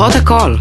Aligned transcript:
פותחות 0.00 0.22
הכל. 0.22 0.54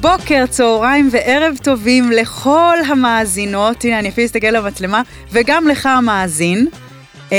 בוקר, 0.00 0.46
צהריים 0.46 1.08
וערב 1.12 1.54
טובים 1.62 2.10
לכל 2.10 2.76
המאזינות, 2.88 3.84
הנה 3.84 3.98
אני 3.98 4.08
אפילו 4.08 4.26
אסתכל 4.26 4.46
למצלמה, 4.46 5.02
וגם 5.30 5.68
לך 5.68 5.86
המאזין. 5.86 6.66
אה, 7.32 7.38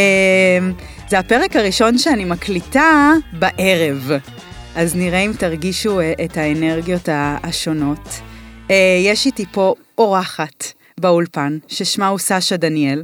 זה 1.09 1.19
הפרק 1.19 1.55
הראשון 1.55 1.97
שאני 1.97 2.25
מקליטה 2.25 3.11
בערב, 3.39 4.11
אז 4.75 4.95
נראה 4.95 5.19
אם 5.19 5.31
תרגישו 5.39 5.99
אה, 5.99 6.13
את 6.25 6.37
האנרגיות 6.37 7.09
השונות. 7.43 8.09
אה, 8.71 8.99
יש 9.05 9.25
איתי 9.25 9.45
פה 9.51 9.75
אורחת 9.97 10.65
באולפן, 10.99 11.57
ששמה 11.67 12.07
הוא 12.07 12.19
סשה 12.19 12.57
דניאל. 12.57 13.03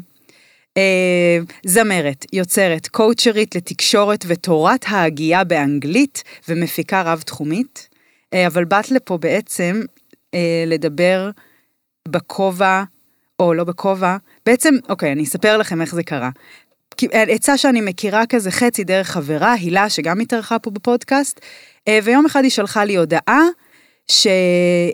זמרת, 1.66 2.25
יוצרת, 2.34 2.88
קואוצ'רית 2.88 3.55
לתקשורת 3.55 4.25
ותורת 4.27 4.85
ההגייה 4.88 5.43
באנגלית 5.43 6.23
ומפיקה 6.49 7.02
רב-תחומית. 7.02 7.89
אה, 8.34 8.48
אבל 8.48 8.66
באת 8.66 8.91
לפה 8.91 9.17
בעצם 9.17 9.81
אה, 10.34 10.63
לדבר 10.67 11.29
בכובע, 12.07 12.84
או 13.39 13.53
לא 13.53 13.63
בכובע, 13.63 14.17
בעצם, 14.45 14.76
אוקיי, 14.89 15.12
אני 15.12 15.23
אספר 15.23 15.57
לכם 15.57 15.81
איך 15.81 15.95
זה 15.95 16.03
קרה. 16.03 16.29
אה, 17.13 17.23
עצה 17.23 17.57
שאני 17.57 17.81
מכירה 17.81 18.26
כזה 18.26 18.51
חצי 18.51 18.84
דרך 18.84 19.09
חברה, 19.09 19.53
הילה, 19.53 19.90
שגם 19.90 20.20
התארחה 20.20 20.59
פה 20.59 20.71
בפודקאסט, 20.71 21.40
ויום 22.03 22.26
אחד 22.26 22.43
היא 22.43 22.51
שלחה 22.51 22.85
לי 22.85 22.95
הודעה 22.95 23.41
שהיא 24.07 24.93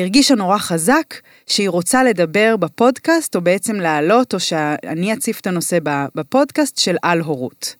הרגישה 0.00 0.34
נורא 0.34 0.58
חזק 0.58 1.14
שהיא 1.46 1.68
רוצה 1.68 2.04
לדבר 2.04 2.56
בפודקאסט, 2.56 3.36
או 3.36 3.40
בעצם 3.40 3.74
להעלות, 3.74 4.34
או 4.34 4.40
שאני 4.40 5.12
אציף 5.12 5.40
את 5.40 5.46
הנושא 5.46 5.78
בפודקאסט 6.14 6.78
של 6.78 6.96
על 7.02 7.20
הורות. 7.20 7.76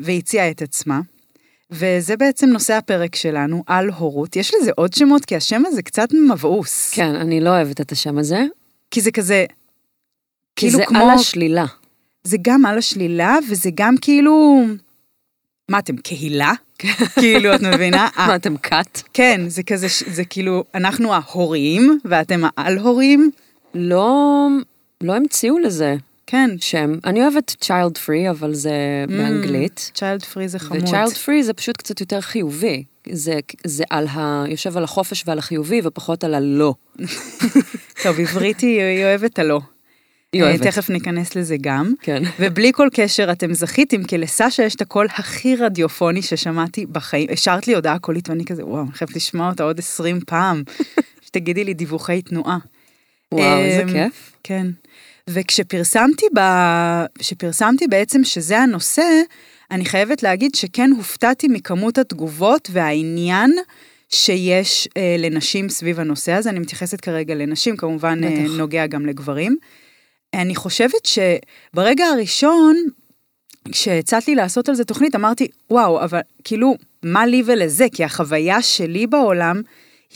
והציעה 0.00 0.50
את 0.50 0.62
עצמה. 0.62 1.00
וזה 1.70 2.16
בעצם 2.16 2.46
נושא 2.46 2.74
הפרק 2.74 3.16
שלנו, 3.16 3.64
על 3.66 3.90
הורות. 3.90 4.36
יש 4.36 4.52
לזה 4.54 4.70
עוד 4.76 4.92
שמות? 4.92 5.24
כי 5.24 5.36
השם 5.36 5.62
הזה 5.66 5.82
קצת 5.82 6.08
מבעוס. 6.30 6.90
כן, 6.94 7.14
אני 7.14 7.40
לא 7.40 7.50
אוהבת 7.50 7.80
את 7.80 7.92
השם 7.92 8.18
הזה. 8.18 8.44
כי 8.90 9.00
זה 9.00 9.10
כזה... 9.10 9.44
כי 10.56 10.66
כאילו 10.66 10.78
זה 10.78 10.84
כמו... 10.86 10.98
על 10.98 11.10
השלילה. 11.10 11.64
זה 12.24 12.36
גם 12.42 12.66
על 12.66 12.78
השלילה, 12.78 13.36
וזה 13.50 13.70
גם 13.74 13.94
כאילו... 14.00 14.64
מה 15.68 15.78
אתם, 15.78 15.96
קהילה? 15.96 16.52
כאילו, 17.20 17.54
את 17.54 17.60
מבינה? 17.60 18.08
מה, 18.26 18.36
אתם 18.36 18.56
כת? 18.56 19.02
כן, 19.14 19.40
זה 19.48 19.62
כזה, 19.62 19.86
זה 20.06 20.24
כאילו, 20.24 20.64
אנחנו 20.74 21.14
ההורים, 21.14 21.98
ואתם 22.04 22.40
העל-הורים. 22.56 23.30
לא, 23.74 24.46
לא 25.00 25.16
המציאו 25.16 25.58
לזה. 25.58 25.96
כן. 26.26 26.50
שם. 26.60 26.92
אני 27.04 27.22
אוהבת 27.22 27.56
child 27.64 27.96
free, 28.06 28.30
אבל 28.30 28.54
זה 28.54 28.70
mm, 29.06 29.10
באנגלית. 29.10 29.92
child 29.94 30.22
free 30.22 30.46
זה 30.46 30.58
חמוד. 30.58 30.82
ו-child 30.82 31.12
free 31.12 31.42
זה 31.42 31.52
פשוט 31.52 31.76
קצת 31.76 32.00
יותר 32.00 32.20
חיובי. 32.20 32.84
זה, 33.12 33.38
זה 33.64 33.84
על 33.90 34.06
ה... 34.06 34.44
יושב 34.48 34.76
על 34.76 34.84
החופש 34.84 35.24
ועל 35.26 35.38
החיובי, 35.38 35.80
ופחות 35.84 36.24
על 36.24 36.34
הלא. 36.34 36.74
טוב, 38.02 38.20
עברית 38.20 38.60
היא, 38.60 38.82
היא 38.82 39.04
אוהבת 39.04 39.38
הלא. 39.38 39.60
היא 40.36 40.50
אוהבת. 40.50 40.62
תכף 40.62 40.90
ניכנס 40.90 41.36
לזה 41.36 41.56
גם. 41.60 41.92
כן. 42.02 42.22
ובלי 42.40 42.72
כל 42.74 42.88
קשר, 42.94 43.32
אתם 43.32 43.54
זכיתם, 43.54 44.04
כי 44.04 44.18
לסשה 44.18 44.62
יש 44.62 44.74
את 44.74 44.80
הקול 44.80 45.06
הכי 45.14 45.56
רדיופוני 45.56 46.22
ששמעתי 46.22 46.86
בחיים. 46.86 47.28
השארת 47.32 47.68
לי 47.68 47.74
הודעה 47.74 47.98
קולית 47.98 48.28
ואני 48.28 48.44
כזה, 48.44 48.66
וואו, 48.66 48.82
אני 48.82 48.92
חייבת 48.92 49.16
לשמוע 49.16 49.50
אותה 49.50 49.62
עוד 49.62 49.78
20 49.78 50.20
פעם. 50.26 50.62
שתגידי 51.26 51.64
לי 51.64 51.74
דיווחי 51.74 52.22
תנועה. 52.22 52.58
וואו, 53.32 53.58
איזה 53.58 53.82
אמ, 53.82 53.88
כיף. 53.88 54.32
כן. 54.42 54.66
וכשפרסמתי 55.30 56.26
ב... 56.36 56.40
כשפרסמתי 57.18 57.86
בעצם 57.88 58.24
שזה 58.24 58.58
הנושא, 58.58 59.22
אני 59.70 59.84
חייבת 59.84 60.22
להגיד 60.22 60.54
שכן 60.54 60.90
הופתעתי 60.96 61.48
מכמות 61.48 61.98
התגובות 61.98 62.68
והעניין 62.72 63.54
שיש 64.08 64.88
אה, 64.96 65.16
לנשים 65.18 65.68
סביב 65.68 66.00
הנושא 66.00 66.32
הזה. 66.32 66.50
אני 66.50 66.58
מתייחסת 66.58 67.00
כרגע 67.00 67.34
לנשים, 67.34 67.76
כמובן 67.76 68.24
אה, 68.24 68.44
נוגע 68.56 68.86
גם 68.86 69.06
לגברים. 69.06 69.56
אני 70.34 70.54
חושבת 70.54 71.06
שברגע 71.06 72.04
הראשון, 72.04 72.76
כשהצעת 73.72 74.28
לי 74.28 74.34
לעשות 74.34 74.68
על 74.68 74.74
זה 74.74 74.84
תוכנית, 74.84 75.14
אמרתי, 75.14 75.48
וואו, 75.70 76.04
אבל 76.04 76.20
כאילו, 76.44 76.74
מה 77.02 77.26
לי 77.26 77.42
ולזה? 77.46 77.86
כי 77.92 78.04
החוויה 78.04 78.62
שלי 78.62 79.06
בעולם 79.06 79.62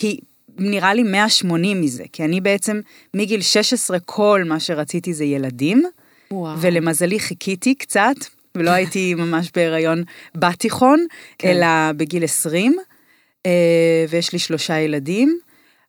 היא 0.00 0.18
נראה 0.58 0.94
לי 0.94 1.02
180 1.02 1.80
מזה, 1.80 2.04
כי 2.12 2.24
אני 2.24 2.40
בעצם 2.40 2.80
מגיל 3.14 3.42
16 3.42 3.98
כל 4.00 4.42
מה 4.46 4.60
שרציתי 4.60 5.14
זה 5.14 5.24
ילדים, 5.24 5.82
וואו. 6.30 6.58
ולמזלי 6.60 7.20
חיכיתי 7.20 7.74
קצת, 7.74 8.14
ולא 8.54 8.70
הייתי 8.70 9.14
ממש 9.18 9.50
בהיריון 9.54 10.02
בתיכון, 10.34 11.06
כן. 11.38 11.48
אלא 11.48 11.92
בגיל 11.96 12.24
20, 12.24 12.76
אה, 13.46 14.04
ויש 14.08 14.32
לי 14.32 14.38
שלושה 14.38 14.78
ילדים. 14.78 15.38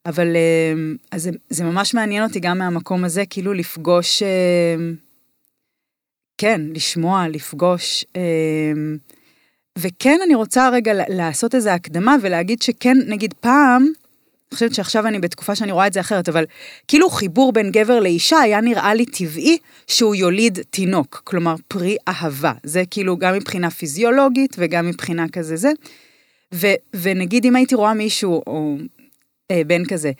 אבל 0.06 0.36
אה, 0.36 0.74
אז 1.12 1.24
זה, 1.24 1.30
זה 1.50 1.64
ממש 1.64 1.94
מעניין 1.94 2.24
אותי 2.24 2.40
גם 2.40 2.58
מהמקום 2.58 3.04
הזה, 3.04 3.24
כאילו 3.30 3.54
לפגוש, 3.54 4.24
אה, 4.24 4.76
כן, 6.38 6.62
לשמוע, 6.74 7.28
לפגוש. 7.28 8.06
וכן, 9.78 10.20
אני 10.26 10.36
רוצה 10.36 10.70
רגע 10.70 10.94
לעשות 11.10 11.56
איזו 11.56 11.70
הקדמה 11.70 12.16
ולהגיד 12.22 12.62
שכן, 12.62 12.98
נגיד 13.08 13.34
פעם, 13.40 13.88
אני 14.52 14.56
חושבת 14.56 14.74
שעכשיו 14.74 15.08
אני 15.08 15.20
בתקופה 15.20 15.56
שאני 15.56 15.72
רואה 15.72 15.88
את 15.88 15.94
זה 15.94 16.00
אחרת, 16.00 16.30
אבל 16.30 16.46
כאילו 16.88 17.10
חיבור 17.10 17.54
בין 17.54 17.72
גבר 17.72 18.00
לאישה 18.00 18.40
היה 18.40 18.62
נראה 18.62 18.94
לי 18.94 19.06
טבעי 19.06 19.58
שהוא 19.88 20.16
יוליד 20.16 20.60
תינוק, 20.70 21.22
כלומר 21.24 21.56
פרי 21.68 21.98
אהבה. 22.08 22.54
זה 22.64 22.84
כאילו 22.92 23.18
גם 23.18 23.34
מבחינה 23.34 23.70
פיזיולוגית 23.70 24.56
וגם 24.60 24.88
מבחינה 24.88 25.30
כזה 25.30 25.56
זה. 25.56 25.72
ו, 26.54 26.68
ונגיד 26.94 27.46
אם 27.46 27.56
הייתי 27.56 27.76
רואה 27.76 27.94
מישהו, 27.94 28.44
או 28.48 28.78
בן 29.68 29.86
כזה, 29.86 30.12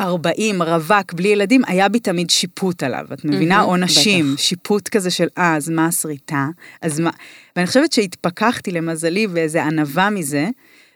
40, 0.00 0.62
רווק, 0.62 1.12
בלי 1.12 1.28
ילדים, 1.28 1.62
היה 1.66 1.88
בי 1.88 2.00
תמיד 2.00 2.30
שיפוט 2.30 2.82
עליו, 2.82 3.04
את 3.12 3.24
מבינה? 3.24 3.60
Mm-hmm, 3.60 3.64
או 3.64 3.76
נשים, 3.76 4.32
בטח. 4.32 4.42
שיפוט 4.42 4.88
כזה 4.88 5.10
של, 5.10 5.26
אה, 5.38 5.56
אז 5.56 5.68
מה 5.68 5.86
הסריטה? 5.86 6.46
אז 6.82 7.00
מה... 7.00 7.10
ואני 7.56 7.66
חושבת 7.66 7.92
שהתפכחתי 7.92 8.70
למזלי 8.70 9.26
באיזה 9.26 9.64
ענווה 9.64 10.10
מזה, 10.10 10.48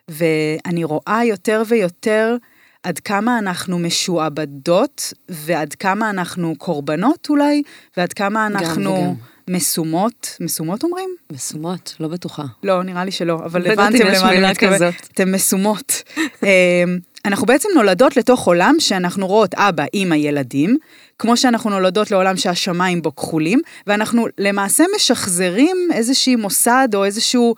ואני 0.08 0.84
רואה 0.84 1.20
יותר 1.24 1.62
ויותר 1.68 2.36
עד 2.82 2.98
כמה 2.98 3.38
אנחנו 3.38 3.78
משועבדות, 3.78 5.12
ועד 5.28 5.74
כמה 5.74 6.10
אנחנו 6.10 6.54
קורבנות 6.58 7.26
אולי, 7.30 7.62
ועד 7.96 8.12
כמה 8.12 8.46
אנחנו 8.46 9.16
מסומות, 9.50 10.36
מסומות 10.40 10.82
אומרים? 10.82 11.16
מסומות, 11.32 11.94
לא 12.00 12.08
בטוחה. 12.08 12.44
לא, 12.62 12.82
נראה 12.82 13.04
לי 13.04 13.10
שלא, 13.10 13.34
אבל 13.34 13.70
הבנתם 13.70 14.06
למה 14.06 14.32
אני 14.32 14.50
מתכוונת. 14.50 15.08
אתן 15.12 15.32
מסומות. 15.32 16.02
אמ, 16.42 16.98
אנחנו 17.24 17.46
בעצם 17.46 17.68
נולדות 17.74 18.16
לתוך 18.16 18.46
עולם 18.46 18.74
שאנחנו 18.78 19.26
רואות 19.26 19.54
אבא, 19.54 19.84
אימא, 19.94 20.14
ילדים, 20.14 20.76
כמו 21.18 21.36
שאנחנו 21.36 21.70
נולדות 21.70 22.10
לעולם 22.10 22.36
שהשמיים 22.36 23.02
בו 23.02 23.16
כחולים, 23.16 23.60
ואנחנו 23.86 24.26
למעשה 24.38 24.84
משחזרים 24.96 25.76
איזשהי 25.94 26.36
מוסד 26.36 26.88
או 26.94 27.04
איזשהו 27.04 27.54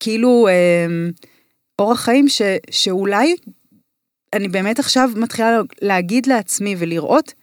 כאילו 0.00 0.48
אה, 0.48 0.86
אורח 1.78 2.00
חיים 2.00 2.28
ש, 2.28 2.42
שאולי 2.70 3.36
אני 4.32 4.48
באמת 4.48 4.78
עכשיו 4.78 5.10
מתחילה 5.16 5.60
להגיד 5.82 6.26
לעצמי 6.26 6.76
ולראות, 6.78 7.34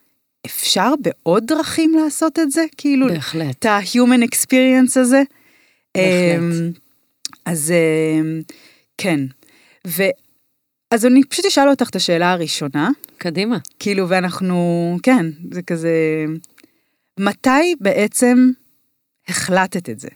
אפשר 0.45 0.93
בעוד 1.01 1.45
דרכים 1.45 1.95
לעשות 1.95 2.39
את 2.39 2.51
זה? 2.51 2.65
כאילו, 2.77 3.07
בהחלט. 3.07 3.59
את 3.59 3.65
ה-human 3.65 4.25
experience 4.25 4.99
הזה? 4.99 5.21
בהחלט. 5.97 6.39
אמ, 6.39 6.71
אז 7.45 7.71
אמ, 7.71 8.41
כן. 8.97 9.19
ו... 9.87 10.03
אז 10.91 11.05
אני 11.05 11.23
פשוט 11.23 11.45
אשאל 11.45 11.69
אותך 11.69 11.89
את 11.89 11.95
השאלה 11.95 12.31
הראשונה. 12.31 12.89
קדימה. 13.17 13.57
כאילו, 13.79 14.09
ואנחנו, 14.09 14.97
כן, 15.03 15.25
זה 15.51 15.61
כזה... 15.61 16.25
מתי 17.19 17.75
בעצם 17.79 18.51
החלטת 19.27 19.89
את 19.89 19.99
זה? 19.99 20.07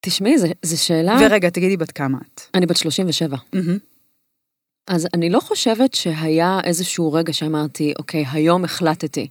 תשמעי, 0.00 0.34
זו 0.62 0.84
שאלה... 0.84 1.18
ורגע, 1.20 1.50
תגידי 1.50 1.76
בת 1.76 1.90
כמה 1.90 2.18
את. 2.18 2.40
אני 2.54 2.66
בת 2.66 2.76
37. 2.76 3.36
Mm-hmm. 3.36 3.58
אז 4.88 5.08
אני 5.14 5.30
לא 5.30 5.40
חושבת 5.40 5.94
שהיה 5.94 6.60
איזשהו 6.64 7.12
רגע 7.12 7.32
שאמרתי, 7.32 7.92
אוקיי, 7.98 8.24
היום 8.32 8.64
החלטתי. 8.64 9.28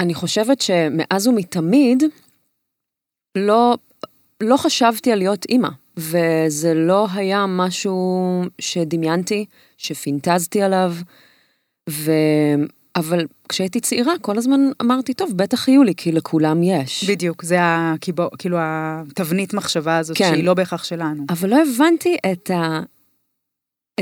אני 0.00 0.14
חושבת 0.14 0.60
שמאז 0.60 1.26
ומתמיד 1.26 2.02
לא, 3.38 3.76
לא 4.40 4.56
חשבתי 4.56 5.12
על 5.12 5.18
להיות 5.18 5.44
אימא, 5.48 5.68
וזה 5.96 6.74
לא 6.74 7.06
היה 7.14 7.46
משהו 7.48 8.42
שדמיינתי, 8.58 9.44
שפינטזתי 9.76 10.62
עליו, 10.62 10.94
ו... 11.90 12.12
אבל 12.96 13.26
כשהייתי 13.48 13.80
צעירה, 13.80 14.12
כל 14.20 14.38
הזמן 14.38 14.60
אמרתי, 14.82 15.14
טוב, 15.14 15.32
בטח 15.36 15.68
יהיו 15.68 15.82
לי, 15.82 15.94
כי 15.94 16.12
לכולם 16.12 16.62
יש. 16.62 17.04
בדיוק, 17.10 17.42
זה 17.42 17.56
הקיבו, 17.60 18.28
כאילו 18.38 18.56
התבנית 18.60 19.54
מחשבה 19.54 19.98
הזאת, 19.98 20.16
כן. 20.16 20.30
שהיא 20.32 20.44
לא 20.44 20.54
בהכרח 20.54 20.84
שלנו. 20.84 21.24
אבל 21.28 21.50
לא 21.50 21.56
הבנתי 21.62 22.16
את 22.32 22.50
ה... 22.50 22.80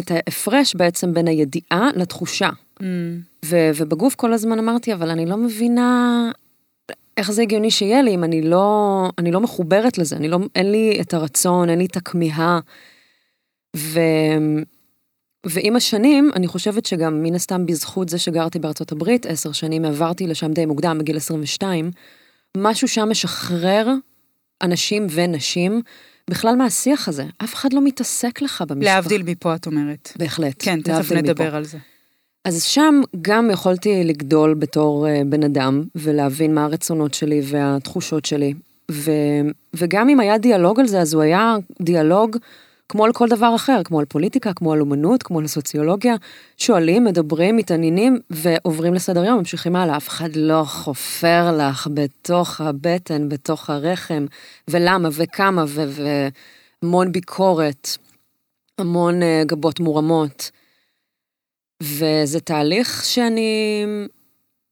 את 0.01 0.11
ההפרש 0.11 0.75
בעצם 0.75 1.15
בין 1.15 1.29
הידיעה 1.29 1.89
לתחושה. 1.97 2.49
Mm. 2.81 2.83
ו- 3.45 3.71
ובגוף 3.77 4.15
כל 4.15 4.33
הזמן 4.33 4.59
אמרתי, 4.59 4.95
אבל 4.95 5.11
אני 5.11 5.27
לא 5.27 5.37
מבינה 5.37 6.31
איך 7.17 7.31
זה 7.31 7.43
הגיוני 7.43 7.71
שיהיה 7.71 8.03
לי 8.03 8.15
אם 8.15 8.25
אני 8.25 8.43
לא, 8.43 9.09
אני 9.19 9.31
לא 9.31 9.41
מחוברת 9.41 9.99
לזה, 9.99 10.17
אני 10.17 10.29
לא, 10.29 10.39
אין 10.55 10.73
לי 10.73 10.99
את 11.01 11.15
הרצון, 11.15 11.71
אין 11.71 11.79
לי 11.79 11.87
את 11.87 11.97
הכמיהה. 11.97 12.61
ו... 13.77 14.01
ועם 15.47 15.77
השנים, 15.77 16.31
אני 16.37 16.47
חושבת 16.47 16.87
שגם 16.87 17.23
מן 17.23 17.35
הסתם 17.35 17.67
בזכות 17.67 18.09
זה 18.09 18.19
שגרתי 18.19 18.59
בארצות 18.59 18.93
הברית, 18.93 19.27
עשר 19.27 19.53
שנים 19.53 19.85
העברתי 19.85 20.27
לשם 20.27 20.53
די 20.53 20.67
מוקדם, 20.67 20.99
בגיל 20.99 21.17
22, 21.17 21.91
משהו 22.57 22.89
שם 22.89 23.09
משחרר 23.11 23.89
אנשים 24.63 25.07
ונשים 25.11 25.83
בכלל 26.31 26.57
מהשיח 26.57 27.09
הזה. 27.09 27.25
אף 27.45 27.55
אחד 27.55 27.73
לא 27.73 27.81
מתעסק 27.85 28.43
לך 28.43 28.65
במשפחה. 28.69 28.95
להבדיל 28.95 29.23
מפה, 29.23 29.55
את 29.55 29.67
אומרת. 29.67 30.13
בהחלט. 30.17 30.55
כן, 30.59 30.81
תכף 30.81 31.13
נדבר 31.13 31.47
מפה. 31.47 31.57
על 31.57 31.65
זה. 31.65 31.79
אז 32.45 32.63
שם 32.63 33.01
גם 33.23 33.51
יכולתי 33.51 34.05
לגדול 34.05 34.55
בתור 34.55 35.09
אה, 35.09 35.23
בן 35.27 35.43
אדם, 35.45 35.85
ולהבין 35.95 36.55
מה 36.55 36.65
הרצונות 36.65 37.15
שלי 37.15 37.41
והתחושות 37.45 38.25
שלי. 38.25 38.55
ו, 38.91 39.11
וגם 39.75 40.09
אם 40.09 40.21
היה 40.21 40.39
דיאלוג 40.39 40.81
על 40.81 40.87
זה, 40.87 41.01
אז 41.01 41.15
הוא 41.15 41.23
היה 41.23 41.57
דיאלוג 41.83 42.37
כמו 42.91 43.05
על 43.05 43.13
כל 43.13 43.29
דבר 43.29 43.55
אחר, 43.57 43.81
כמו 43.85 44.01
על 44.01 44.05
פוליטיקה, 44.07 44.53
כמו 44.55 44.73
על 44.73 44.81
אומנות, 44.81 45.23
כמו 45.23 45.39
על 45.39 45.47
סוציולוגיה. 45.47 46.15
שואלים, 46.57 47.05
מדברים, 47.05 47.57
מתעניינים, 47.57 48.19
ועוברים 48.31 48.95
לסדר 48.95 49.25
יום, 49.25 49.39
ממשיכים 49.39 49.77
הלאה. 49.77 49.97
אף 49.97 50.09
אחד 50.09 50.29
לא 50.37 50.63
חופר 50.67 51.57
לך 51.59 51.89
בתוך 51.95 52.61
הבטן, 52.61 53.29
בתוך 53.29 53.71
הרחם, 53.71 54.27
ולמה 54.71 55.09
וכמה, 55.13 55.65
ו- 55.69 55.91
והמון 56.83 57.13
ביקורת, 57.13 57.89
המון 58.79 59.23
אה, 59.23 59.43
גבות 59.47 59.81
מורמות. 59.81 60.51
וזה 61.83 62.41
תהליך 62.41 63.05
שאני, 63.05 63.85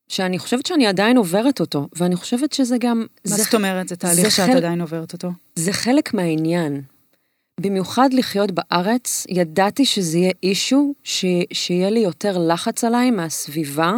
שאני 0.08 0.38
חושבת 0.38 0.66
שאני 0.66 0.86
עדיין 0.86 1.16
עוברת 1.16 1.60
אותו, 1.60 1.88
ואני 1.96 2.16
חושבת 2.16 2.52
שזה 2.52 2.76
גם... 2.80 2.98
מה 3.26 3.36
זה, 3.36 3.42
זאת 3.42 3.54
אומרת? 3.54 3.88
זה 3.88 3.96
תהליך 3.96 4.22
זה 4.22 4.30
שאת 4.30 4.46
חלק- 4.46 4.56
עדיין 4.56 4.80
עוברת 4.80 5.12
אותו? 5.12 5.28
זה 5.54 5.72
חלק 5.72 6.14
מהעניין. 6.14 6.82
במיוחד 7.58 8.08
לחיות 8.12 8.50
בארץ, 8.52 9.26
ידעתי 9.28 9.84
שזה 9.84 10.18
יהיה 10.18 10.32
אישו, 10.42 10.94
ש, 11.04 11.24
שיהיה 11.52 11.90
לי 11.90 12.00
יותר 12.00 12.38
לחץ 12.38 12.84
עליי 12.84 13.10
מהסביבה, 13.10 13.92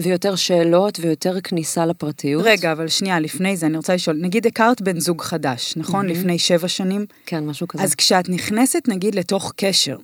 ויותר 0.00 0.36
שאלות 0.36 0.98
ויותר 1.00 1.40
כניסה 1.40 1.86
לפרטיות. 1.86 2.42
רגע, 2.46 2.72
אבל 2.72 2.88
שנייה, 2.88 3.20
לפני 3.20 3.56
זה 3.56 3.66
אני 3.66 3.76
רוצה 3.76 3.94
לשאול, 3.94 4.16
נגיד 4.20 4.46
הכרת 4.46 4.82
בן 4.82 5.00
זוג 5.00 5.22
חדש, 5.22 5.74
נכון? 5.76 6.06
מהמם. 6.06 6.18
לפני 6.18 6.38
שבע 6.38 6.68
שנים? 6.68 7.06
כן, 7.26 7.46
משהו 7.46 7.68
כזה. 7.68 7.82
אז 7.82 7.94
כשאת 7.94 8.28
נכנסת, 8.28 8.82
נגיד, 8.88 9.14
לתוך 9.14 9.52
קשר, 9.56 9.96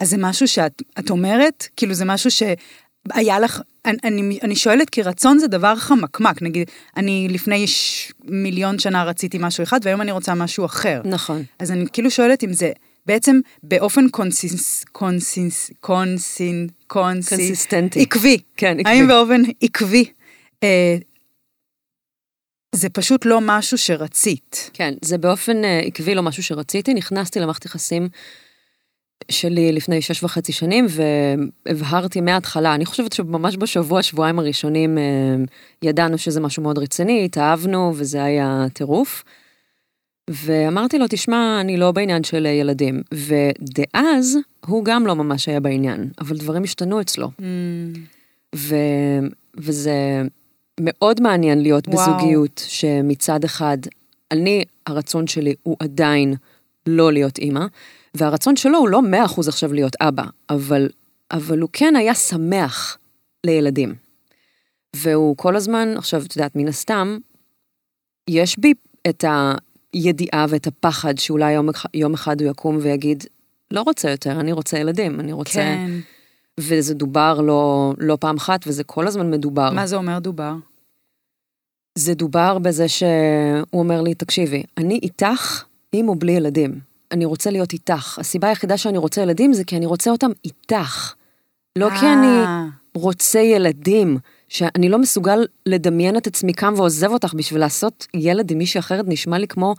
אז 0.00 0.10
זה 0.10 0.16
משהו 0.18 0.48
שאת 0.48 0.82
את 0.98 1.10
אומרת, 1.10 1.68
כאילו 1.76 1.94
זה 1.94 2.04
משהו 2.04 2.30
שהיה 2.30 3.38
לך, 3.38 3.60
אני, 3.86 3.96
אני, 4.04 4.38
אני 4.42 4.56
שואלת 4.56 4.90
כי 4.90 5.02
רצון 5.02 5.38
זה 5.38 5.46
דבר 5.46 5.76
חמקמק, 5.76 6.42
נגיד, 6.42 6.70
אני 6.96 7.28
לפני 7.30 7.66
ש... 7.66 8.12
מיליון 8.24 8.78
שנה 8.78 9.04
רציתי 9.04 9.38
משהו 9.40 9.62
אחד, 9.62 9.80
והיום 9.82 10.00
אני 10.00 10.12
רוצה 10.12 10.34
משהו 10.34 10.64
אחר. 10.64 11.02
נכון. 11.04 11.42
אז 11.58 11.70
אני 11.70 11.84
כאילו 11.92 12.10
שואלת 12.10 12.44
אם 12.44 12.52
זה 12.52 12.72
בעצם 13.06 13.40
באופן 13.62 14.08
consis... 14.08 14.84
consis... 14.92 15.70
consin... 15.80 16.68
consis... 16.86 17.28
consistenti. 17.28 18.02
עקבי. 18.02 18.38
כן, 18.56 18.76
עקבי. 18.80 18.90
האם 18.90 19.08
באופן 19.08 19.42
עקבי. 19.60 20.04
אה, 20.62 20.96
זה 22.74 22.88
פשוט 22.88 23.26
לא 23.26 23.38
משהו 23.42 23.78
שרצית. 23.78 24.70
כן, 24.72 24.94
זה 25.02 25.18
באופן 25.18 25.64
אה, 25.64 25.80
עקבי 25.80 26.14
לא 26.14 26.22
משהו 26.22 26.42
שרציתי. 26.42 26.94
נכנסתי 26.94 27.40
למערכת 27.40 27.64
יחסים 27.64 28.08
שלי 29.30 29.72
לפני 29.72 30.02
שש 30.02 30.22
וחצי 30.22 30.52
שנים, 30.52 30.86
והבהרתי 30.88 32.20
מההתחלה, 32.20 32.74
אני 32.74 32.86
חושבת 32.86 33.12
שממש 33.12 33.56
בשבוע, 33.56 34.02
שבועיים 34.02 34.38
הראשונים, 34.38 34.98
אה, 34.98 35.02
ידענו 35.82 36.18
שזה 36.18 36.40
משהו 36.40 36.62
מאוד 36.62 36.78
רציני, 36.78 37.24
התאהבנו, 37.24 37.92
וזה 37.96 38.24
היה 38.24 38.66
טירוף. 38.72 39.24
ואמרתי 40.30 40.98
לו, 40.98 41.04
תשמע, 41.08 41.58
אני 41.60 41.76
לא 41.76 41.92
בעניין 41.92 42.24
של 42.24 42.46
ילדים. 42.46 43.02
ודאז, 43.14 44.38
הוא 44.66 44.84
גם 44.84 45.06
לא 45.06 45.14
ממש 45.14 45.48
היה 45.48 45.60
בעניין, 45.60 46.10
אבל 46.20 46.36
דברים 46.36 46.62
השתנו 46.62 47.00
אצלו. 47.00 47.30
ו... 48.56 48.76
וזה 49.56 50.22
מאוד 50.80 51.20
מעניין 51.20 51.62
להיות 51.62 51.88
וואו. 51.88 51.98
בזוגיות 51.98 52.62
שמצד 52.68 53.44
אחד, 53.44 53.78
אני, 54.30 54.64
הרצון 54.86 55.26
שלי 55.26 55.54
הוא 55.62 55.76
עדיין 55.78 56.34
לא 56.86 57.12
להיות 57.12 57.38
אימא, 57.38 57.66
והרצון 58.16 58.56
שלו 58.56 58.78
הוא 58.78 58.88
לא 58.88 59.02
מאה 59.02 59.24
אחוז 59.24 59.48
עכשיו 59.48 59.72
להיות 59.72 59.96
אבא, 60.00 60.24
אבל, 60.50 60.88
אבל 61.30 61.60
הוא 61.60 61.68
כן 61.72 61.96
היה 61.96 62.14
שמח 62.14 62.98
לילדים. 63.46 63.94
והוא 64.96 65.36
כל 65.36 65.56
הזמן, 65.56 65.94
עכשיו, 65.96 66.22
את 66.22 66.36
יודעת, 66.36 66.56
מן 66.56 66.68
הסתם, 66.68 67.18
יש 68.30 68.58
בי 68.58 68.74
את 69.08 69.24
הידיעה 69.92 70.46
ואת 70.48 70.66
הפחד 70.66 71.18
שאולי 71.18 71.52
יום, 71.52 71.68
יום 71.94 72.14
אחד 72.14 72.40
הוא 72.40 72.50
יקום 72.50 72.78
ויגיד, 72.82 73.24
לא 73.70 73.82
רוצה 73.82 74.10
יותר, 74.10 74.40
אני 74.40 74.52
רוצה 74.52 74.78
ילדים, 74.78 75.20
אני 75.20 75.32
רוצה... 75.32 75.60
כן. 75.60 75.90
וזה 76.60 76.94
דובר 76.94 77.40
לא, 77.40 77.92
לא 77.98 78.16
פעם 78.20 78.36
אחת, 78.36 78.60
וזה 78.66 78.84
כל 78.84 79.06
הזמן 79.06 79.30
מדובר. 79.30 79.70
מה 79.70 79.86
זה 79.86 79.96
אומר 79.96 80.18
דובר? 80.18 80.54
זה 81.98 82.14
דובר 82.14 82.58
בזה 82.58 82.88
שהוא 82.88 83.08
אומר 83.72 84.02
לי, 84.02 84.14
תקשיבי, 84.14 84.62
אני 84.78 85.00
איתך 85.02 85.64
עם 85.92 86.08
או 86.08 86.14
בלי 86.14 86.32
ילדים. 86.32 86.93
אני 87.14 87.24
רוצה 87.24 87.50
להיות 87.50 87.72
איתך. 87.72 88.18
הסיבה 88.18 88.48
היחידה 88.48 88.76
שאני 88.76 88.98
רוצה 88.98 89.22
ילדים 89.22 89.52
זה 89.52 89.64
כי 89.64 89.76
אני 89.76 89.86
רוצה 89.86 90.10
אותם 90.10 90.30
איתך. 90.44 91.14
לא 91.78 91.90
כי 91.90 92.06
אני 92.06 92.26
אה, 92.26 92.64
רוצה 92.94 93.38
ילדים, 93.38 94.18
שאני 94.48 94.88
לא 94.88 94.98
מסוגל 94.98 95.46
לדמיין 95.66 96.16
את 96.16 96.26
עצמי 96.26 96.52
קם 96.52 96.74
ועוזב 96.76 97.10
אותך 97.10 97.34
בשביל 97.34 97.60
לעשות 97.60 98.06
ילד 98.14 98.50
עם 98.50 98.58
מישהי 98.58 98.78
אחרת, 98.78 99.04
נשמע 99.08 99.38
לי 99.38 99.48
כמו 99.48 99.74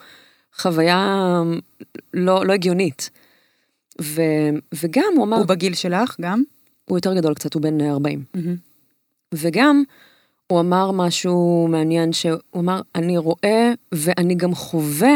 חוויה 0.57 1.41
לא, 2.13 2.45
לא 2.45 2.53
הגיונית. 2.53 3.09
ו, 4.01 4.21
וגם 4.73 5.13
הוא 5.15 5.23
אמר, 5.23 5.38
הוא 5.38 5.45
בגיל 5.45 5.73
שלך 5.73 6.15
גם? 6.21 6.43
הוא 6.85 6.97
יותר 6.97 7.13
גדול 7.13 7.33
קצת, 7.33 7.53
הוא 7.53 7.61
בן 7.61 7.81
40. 7.81 8.23
מהמם. 8.33 8.55
וגם, 9.33 9.83
הוא 10.47 10.59
אמר 10.59 10.91
משהו 10.91 11.67
מעניין, 11.69 12.13
שהוא 12.13 12.39
אמר, 12.57 12.81
אני 12.95 13.17
רואה 13.17 13.73
ואני 13.91 14.35
גם 14.35 14.55
חווה 14.55 15.15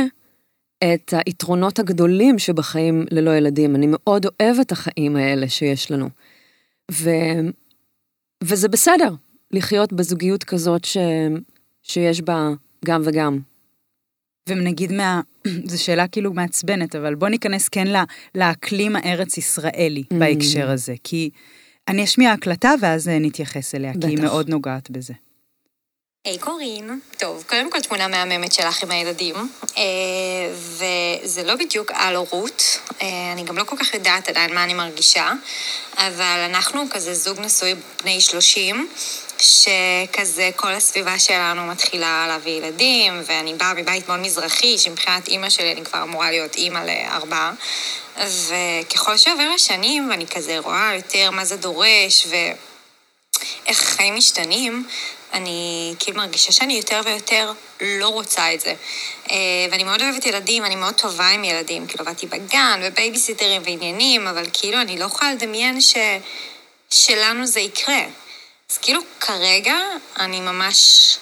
את 0.83 1.13
היתרונות 1.25 1.79
הגדולים 1.79 2.39
שבחיים 2.39 3.05
ללא 3.11 3.31
ילדים. 3.31 3.75
אני 3.75 3.87
מאוד 3.89 4.25
אוהב 4.25 4.59
את 4.59 4.71
החיים 4.71 5.15
האלה 5.15 5.49
שיש 5.49 5.91
לנו. 5.91 6.09
ו... 6.91 7.09
וזה 8.43 8.67
בסדר, 8.67 9.13
לחיות 9.51 9.93
בזוגיות 9.93 10.43
כזאת 10.43 10.85
ש... 10.85 10.97
שיש 11.83 12.21
בה 12.21 12.49
גם 12.85 13.01
וגם. 13.05 13.39
ונגיד 14.49 14.91
מה... 14.91 15.21
זו 15.69 15.83
שאלה 15.83 16.07
כאילו 16.07 16.33
מעצבנת, 16.33 16.95
אבל 16.95 17.15
בוא 17.15 17.29
ניכנס 17.29 17.69
כן 17.69 17.87
לה, 17.87 18.03
לאקלים 18.35 18.95
הארץ 18.95 19.37
ישראלי 19.37 20.03
Mm. 20.13 20.15
בהקשר 20.19 20.69
הזה, 20.69 20.95
כי 21.03 21.29
אני 21.87 22.03
אשמיע 22.03 22.31
הקלטה 22.31 22.73
ואז 22.81 23.07
נתייחס 23.07 23.75
אליה, 23.75 23.93
כי 24.01 24.07
היא 24.07 24.17
בטח. 24.17 24.23
מאוד 24.23 24.49
נוגעת 24.49 24.89
בזה. 24.89 25.13
היי 26.25 26.37
קורין. 26.37 26.99
טוב, 27.17 27.43
קודם 27.47 27.71
כל 27.71 27.81
תמונה 27.81 28.07
מהממת 28.07 28.53
שלך 28.53 28.83
עם 28.83 28.91
הילדים, 28.91 29.35
אה, 29.77 29.83
וזה 30.53 31.43
לא 31.43 31.55
בדיוק 31.55 31.91
על 31.93 32.15
הורות, 32.15 32.63
אה, 33.01 33.07
אני 33.33 33.43
גם 33.43 33.57
לא 33.57 33.63
כל 33.63 33.75
כך 33.77 33.93
יודעת 33.93 34.29
עדיין 34.29 34.53
מה 34.53 34.63
אני 34.63 34.73
מרגישה, 34.73 35.31
אבל 35.97 36.45
אנחנו 36.49 36.83
כזה 36.91 37.13
זוג 37.13 37.39
נשוי 37.39 37.75
בני 38.03 38.21
30, 38.21 38.89
שכזה 39.39 40.49
כל 40.55 40.71
הסביבה 40.71 41.19
שלנו 41.19 41.67
מתחילה 41.67 42.25
להביא 42.27 42.51
ילדים, 42.51 43.21
ואני 43.25 43.53
באה 43.53 43.73
מבית 43.73 44.07
מאוד 44.07 44.19
מזרחי, 44.19 44.77
שמבחינת 44.77 45.27
אימא 45.27 45.49
שלי 45.49 45.71
אני 45.71 45.85
כבר 45.85 46.03
אמורה 46.03 46.31
להיות 46.31 46.55
אימא 46.55 46.79
לארבעה, 46.79 47.53
וככל 48.17 49.17
שעובר 49.17 49.51
השנים, 49.55 50.09
ואני 50.09 50.27
כזה 50.27 50.59
רואה 50.59 50.91
יותר 50.95 51.31
מה 51.31 51.45
זה 51.45 51.57
דורש, 51.57 52.25
ו... 52.29 52.35
איך 53.65 53.81
החיים 53.81 54.15
משתנים, 54.15 54.87
אני 55.33 55.93
כאילו 55.99 56.17
מרגישה 56.17 56.51
שאני 56.51 56.73
יותר 56.73 57.01
ויותר 57.05 57.51
לא 57.81 58.07
רוצה 58.07 58.53
את 58.53 58.61
זה. 58.61 58.73
אה, 59.31 59.35
ואני 59.71 59.83
מאוד 59.83 60.01
אוהבת 60.01 60.25
ילדים, 60.25 60.65
אני 60.65 60.75
מאוד 60.75 60.93
טובה 60.93 61.27
עם 61.27 61.43
ילדים. 61.43 61.87
כאילו, 61.87 62.05
עבדתי 62.05 62.27
בגן, 62.27 62.81
ובייביסיטרים 62.83 63.61
ועניינים, 63.65 64.27
אבל 64.27 64.43
כאילו, 64.53 64.81
אני 64.81 64.99
לא 64.99 65.05
יכולה 65.05 65.33
לדמיין 65.33 65.81
ש... 65.81 65.95
שלנו 66.89 67.45
זה 67.45 67.59
יקרה. 67.59 68.01
אז 68.71 68.77
כאילו, 68.77 69.01
כרגע 69.19 69.77
אני 70.19 70.39
ממש 70.39 71.17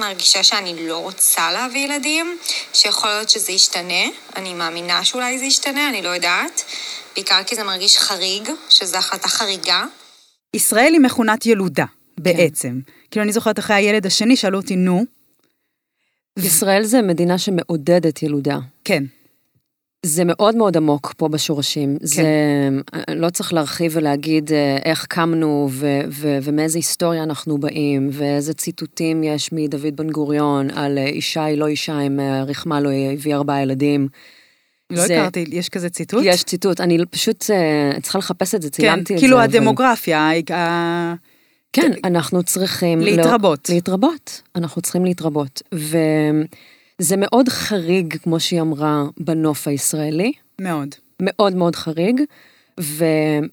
מרגישה 0.00 0.42
שאני 0.42 0.88
לא 0.88 0.98
רוצה 0.98 1.52
להביא 1.52 1.84
ילדים, 1.84 2.38
שיכול 2.72 3.10
להיות 3.10 3.30
שזה 3.30 3.52
ישתנה. 3.52 4.04
אני 4.36 4.54
מאמינה 4.54 5.04
שאולי 5.04 5.38
זה 5.38 5.44
ישתנה, 5.44 5.88
אני 5.88 6.02
לא 6.02 6.08
יודעת. 6.08 6.64
בעיקר 7.14 7.44
כי 7.46 7.56
זה 7.56 7.64
מרגיש 7.64 7.98
חריג, 7.98 8.50
שזו 8.70 8.96
החלטה 8.96 9.28
חריגה. 9.28 9.84
ישראל 10.54 10.92
היא 10.92 11.00
מכונת 11.00 11.46
ילודה, 11.46 11.84
כן. 12.16 12.22
בעצם. 12.22 12.80
כאילו, 13.10 13.24
אני 13.24 13.32
זוכרת 13.32 13.58
אחרי 13.58 13.76
הילד 13.76 14.06
השני, 14.06 14.36
שאלו 14.36 14.58
אותי, 14.58 14.76
נו, 14.76 15.04
ישראל 16.38 16.82
זה 16.82 17.02
מדינה 17.02 17.38
שמעודדת 17.38 18.22
ילודה. 18.22 18.58
כן, 18.84 19.04
זה 20.06 20.22
מאוד 20.24 20.56
מאוד 20.56 20.76
עמוק 20.76 21.14
פה 21.16 21.28
בשורשים. 21.28 21.98
כן. 21.98 22.06
זה 22.06 22.24
לא 23.14 23.30
צריך 23.30 23.52
להרחיב 23.52 23.92
ולהגיד 23.94 24.52
אה, 24.52 24.76
איך 24.84 25.06
קמנו 25.06 25.68
ו- 25.70 26.00
ו- 26.08 26.38
ומאיזה 26.42 26.78
היסטוריה 26.78 27.22
אנחנו 27.22 27.58
באים, 27.58 28.08
ואיזה 28.12 28.54
ציטוטים 28.54 29.24
יש 29.24 29.52
מדוד 29.52 29.96
בן 29.96 30.10
גוריון 30.10 30.70
על 30.70 30.98
אה, 30.98 31.06
אישה 31.06 31.44
היא 31.44 31.58
לא 31.58 31.66
אישה 31.66 32.00
אם 32.00 32.20
אה, 32.20 32.42
רחמה 32.42 32.80
לא 32.80 32.90
הביא 33.12 33.34
ארבעה 33.34 33.62
ילדים. 33.62 34.08
לא 34.90 35.06
זה... 35.06 35.20
הכרתי, 35.20 35.44
יש 35.48 35.68
כזה 35.68 35.90
ציטוט? 35.90 36.22
יש 36.26 36.44
ציטוט, 36.44 36.80
אני 36.80 36.98
פשוט 37.10 37.44
צריכה 38.02 38.18
לחפש 38.18 38.54
את 38.54 38.62
זה, 38.62 38.70
צילמתי 38.70 39.04
כן, 39.04 39.14
את 39.14 39.20
כאילו 39.20 39.36
זה. 39.36 39.42
כאילו 39.48 39.60
הדמוגרפיה, 39.60 40.30
אבל... 40.30 41.14
כן, 41.72 41.92
אנחנו 42.04 42.42
צריכים... 42.42 43.00
להתרבות. 43.00 43.68
לא, 43.68 43.74
להתרבות, 43.74 44.42
אנחנו 44.56 44.82
צריכים 44.82 45.04
להתרבות. 45.04 45.62
וזה 45.72 47.16
מאוד 47.16 47.48
חריג, 47.48 48.16
כמו 48.16 48.40
שהיא 48.40 48.60
אמרה, 48.60 49.04
בנוף 49.20 49.68
הישראלי. 49.68 50.32
מאוד. 50.60 50.88
מאוד 51.22 51.54
מאוד 51.54 51.76
חריג. 51.76 52.20
ו, 52.80 53.04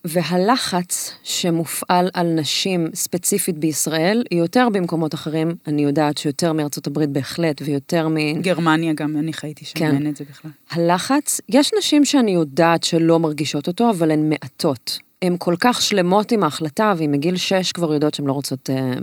והלחץ 0.05 1.11
שמופעל 1.23 2.09
על 2.13 2.27
נשים 2.27 2.87
ספציפית 2.93 3.57
בישראל, 3.57 4.23
יותר 4.31 4.67
במקומות 4.73 5.13
אחרים, 5.13 5.55
אני 5.67 5.83
יודעת 5.83 6.17
שיותר 6.17 6.53
מארצות 6.53 6.87
הברית 6.87 7.09
בהחלט, 7.09 7.61
ויותר 7.61 8.07
מ... 8.07 8.41
גרמניה 8.41 8.93
גם, 8.93 9.17
אני 9.17 9.33
חייתי 9.33 9.65
שם, 9.65 9.79
כן. 9.79 9.95
אין 9.95 10.07
את 10.07 10.15
זה 10.15 10.23
בכלל. 10.29 10.51
הלחץ, 10.71 11.41
יש 11.49 11.71
נשים 11.77 12.05
שאני 12.05 12.31
יודעת 12.31 12.83
שלא 12.83 13.19
מרגישות 13.19 13.67
אותו, 13.67 13.89
אבל 13.89 14.11
הן 14.11 14.29
מעטות. 14.29 14.99
הן 15.23 15.35
כל 15.39 15.55
כך 15.59 15.81
שלמות 15.81 16.31
עם 16.31 16.43
ההחלטה, 16.43 16.93
והיא 16.97 17.09
מגיל 17.09 17.37
6 17.37 17.71
כבר 17.71 17.93
יודעות 17.93 18.13
שהן 18.13 18.25
לא 18.25 18.31
רוצות, 18.31 18.69
אה, 18.69 18.93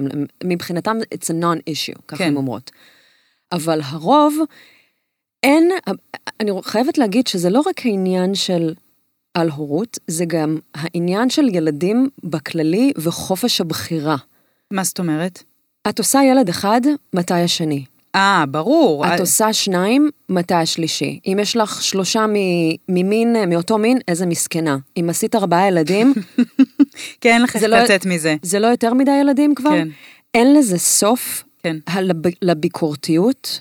מבחינתם 0.44 0.96
it's 1.14 1.26
a 1.26 1.42
non-issue, 1.42 2.00
ככה 2.08 2.18
כן. 2.18 2.24
הן 2.24 2.36
אומרות. 2.36 2.70
אבל 3.52 3.80
הרוב, 3.84 4.36
אין, 5.42 5.70
אני 6.40 6.50
חייבת 6.62 6.98
להגיד 6.98 7.26
שזה 7.26 7.50
לא 7.50 7.62
רק 7.66 7.86
העניין 7.86 8.34
של 8.34 8.74
על 9.34 9.50
הורות, 9.50 9.98
זה 10.06 10.24
גם 10.24 10.58
העניין 10.74 11.30
של 11.30 11.48
ילדים 11.54 12.08
בכללי 12.24 12.92
וחופש 12.98 13.60
הבחירה. 13.60 14.16
מה 14.70 14.84
זאת 14.84 14.98
אומרת? 14.98 15.42
את 15.88 15.98
עושה 15.98 16.20
ילד 16.30 16.48
אחד, 16.48 16.80
מתי 17.14 17.34
השני? 17.34 17.84
אה, 18.14 18.44
ברור. 18.48 19.06
את 19.06 19.20
עושה 19.20 19.52
שניים, 19.52 20.10
מתי 20.28 20.54
השלישי? 20.54 21.20
אם 21.26 21.38
יש 21.40 21.56
לך 21.56 21.82
שלושה 21.82 22.26
ממין, 22.88 23.36
מאותו 23.48 23.78
מין, 23.78 23.98
איזה 24.08 24.26
מסכנה. 24.26 24.76
אם 24.96 25.06
עשית 25.10 25.34
ארבעה 25.34 25.68
ילדים... 25.68 26.14
כן, 27.20 27.32
אין 27.32 27.42
לך 27.42 27.56
איך 27.56 27.64
לא, 27.64 27.78
לצאת 27.78 28.06
מזה. 28.06 28.36
זה 28.42 28.58
לא 28.58 28.66
יותר 28.66 28.94
מדי 28.94 29.10
ילדים 29.20 29.54
כבר? 29.54 29.70
כן. 29.70 29.88
אין 30.34 30.54
לזה 30.54 30.78
סוף 30.78 31.44
כן. 31.62 31.76
הלב, 31.86 32.16
לביקורתיות, 32.42 33.58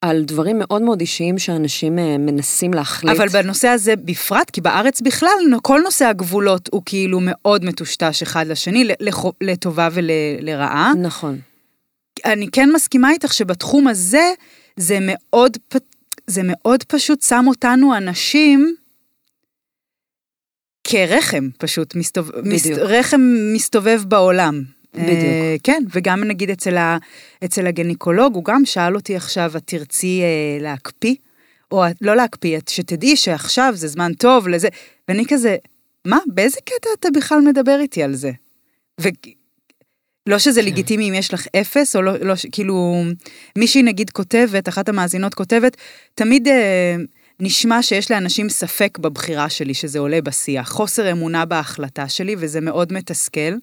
על 0.00 0.22
דברים 0.22 0.58
מאוד 0.58 0.82
מאוד 0.82 1.00
אישיים 1.00 1.38
שאנשים 1.38 1.98
אה, 1.98 2.18
מנסים 2.18 2.74
להחליט. 2.74 3.16
אבל 3.16 3.28
בנושא 3.28 3.68
הזה 3.68 3.96
בפרט, 3.96 4.50
כי 4.50 4.60
בארץ 4.60 5.00
בכלל, 5.00 5.28
כל 5.62 5.80
נושא 5.84 6.04
הגבולות 6.04 6.68
הוא 6.72 6.82
כאילו 6.84 7.18
מאוד 7.22 7.64
מטושטש 7.64 8.22
אחד 8.22 8.46
לשני, 8.46 8.88
לטובה 9.40 9.88
ולרעה. 9.92 10.92
נכון. 11.02 11.38
אני 12.24 12.48
כן 12.52 12.70
מסכימה 12.74 13.10
איתך 13.10 13.32
שבתחום 13.32 13.88
הזה, 13.88 14.32
זה 14.76 14.98
מאוד, 15.00 15.56
זה 16.26 16.40
מאוד 16.44 16.82
פשוט 16.82 17.22
שם 17.22 17.44
אותנו 17.48 17.96
אנשים 17.96 18.74
כרחם 20.84 21.48
פשוט, 21.58 21.94
מסתוב... 21.94 22.30
מס... 22.44 22.66
רחם 22.66 23.20
מסתובב 23.54 24.02
בעולם. 24.08 24.62
בדיוק. 24.94 25.10
Uh, 25.10 25.60
כן, 25.62 25.82
וגם 25.94 26.24
נגיד 26.24 26.50
אצל, 26.50 26.76
ה... 26.76 26.98
אצל 27.44 27.66
הגניקולוג, 27.66 28.34
הוא 28.34 28.44
גם 28.44 28.64
שאל 28.64 28.96
אותי 28.96 29.16
עכשיו, 29.16 29.52
את 29.56 29.62
תרצי 29.64 30.22
uh, 30.22 30.62
להקפיא? 30.62 31.14
או 31.72 31.84
לא 32.00 32.16
להקפיא, 32.16 32.58
שתדעי 32.68 33.16
שעכשיו 33.16 33.72
זה 33.76 33.88
זמן 33.88 34.14
טוב 34.14 34.48
לזה, 34.48 34.68
ואני 35.08 35.24
כזה, 35.28 35.56
מה, 36.04 36.18
באיזה 36.26 36.60
קטע 36.64 36.88
אתה 37.00 37.08
בכלל 37.14 37.40
מדבר 37.40 37.78
איתי 37.80 38.02
על 38.02 38.14
זה? 38.14 38.30
ו... 39.00 39.08
לא 40.26 40.38
שזה 40.38 40.60
כן. 40.60 40.66
לגיטימי 40.66 41.08
אם 41.08 41.14
יש 41.14 41.34
לך 41.34 41.46
אפס, 41.60 41.96
או 41.96 42.02
לא, 42.02 42.12
לא, 42.20 42.34
כאילו, 42.52 43.02
מישהי 43.58 43.82
נגיד 43.82 44.10
כותבת, 44.10 44.68
אחת 44.68 44.88
המאזינות 44.88 45.34
כותבת, 45.34 45.76
תמיד 46.14 46.48
אה, 46.48 46.96
נשמע 47.40 47.82
שיש 47.82 48.10
לאנשים 48.10 48.48
ספק 48.48 48.98
בבחירה 48.98 49.50
שלי, 49.50 49.74
שזה 49.74 49.98
עולה 49.98 50.20
בשיח, 50.20 50.68
חוסר 50.68 51.12
אמונה 51.12 51.44
בהחלטה 51.44 52.08
שלי, 52.08 52.36
וזה 52.38 52.60
מאוד 52.60 52.92
מתסכל. 52.92 53.54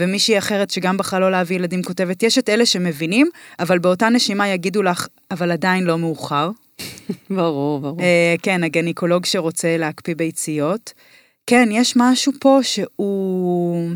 ומישהי 0.00 0.38
אחרת 0.38 0.70
שגם 0.70 0.96
בחרה 0.96 1.20
לא 1.20 1.30
להביא 1.30 1.56
ילדים 1.56 1.82
כותבת, 1.82 2.22
יש 2.22 2.38
את 2.38 2.48
אלה 2.48 2.66
שמבינים, 2.66 3.28
אבל 3.58 3.78
באותה 3.78 4.08
נשימה 4.08 4.48
יגידו 4.48 4.82
לך, 4.82 5.06
אבל 5.30 5.50
עדיין 5.50 5.84
לא 5.84 5.98
מאוחר. 5.98 6.50
ברור, 7.30 7.80
ברור. 7.80 8.00
אה, 8.00 8.34
כן, 8.42 8.64
הגניקולוג 8.64 9.24
שרוצה 9.24 9.76
להקפיא 9.76 10.14
ביציות. 10.14 10.92
כן, 11.46 11.68
יש 11.72 11.94
משהו 11.96 12.32
פה 12.40 12.58
שהוא... 12.62 13.90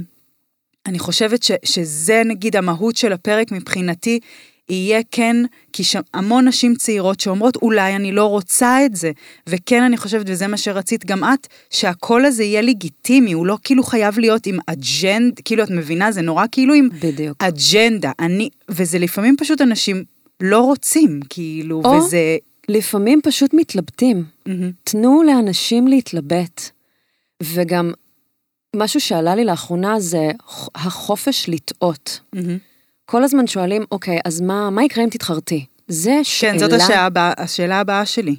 אני 0.86 0.98
חושבת 0.98 1.42
ש, 1.42 1.50
שזה 1.64 2.22
נגיד 2.24 2.56
המהות 2.56 2.96
של 2.96 3.12
הפרק 3.12 3.52
מבחינתי, 3.52 4.20
יהיה 4.68 5.00
כן, 5.10 5.36
כי 5.72 5.84
שם 5.84 6.00
המון 6.14 6.48
נשים 6.48 6.74
צעירות 6.74 7.20
שאומרות, 7.20 7.56
אולי 7.56 7.96
אני 7.96 8.12
לא 8.12 8.24
רוצה 8.24 8.84
את 8.84 8.96
זה. 8.96 9.10
וכן, 9.46 9.82
אני 9.82 9.96
חושבת, 9.96 10.26
וזה 10.28 10.46
מה 10.46 10.56
שרצית 10.56 11.04
גם 11.04 11.24
את, 11.24 11.46
שהקול 11.70 12.24
הזה 12.24 12.44
יהיה 12.44 12.62
לגיטימי, 12.62 13.32
הוא 13.32 13.46
לא 13.46 13.58
כאילו 13.64 13.82
חייב 13.82 14.18
להיות 14.18 14.46
עם 14.46 14.58
אג'נדה, 14.66 15.40
כאילו, 15.44 15.64
את 15.64 15.70
מבינה, 15.70 16.12
זה 16.12 16.22
נורא 16.22 16.44
כאילו 16.52 16.74
עם 16.74 16.88
בדיוק. 17.02 17.36
אג'נדה. 17.42 18.12
אני, 18.20 18.48
וזה 18.68 18.98
לפעמים 18.98 19.36
פשוט 19.38 19.60
אנשים 19.60 20.04
לא 20.40 20.60
רוצים, 20.60 21.20
כאילו, 21.28 21.82
או 21.84 21.90
וזה... 21.90 22.36
לפעמים 22.68 23.20
פשוט 23.22 23.54
מתלבטים. 23.54 24.24
Mm-hmm. 24.48 24.50
תנו 24.84 25.22
לאנשים 25.22 25.88
להתלבט. 25.88 26.70
וגם 27.42 27.92
משהו 28.76 29.00
שעלה 29.00 29.34
לי 29.34 29.44
לאחרונה 29.44 30.00
זה 30.00 30.30
החופש 30.74 31.48
לטעות. 31.48 32.20
Mm-hmm. 32.36 32.38
כל 33.04 33.24
הזמן 33.24 33.46
שואלים, 33.46 33.84
אוקיי, 33.90 34.18
אז 34.24 34.40
מה, 34.40 34.70
מה 34.70 34.84
יקרה 34.84 35.04
אם 35.04 35.10
תתחרתי? 35.10 35.66
זה 35.88 36.20
שאלה... 36.22 36.52
כן, 36.52 36.58
זאת 36.58 36.72
השאלה, 36.72 37.32
השאלה 37.36 37.80
הבאה 37.80 38.06
שלי. 38.06 38.36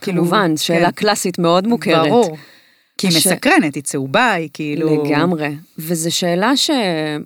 כמובן, 0.00 0.44
כאילו, 0.44 0.58
שאלה 0.58 0.86
כן. 0.86 0.92
קלאסית 0.92 1.38
מאוד 1.38 1.66
מוכרת. 1.66 2.08
ברור. 2.08 2.36
כי 2.98 3.06
היא 3.06 3.16
הש... 3.16 3.26
מסקרנת, 3.26 3.74
היא 3.74 3.82
צהובה, 3.82 4.32
היא 4.32 4.48
כאילו... 4.52 5.04
לגמרי. 5.04 5.56
וזו 5.78 6.16
שאלה 6.16 6.56
ש... 6.56 6.70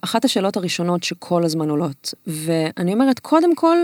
אחת 0.01 0.25
השאלות 0.25 0.57
הראשונות 0.57 1.03
שכל 1.03 1.45
הזמן 1.45 1.71
עולות. 1.71 2.15
ואני 2.27 2.93
אומרת, 2.93 3.19
קודם 3.19 3.55
כל, 3.55 3.77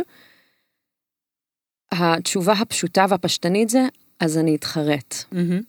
התשובה 1.92 2.52
הפשוטה 2.52 3.06
והפשטנית 3.08 3.68
זה, 3.68 3.86
אז 4.20 4.38
אני 4.38 4.56
אתחרט. 4.56 5.14
Mm-hmm. 5.32 5.62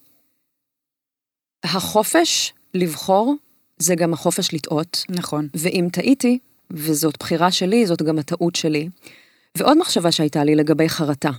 החופש 1.64 2.54
לבחור 2.74 3.36
זה 3.78 3.96
גם 3.96 4.14
החופש 4.14 4.54
לטעות. 4.54 5.06
נכון. 5.10 5.48
ואם 5.54 5.88
טעיתי, 5.92 6.40
וזאת 6.72 7.18
בחירה 7.20 7.52
שלי, 7.52 7.86
זאת 7.86 8.02
גם 8.02 8.20
הטעות 8.20 8.56
שלי. 8.56 8.90
ועוד 9.58 9.78
מחשבה 9.78 10.12
שהייתה 10.12 10.44
לי 10.44 10.56
לגבי 10.56 10.90
חרטה. 10.90 11.32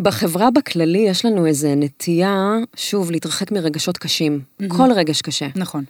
בחברה 0.00 0.50
בכללי 0.50 0.98
יש 0.98 1.24
לנו 1.24 1.46
איזה 1.46 1.74
נטייה, 1.74 2.54
שוב, 2.76 3.10
להתרחק 3.10 3.52
מרגשות 3.52 3.98
קשים. 3.98 4.40
Mm-hmm. 4.40 4.76
כל 4.76 4.92
רגש 4.96 5.22
קשה. 5.22 5.48
נכון. 5.56 5.84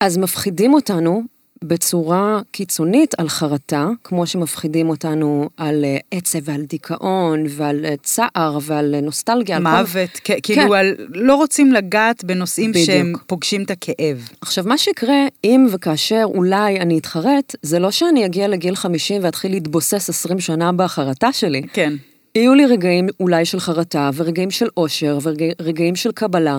אז 0.00 0.18
מפחידים 0.18 0.74
אותנו 0.74 1.22
בצורה 1.64 2.40
קיצונית 2.50 3.14
על 3.18 3.28
חרטה, 3.28 3.88
כמו 4.04 4.26
שמפחידים 4.26 4.88
אותנו 4.88 5.48
על 5.56 5.84
אה, 5.84 5.96
עצב 6.10 6.38
ועל 6.44 6.62
דיכאון 6.62 7.44
ועל 7.48 7.84
אה, 7.84 7.94
צער 8.02 8.58
ועל 8.62 8.94
אה, 8.94 9.00
נוסטלגיה. 9.00 9.58
מוות, 9.58 10.18
כל... 10.26 10.32
כאילו 10.42 10.62
כן. 10.62 10.72
על, 10.72 10.94
לא 11.08 11.34
רוצים 11.34 11.72
לגעת 11.72 12.24
בנושאים 12.24 12.70
בדיוק. 12.70 12.86
שהם 12.86 13.12
פוגשים 13.26 13.62
את 13.62 13.70
הכאב. 13.70 14.28
עכשיו, 14.40 14.64
מה 14.66 14.78
שיקרה, 14.78 15.26
אם 15.44 15.66
וכאשר 15.70 16.22
אולי 16.24 16.80
אני 16.80 16.98
אתחרט, 16.98 17.56
זה 17.62 17.78
לא 17.78 17.90
שאני 17.90 18.26
אגיע 18.26 18.48
לגיל 18.48 18.76
50 18.76 19.24
ואתחיל 19.24 19.52
להתבוסס 19.52 20.08
20 20.08 20.40
שנה 20.40 20.72
בחרטה 20.72 21.32
שלי. 21.32 21.62
כן. 21.72 21.94
יהיו 22.34 22.54
לי 22.54 22.66
רגעים 22.66 23.06
אולי 23.20 23.44
של 23.44 23.60
חרטה, 23.60 24.10
ורגעים 24.14 24.50
של 24.50 24.66
אושר, 24.76 25.18
ורגעים 25.22 25.96
של 25.96 26.12
קבלה. 26.12 26.58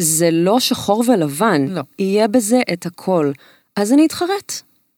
זה 0.00 0.30
לא 0.30 0.60
שחור 0.60 1.04
ולבן, 1.08 1.66
לא. 1.68 1.82
יהיה 1.98 2.28
בזה 2.28 2.60
את 2.72 2.86
הכל. 2.86 3.32
אז 3.76 3.92
אני 3.92 4.06
אתחרט. 4.06 4.52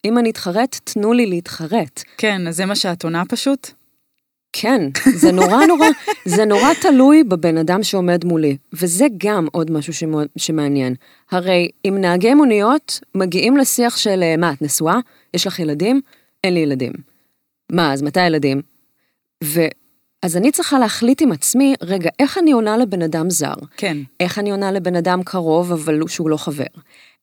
אם 0.05 0.17
אני 0.17 0.29
אתחרט, 0.29 0.79
תנו 0.83 1.13
לי 1.13 1.25
להתחרט. 1.25 2.03
כן, 2.17 2.47
אז 2.47 2.55
זה 2.55 2.65
מה 2.65 2.75
שאת 2.75 3.03
עונה 3.03 3.23
פשוט? 3.25 3.71
כן, 4.53 4.81
זה 5.15 5.31
נורא 5.31 5.65
נורא, 5.65 5.87
זה 6.25 6.45
נורא 6.45 6.73
תלוי 6.81 7.23
בבן 7.23 7.57
אדם 7.57 7.83
שעומד 7.83 8.25
מולי. 8.25 8.57
וזה 8.73 9.05
גם 9.17 9.47
עוד 9.51 9.71
משהו 9.71 9.93
שמוד, 9.93 10.27
שמעניין. 10.37 10.95
הרי 11.31 11.69
אם 11.85 11.97
נהגי 12.01 12.33
מוניות 12.33 12.99
מגיעים 13.15 13.57
לשיח 13.57 13.97
של, 13.97 14.23
אה, 14.23 14.37
מה, 14.37 14.51
את 14.53 14.61
נשואה? 14.61 14.99
יש 15.33 15.47
לך 15.47 15.59
ילדים? 15.59 16.01
אין 16.43 16.53
לי 16.53 16.59
ילדים. 16.59 16.93
מה, 17.71 17.93
אז 17.93 18.01
מתי 18.01 18.25
ילדים? 18.25 18.61
ו... 19.43 19.61
אז 20.23 20.37
אני 20.37 20.51
צריכה 20.51 20.79
להחליט 20.79 21.21
עם 21.21 21.31
עצמי, 21.31 21.75
רגע, 21.81 22.09
איך 22.19 22.37
אני 22.37 22.51
עונה 22.51 22.77
לבן 22.77 23.01
אדם 23.01 23.29
זר? 23.29 23.53
כן. 23.77 23.97
איך 24.19 24.39
אני 24.39 24.51
עונה 24.51 24.71
לבן 24.71 24.95
אדם 24.95 25.23
קרוב, 25.23 25.71
אבל 25.71 25.99
שהוא 26.07 26.29
לא 26.29 26.37
חבר? 26.37 26.65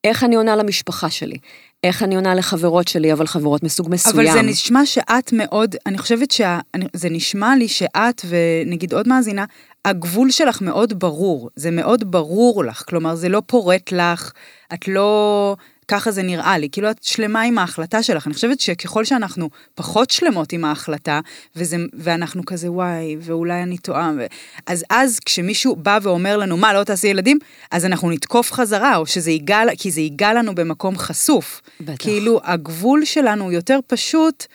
איך 0.03 0.23
אני 0.23 0.35
עונה 0.35 0.55
למשפחה 0.55 1.09
שלי, 1.09 1.37
איך 1.83 2.03
אני 2.03 2.15
עונה 2.15 2.35
לחברות 2.35 2.87
שלי, 2.87 3.13
אבל 3.13 3.27
חברות 3.27 3.63
מסוג 3.63 3.87
מסוים. 3.91 4.15
אבל 4.15 4.33
זה 4.33 4.41
נשמע 4.41 4.85
שאת 4.85 5.33
מאוד, 5.33 5.75
אני 5.85 5.97
חושבת 5.97 6.31
שזה 6.31 7.09
נשמע 7.09 7.55
לי 7.55 7.67
שאת 7.67 8.21
ונגיד 8.29 8.93
עוד 8.93 9.07
מאזינה, 9.07 9.45
הגבול 9.85 10.31
שלך 10.31 10.61
מאוד 10.61 10.99
ברור, 10.99 11.49
זה 11.55 11.71
מאוד 11.71 12.11
ברור 12.11 12.65
לך, 12.65 12.83
כלומר 12.87 13.15
זה 13.15 13.29
לא 13.29 13.41
פורט 13.45 13.91
לך, 13.91 14.31
את 14.73 14.87
לא... 14.87 15.55
ככה 15.87 16.11
זה 16.11 16.23
נראה 16.23 16.57
לי, 16.57 16.69
כאילו 16.71 16.91
את 16.91 17.03
שלמה 17.03 17.41
עם 17.41 17.57
ההחלטה 17.57 18.03
שלך. 18.03 18.27
אני 18.27 18.33
חושבת 18.33 18.59
שככל 18.59 19.05
שאנחנו 19.05 19.49
פחות 19.75 20.09
שלמות 20.09 20.53
עם 20.53 20.65
ההחלטה, 20.65 21.19
וזה, 21.55 21.77
ואנחנו 21.93 22.45
כזה 22.45 22.71
וואי, 22.71 23.17
ואולי 23.19 23.63
אני 23.63 23.77
טועה, 23.77 24.11
ו... 24.17 24.25
אז 24.67 24.83
אז 24.89 25.19
כשמישהו 25.19 25.75
בא 25.75 25.99
ואומר 26.01 26.37
לנו, 26.37 26.57
מה, 26.57 26.73
לא 26.73 26.83
תעשי 26.83 27.07
ילדים? 27.07 27.39
אז 27.71 27.85
אנחנו 27.85 28.11
נתקוף 28.11 28.51
חזרה, 28.51 28.97
או 28.97 29.05
שזה 29.05 29.31
ייגע, 29.31 29.61
כי 29.77 29.91
זה 29.91 30.01
ייגע 30.01 30.33
לנו 30.33 30.55
במקום 30.55 30.97
חשוף. 30.97 31.61
בטח. 31.81 32.03
כאילו, 32.03 32.39
הגבול 32.43 33.05
שלנו 33.05 33.43
הוא 33.43 33.51
יותר 33.51 33.79
פשוט 33.87 34.45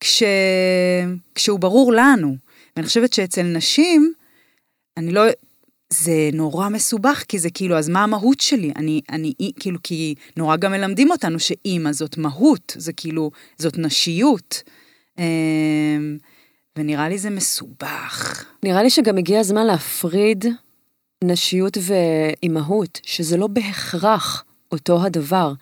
כש... 0.00 0.22
כשהוא 1.34 1.58
ברור 1.58 1.92
לנו. 1.92 2.36
ואני 2.76 2.86
חושבת 2.86 3.12
שאצל 3.12 3.42
נשים, 3.42 4.12
אני 4.96 5.12
לא, 5.12 5.22
זה 5.92 6.30
נורא 6.32 6.68
מסובך, 6.68 7.24
כי 7.28 7.38
זה 7.38 7.50
כאילו, 7.50 7.78
אז 7.78 7.88
מה 7.88 8.02
המהות 8.02 8.40
שלי? 8.40 8.72
אני, 8.76 9.00
אני, 9.10 9.32
כאילו, 9.60 9.78
כי 9.82 10.14
נורא 10.36 10.56
גם 10.56 10.72
מלמדים 10.72 11.10
אותנו 11.10 11.38
שאימא 11.38 11.92
זאת 11.92 12.18
מהות, 12.18 12.76
זה 12.78 12.92
כאילו, 12.92 13.30
זאת 13.58 13.78
נשיות. 13.78 14.62
אמ, 15.18 16.18
ונראה 16.76 17.08
לי 17.08 17.18
זה 17.18 17.30
מסובך. 17.30 18.44
נראה 18.62 18.82
לי 18.82 18.90
שגם 18.90 19.18
הגיע 19.18 19.40
הזמן 19.40 19.66
להפריד 19.66 20.44
נשיות 21.24 21.78
ואימהות, 21.80 23.00
שזה 23.02 23.36
לא 23.36 23.46
בהכרח 23.46 24.44
אותו 24.72 25.04
הדבר. 25.04 25.52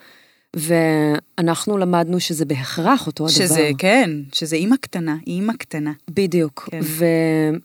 ואנחנו 0.57 1.79
למדנו 1.79 2.21
שזה 2.21 2.45
בהכרח 2.45 3.07
אותו 3.07 3.25
הדבר. 3.25 3.39
שזה, 3.39 3.71
כן, 3.79 4.11
שזה 4.33 4.57
אימא 4.57 4.77
קטנה, 4.77 5.17
היא 5.27 5.35
אימא 5.35 5.53
קטנה. 5.53 5.93
בדיוק. 6.11 6.69
כן. 6.71 6.81
ו, 6.83 7.05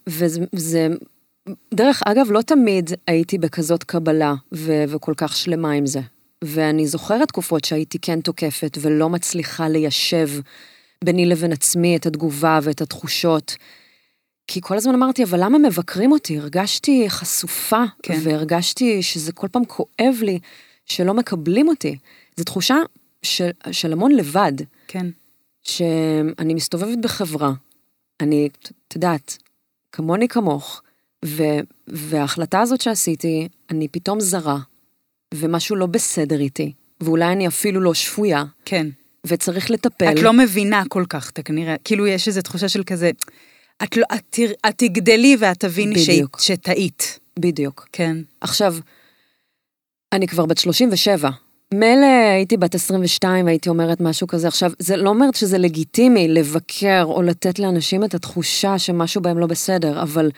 וזה, 0.06 0.40
זה, 0.52 0.88
דרך 1.74 2.02
אגב, 2.06 2.30
לא 2.30 2.42
תמיד 2.42 2.90
הייתי 3.06 3.38
בכזאת 3.38 3.84
קבלה 3.84 4.34
ו, 4.52 4.84
וכל 4.88 5.14
כך 5.16 5.36
שלמה 5.36 5.70
עם 5.72 5.86
זה. 5.86 6.00
ואני 6.44 6.86
זוכרת 6.86 7.28
תקופות 7.28 7.64
שהייתי 7.64 7.98
כן 7.98 8.20
תוקפת 8.20 8.78
ולא 8.80 9.08
מצליחה 9.08 9.68
ליישב 9.68 10.28
ביני 11.04 11.26
לבין 11.26 11.52
עצמי 11.52 11.96
את 11.96 12.06
התגובה 12.06 12.58
ואת 12.62 12.80
התחושות. 12.80 13.56
כי 14.46 14.60
כל 14.60 14.76
הזמן 14.76 14.94
אמרתי, 14.94 15.24
אבל 15.24 15.44
למה 15.44 15.58
מבקרים 15.58 16.12
אותי? 16.12 16.38
הרגשתי 16.38 17.10
חשופה, 17.10 17.82
כן. 18.02 18.18
והרגשתי 18.22 19.02
שזה 19.02 19.32
כל 19.32 19.48
פעם 19.48 19.64
כואב 19.64 20.14
לי 20.22 20.38
שלא 20.86 21.14
מקבלים 21.14 21.68
אותי. 21.68 21.98
זו 22.36 22.44
תחושה 22.44 22.76
של, 23.22 23.50
של 23.72 23.92
המון 23.92 24.12
לבד. 24.12 24.52
כן. 24.88 25.06
שאני 25.62 26.54
מסתובבת 26.54 26.98
בחברה, 26.98 27.52
אני, 28.20 28.48
את 28.88 28.94
יודעת, 28.94 29.38
כמוני 29.92 30.28
כמוך, 30.28 30.82
וההחלטה 31.88 32.60
הזאת 32.60 32.80
שעשיתי, 32.80 33.48
אני 33.70 33.88
פתאום 33.88 34.20
זרה, 34.20 34.58
ומשהו 35.34 35.76
לא 35.76 35.86
בסדר 35.86 36.40
איתי, 36.40 36.72
ואולי 37.00 37.32
אני 37.32 37.48
אפילו 37.48 37.80
לא 37.80 37.94
שפויה, 37.94 38.44
כן. 38.64 38.86
וצריך 39.26 39.70
לטפל. 39.70 40.12
את 40.12 40.22
לא 40.22 40.32
מבינה 40.32 40.82
כל 40.88 41.04
כך, 41.08 41.30
אתה 41.30 41.42
כנראה, 41.42 41.76
כאילו 41.84 42.06
יש 42.06 42.28
איזו 42.28 42.42
תחושה 42.42 42.68
של 42.68 42.84
כזה, 42.84 43.10
את, 43.82 43.96
לא, 43.96 44.04
את, 44.14 44.38
את 44.68 44.74
תגדלי 44.78 45.36
ואת 45.38 45.60
תביני 45.60 46.02
בדיוק. 46.02 46.38
שטעית. 46.40 47.18
בדיוק. 47.38 47.88
כן. 47.92 48.16
עכשיו, 48.40 48.74
אני 50.12 50.26
כבר 50.26 50.46
בת 50.46 50.58
37. 50.58 51.30
מילא 51.74 52.06
הייתי 52.34 52.56
בת 52.56 52.74
22 52.74 53.46
והייתי 53.46 53.68
אומרת 53.68 54.00
משהו 54.00 54.26
כזה. 54.26 54.48
עכשיו, 54.48 54.70
זה 54.78 54.96
לא 54.96 55.10
אומרת 55.10 55.34
שזה 55.34 55.58
לגיטימי 55.58 56.28
לבקר 56.28 57.02
או 57.04 57.22
לתת 57.22 57.58
לאנשים 57.58 58.04
את 58.04 58.14
התחושה 58.14 58.78
שמשהו 58.78 59.22
בהם 59.22 59.38
לא 59.38 59.46
בסדר, 59.46 60.02
אבל 60.02 60.30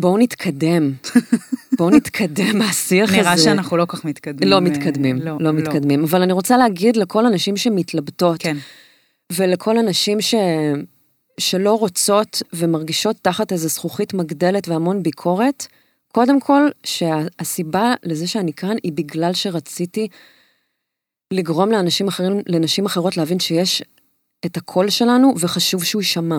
בואו 0.00 0.18
נתקדם. 0.18 0.92
בואו 1.78 1.90
נתקדם 1.90 2.58
מהשיח 2.58 3.10
הזה. 3.10 3.20
נראה 3.20 3.38
שאנחנו 3.38 3.76
לא 3.76 3.84
כל 3.84 3.96
כך 3.96 4.04
מתקדמים. 4.04 4.48
לא 4.48 4.54
אה, 4.54 4.60
מתקדמים, 4.60 5.22
לא, 5.22 5.36
לא 5.40 5.52
מתקדמים. 5.52 6.04
אבל 6.04 6.22
אני 6.22 6.32
רוצה 6.32 6.56
להגיד 6.56 6.96
לכל 6.96 7.26
הנשים 7.26 7.56
שמתלבטות, 7.56 8.42
כן. 8.42 8.56
ולכל 9.32 9.78
הנשים 9.78 10.20
ש... 10.20 10.34
שלא 11.40 11.74
רוצות 11.74 12.42
ומרגישות 12.52 13.16
תחת 13.22 13.52
איזו 13.52 13.68
זכוכית 13.68 14.14
מגדלת 14.14 14.68
והמון 14.68 15.02
ביקורת, 15.02 15.66
קודם 16.12 16.40
כל, 16.40 16.68
שהסיבה 16.84 17.94
לזה 18.02 18.26
שאני 18.26 18.52
כאן 18.52 18.76
היא 18.82 18.92
בגלל 18.92 19.32
שרציתי 19.32 20.08
לגרום 21.32 21.70
לאנשים 21.70 22.08
אחרים, 22.08 22.40
לנשים 22.46 22.86
אחרות 22.86 23.16
להבין 23.16 23.38
שיש 23.38 23.82
את 24.46 24.56
הקול 24.56 24.90
שלנו 24.90 25.34
וחשוב 25.38 25.84
שהוא 25.84 26.02
יישמע. 26.02 26.38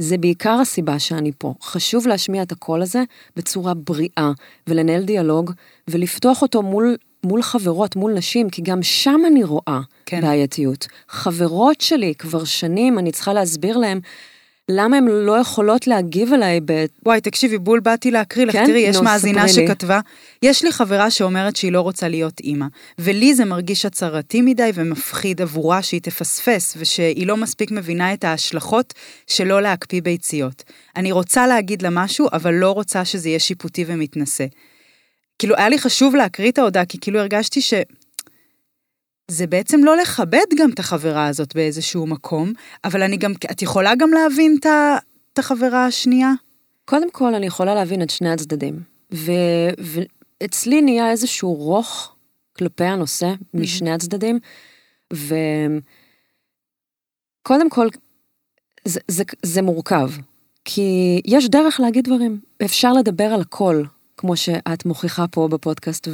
זה 0.00 0.18
בעיקר 0.18 0.58
הסיבה 0.60 0.98
שאני 0.98 1.32
פה. 1.38 1.54
חשוב 1.62 2.06
להשמיע 2.06 2.42
את 2.42 2.52
הקול 2.52 2.82
הזה 2.82 3.02
בצורה 3.36 3.74
בריאה, 3.74 4.30
ולנהל 4.66 5.04
דיאלוג, 5.04 5.52
ולפתוח 5.88 6.42
אותו 6.42 6.62
מול, 6.62 6.96
מול 7.24 7.42
חברות, 7.42 7.96
מול 7.96 8.12
נשים, 8.12 8.50
כי 8.50 8.62
גם 8.62 8.82
שם 8.82 9.20
אני 9.26 9.44
רואה 9.44 9.80
כן. 10.06 10.20
בעייתיות. 10.20 10.86
חברות 11.08 11.80
שלי, 11.80 12.14
כבר 12.14 12.44
שנים, 12.44 12.98
אני 12.98 13.12
צריכה 13.12 13.32
להסביר 13.32 13.76
להם 13.76 14.00
למה 14.70 14.96
הן 14.96 15.08
לא 15.08 15.38
יכולות 15.38 15.86
להגיב 15.86 16.32
אליי 16.32 16.60
ב... 16.64 16.84
וואי, 17.06 17.20
תקשיבי, 17.20 17.58
בול 17.58 17.80
באתי 17.80 18.10
להקריא 18.10 18.46
לך, 18.46 18.52
כן? 18.52 18.66
תראי, 18.66 18.80
יש 18.80 18.96
נו, 18.96 19.02
מאזינה. 19.02 19.48
שכתבה, 19.48 20.00
יש 20.42 20.64
לי 20.64 20.72
חברה 20.72 21.10
שאומרת 21.10 21.56
שהיא 21.56 21.72
לא 21.72 21.80
רוצה 21.80 22.08
להיות 22.08 22.40
אימא, 22.40 22.66
ולי 22.98 23.34
זה 23.34 23.44
מרגיש 23.44 23.86
הצהרתי 23.86 24.42
מדי 24.42 24.70
ומפחיד 24.74 25.42
עבורה 25.42 25.82
שהיא 25.82 26.00
תפספס, 26.00 26.74
ושהיא 26.78 27.26
לא 27.26 27.36
מספיק 27.36 27.70
מבינה 27.70 28.12
את 28.12 28.24
ההשלכות 28.24 28.94
שלא 29.26 29.62
להקפיא 29.62 30.02
ביציות. 30.02 30.62
אני 30.96 31.12
רוצה 31.12 31.46
להגיד 31.46 31.82
לה 31.82 31.90
משהו, 31.90 32.28
אבל 32.32 32.54
לא 32.54 32.70
רוצה 32.70 33.04
שזה 33.04 33.28
יהיה 33.28 33.38
שיפוטי 33.38 33.84
ומתנשא. 33.86 34.46
כאילו, 35.38 35.56
היה 35.56 35.68
לי 35.68 35.78
חשוב 35.78 36.16
להקריא 36.16 36.50
את 36.50 36.58
ההודעה, 36.58 36.84
כי 36.84 36.98
כאילו 37.00 37.20
הרגשתי 37.20 37.60
ש... 37.60 37.74
זה 39.28 39.46
בעצם 39.46 39.84
לא 39.84 39.96
לכבד 39.96 40.46
גם 40.58 40.70
את 40.70 40.78
החברה 40.78 41.26
הזאת 41.26 41.54
באיזשהו 41.54 42.06
מקום, 42.06 42.52
אבל 42.84 43.02
אני 43.02 43.16
גם, 43.16 43.32
את 43.50 43.62
יכולה 43.62 43.94
גם 43.94 44.10
להבין 44.10 44.56
את 45.32 45.38
החברה 45.38 45.86
השנייה? 45.86 46.32
קודם 46.84 47.10
כל, 47.10 47.34
אני 47.34 47.46
יכולה 47.46 47.74
להבין 47.74 48.02
את 48.02 48.10
שני 48.10 48.30
הצדדים. 48.30 48.80
ו... 49.14 49.32
ואצלי 49.78 50.82
נהיה 50.82 51.10
איזשהו 51.10 51.54
רוך 51.54 52.14
כלפי 52.58 52.84
הנושא 52.84 53.32
משני 53.54 53.92
הצדדים, 53.92 54.38
וקודם 55.12 55.80
כל, 57.70 57.88
זה, 58.84 59.00
זה, 59.08 59.24
זה 59.42 59.62
מורכב, 59.62 60.10
כי 60.64 61.20
יש 61.24 61.48
דרך 61.48 61.80
להגיד 61.80 62.04
דברים, 62.04 62.40
אפשר 62.64 62.92
לדבר 62.92 63.24
על 63.24 63.40
הכל, 63.40 63.82
כמו 64.16 64.36
שאת 64.36 64.84
מוכיחה 64.84 65.28
פה 65.28 65.48
בפודקאסט, 65.48 66.08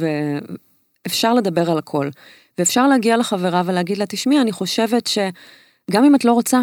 ואפשר 1.05 1.33
לדבר 1.33 1.71
על 1.71 1.77
הכל. 1.77 2.09
ואפשר 2.57 2.87
להגיע 2.87 3.17
לחברה 3.17 3.61
ולהגיד 3.65 3.97
לה, 3.97 4.05
תשמעי, 4.05 4.41
אני 4.41 4.51
חושבת 4.51 5.07
שגם 5.07 6.03
אם 6.03 6.15
את 6.15 6.25
לא 6.25 6.33
רוצה, 6.33 6.61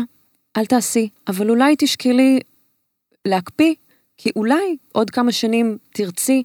אל 0.56 0.66
תעשי, 0.66 1.08
אבל 1.28 1.50
אולי 1.50 1.74
תשקלי 1.78 2.40
להקפיא, 3.24 3.74
כי 4.16 4.30
אולי 4.36 4.76
עוד 4.92 5.10
כמה 5.10 5.32
שנים 5.32 5.78
תרצי 5.92 6.42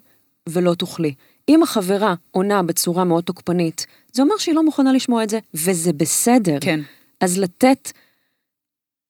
ולא 0.48 0.74
תוכלי. 0.74 1.14
אם 1.48 1.62
החברה 1.62 2.14
עונה 2.30 2.62
בצורה 2.62 3.04
מאוד 3.04 3.24
תוקפנית, 3.24 3.86
זה 4.12 4.22
אומר 4.22 4.36
שהיא 4.38 4.54
לא 4.54 4.64
מוכנה 4.64 4.92
לשמוע 4.92 5.24
את 5.24 5.30
זה, 5.30 5.38
וזה 5.54 5.92
בסדר. 5.92 6.58
כן. 6.60 6.80
אז 7.20 7.38
לתת, 7.38 7.92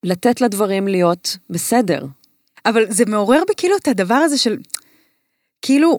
לתת 0.04 0.40
לדברים 0.40 0.88
להיות 0.88 1.36
בסדר. 1.50 2.06
אבל 2.66 2.90
זה 2.90 3.04
מעורר 3.06 3.42
בי 3.48 3.52
כאילו 3.56 3.76
את 3.76 3.88
הדבר 3.88 4.14
הזה 4.14 4.38
של, 4.38 4.56
כאילו, 5.62 5.98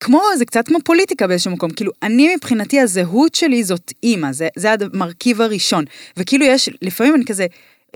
כמו, 0.00 0.22
זה 0.38 0.44
קצת 0.44 0.68
כמו 0.68 0.78
פוליטיקה 0.84 1.26
באיזשהו 1.26 1.50
מקום, 1.50 1.70
כאילו, 1.70 1.92
אני 2.02 2.34
מבחינתי 2.36 2.80
הזהות 2.80 3.34
שלי 3.34 3.64
זאת 3.64 3.92
אימא, 4.02 4.32
זה, 4.32 4.48
זה 4.56 4.70
המרכיב 4.72 5.40
הראשון. 5.40 5.84
וכאילו 6.16 6.44
יש, 6.44 6.70
לפעמים 6.82 7.14
אני 7.14 7.24
כזה, 7.24 7.46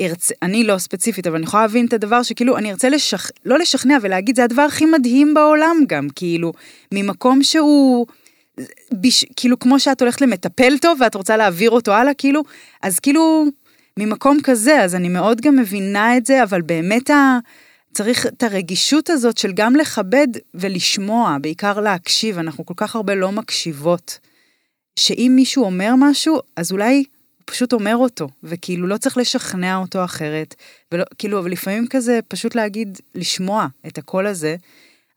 ארצה, 0.01 0.35
אני 0.43 0.65
לא 0.65 0.79
ספציפית, 0.79 1.27
אבל 1.27 1.37
אני 1.37 1.45
יכולה 1.45 1.63
להבין 1.63 1.87
את 1.87 1.93
הדבר 1.93 2.23
שכאילו, 2.23 2.57
אני 2.57 2.71
ארצה 2.71 2.89
לשכ... 2.89 3.31
לא 3.45 3.59
לשכנע 3.59 3.97
ולהגיד, 4.03 4.37
זה 4.37 4.45
הדבר 4.45 4.63
הכי 4.63 4.85
מדהים 4.85 5.35
בעולם 5.35 5.77
גם, 5.89 6.09
כאילו, 6.15 6.53
ממקום 6.95 7.43
שהוא... 7.43 8.07
בש... 8.93 9.25
כאילו, 9.37 9.59
כמו 9.59 9.81
שאת 9.81 10.03
הולכת 10.03 10.21
למטפל 10.21 10.79
טוב 10.79 11.01
ואת 11.01 11.15
רוצה 11.15 11.37
להעביר 11.37 11.71
אותו 11.71 11.93
הלאה, 11.93 12.15
כאילו, 12.15 12.43
אז 12.83 13.01
כאילו, 13.01 13.47
ממקום 13.97 14.39
כזה, 14.43 14.83
אז 14.83 14.95
אני 14.95 15.09
מאוד 15.09 15.41
גם 15.41 15.57
מבינה 15.57 16.17
את 16.17 16.27
זה, 16.27 16.43
אבל 16.43 16.63
באמת 16.63 17.11
ה... 17.11 17.39
צריך 17.93 18.27
את 18.27 18.43
הרגישות 18.43 19.11
הזאת 19.11 19.39
של 19.39 19.53
גם 19.53 19.77
לכבד 19.77 20.29
ולשמוע, 20.55 21.37
בעיקר 21.41 21.81
להקשיב, 21.81 22.39
אנחנו 22.39 22.67
כל 22.67 22.75
כך 22.77 22.97
הרבה 22.97 23.15
לא 23.15 23.33
מקשיבות. 23.33 24.19
שאם 24.99 25.33
מישהו 25.37 25.65
אומר 25.65 25.95
משהו, 25.99 26.41
אז 26.57 26.73
אולי 26.73 26.97
הוא 26.97 27.45
פשוט 27.45 27.73
אומר 27.73 27.97
אותו, 27.97 28.29
וכאילו 28.43 28.87
לא 28.87 28.97
צריך 28.97 29.17
לשכנע 29.17 29.77
אותו 29.77 30.05
אחרת, 30.05 30.55
ולא, 30.93 31.05
כאילו, 31.19 31.39
אבל 31.39 31.51
לפעמים 31.51 31.87
כזה, 31.87 32.19
פשוט 32.29 32.55
להגיד, 32.55 32.99
לשמוע 33.15 33.67
את 33.87 33.99
הקול 33.99 34.27
הזה. 34.27 34.57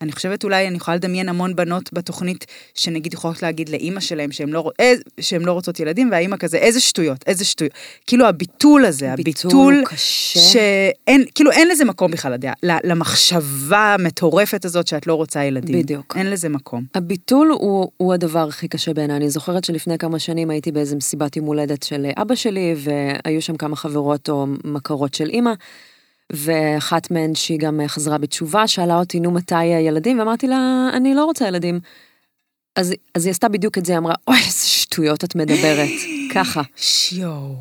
אני 0.03 0.11
חושבת 0.11 0.43
אולי, 0.43 0.67
אני 0.67 0.77
יכולה 0.77 0.97
לדמיין 0.97 1.29
המון 1.29 1.55
בנות 1.55 1.93
בתוכנית, 1.93 2.45
שנגיד 2.73 3.13
יכולות 3.13 3.43
להגיד 3.43 3.69
לאימא 3.69 3.99
שלהם 3.99 4.31
שהן 4.31 4.49
לא, 4.49 4.71
אה, 4.79 4.93
שהן 5.19 5.41
לא 5.41 5.51
רוצות 5.51 5.79
ילדים, 5.79 6.11
והאימא 6.11 6.37
כזה, 6.37 6.57
איזה 6.57 6.79
שטויות, 6.79 7.23
איזה 7.27 7.45
שטויות. 7.45 7.73
כאילו 8.07 8.25
הביטול 8.25 8.85
הזה, 8.85 9.13
ביטול 9.17 9.51
הביטול, 9.51 9.83
קשה. 9.85 10.39
שאין, 10.39 11.25
כאילו 11.35 11.51
אין 11.51 11.67
לזה 11.67 11.85
מקום 11.85 12.11
בכלל, 12.11 12.33
לדעה, 12.33 12.53
למחשבה 12.63 13.93
המטורפת 13.93 14.65
הזאת 14.65 14.87
שאת 14.87 15.07
לא 15.07 15.13
רוצה 15.13 15.43
ילדים. 15.43 15.81
בדיוק. 15.81 16.17
אין 16.17 16.29
לזה 16.29 16.49
מקום. 16.49 16.83
הביטול 16.95 17.47
הוא, 17.51 17.91
הוא 17.97 18.13
הדבר 18.13 18.47
הכי 18.47 18.67
קשה 18.67 18.93
בעיניי. 18.93 19.17
אני 19.17 19.29
זוכרת 19.29 19.63
שלפני 19.63 19.97
כמה 19.97 20.19
שנים 20.19 20.49
הייתי 20.49 20.71
באיזה 20.71 20.95
מסיבת 20.95 21.37
יום 21.37 21.45
הולדת 21.45 21.83
של 21.83 22.07
אבא 22.17 22.35
שלי, 22.35 22.75
והיו 22.77 23.41
שם 23.41 23.57
כמה 23.57 23.75
חברות 23.75 24.29
או 24.29 24.47
מכרות 24.63 25.13
של 25.13 25.29
אימא, 25.29 25.53
ואחת 26.31 27.11
מהן 27.11 27.35
שהיא 27.35 27.59
גם 27.59 27.81
חזרה 27.87 28.17
בתשובה, 28.17 28.67
שאלה 28.67 28.99
אותי, 28.99 29.19
נו, 29.19 29.31
מתי 29.31 29.55
הילדים? 29.55 30.19
ואמרתי 30.19 30.47
לה, 30.47 30.89
אני 30.93 31.13
לא 31.13 31.25
רוצה 31.25 31.47
ילדים. 31.47 31.79
אז, 32.75 32.93
אז 33.15 33.25
היא 33.25 33.31
עשתה 33.31 33.49
בדיוק 33.49 33.77
את 33.77 33.85
זה, 33.85 33.93
היא 33.93 33.97
אמרה, 33.97 34.13
אוי, 34.27 34.37
איזה 34.37 34.67
שטויות 34.67 35.23
את 35.23 35.35
מדברת. 35.35 35.89
ככה. 36.35 36.61
שיואו. 36.75 37.59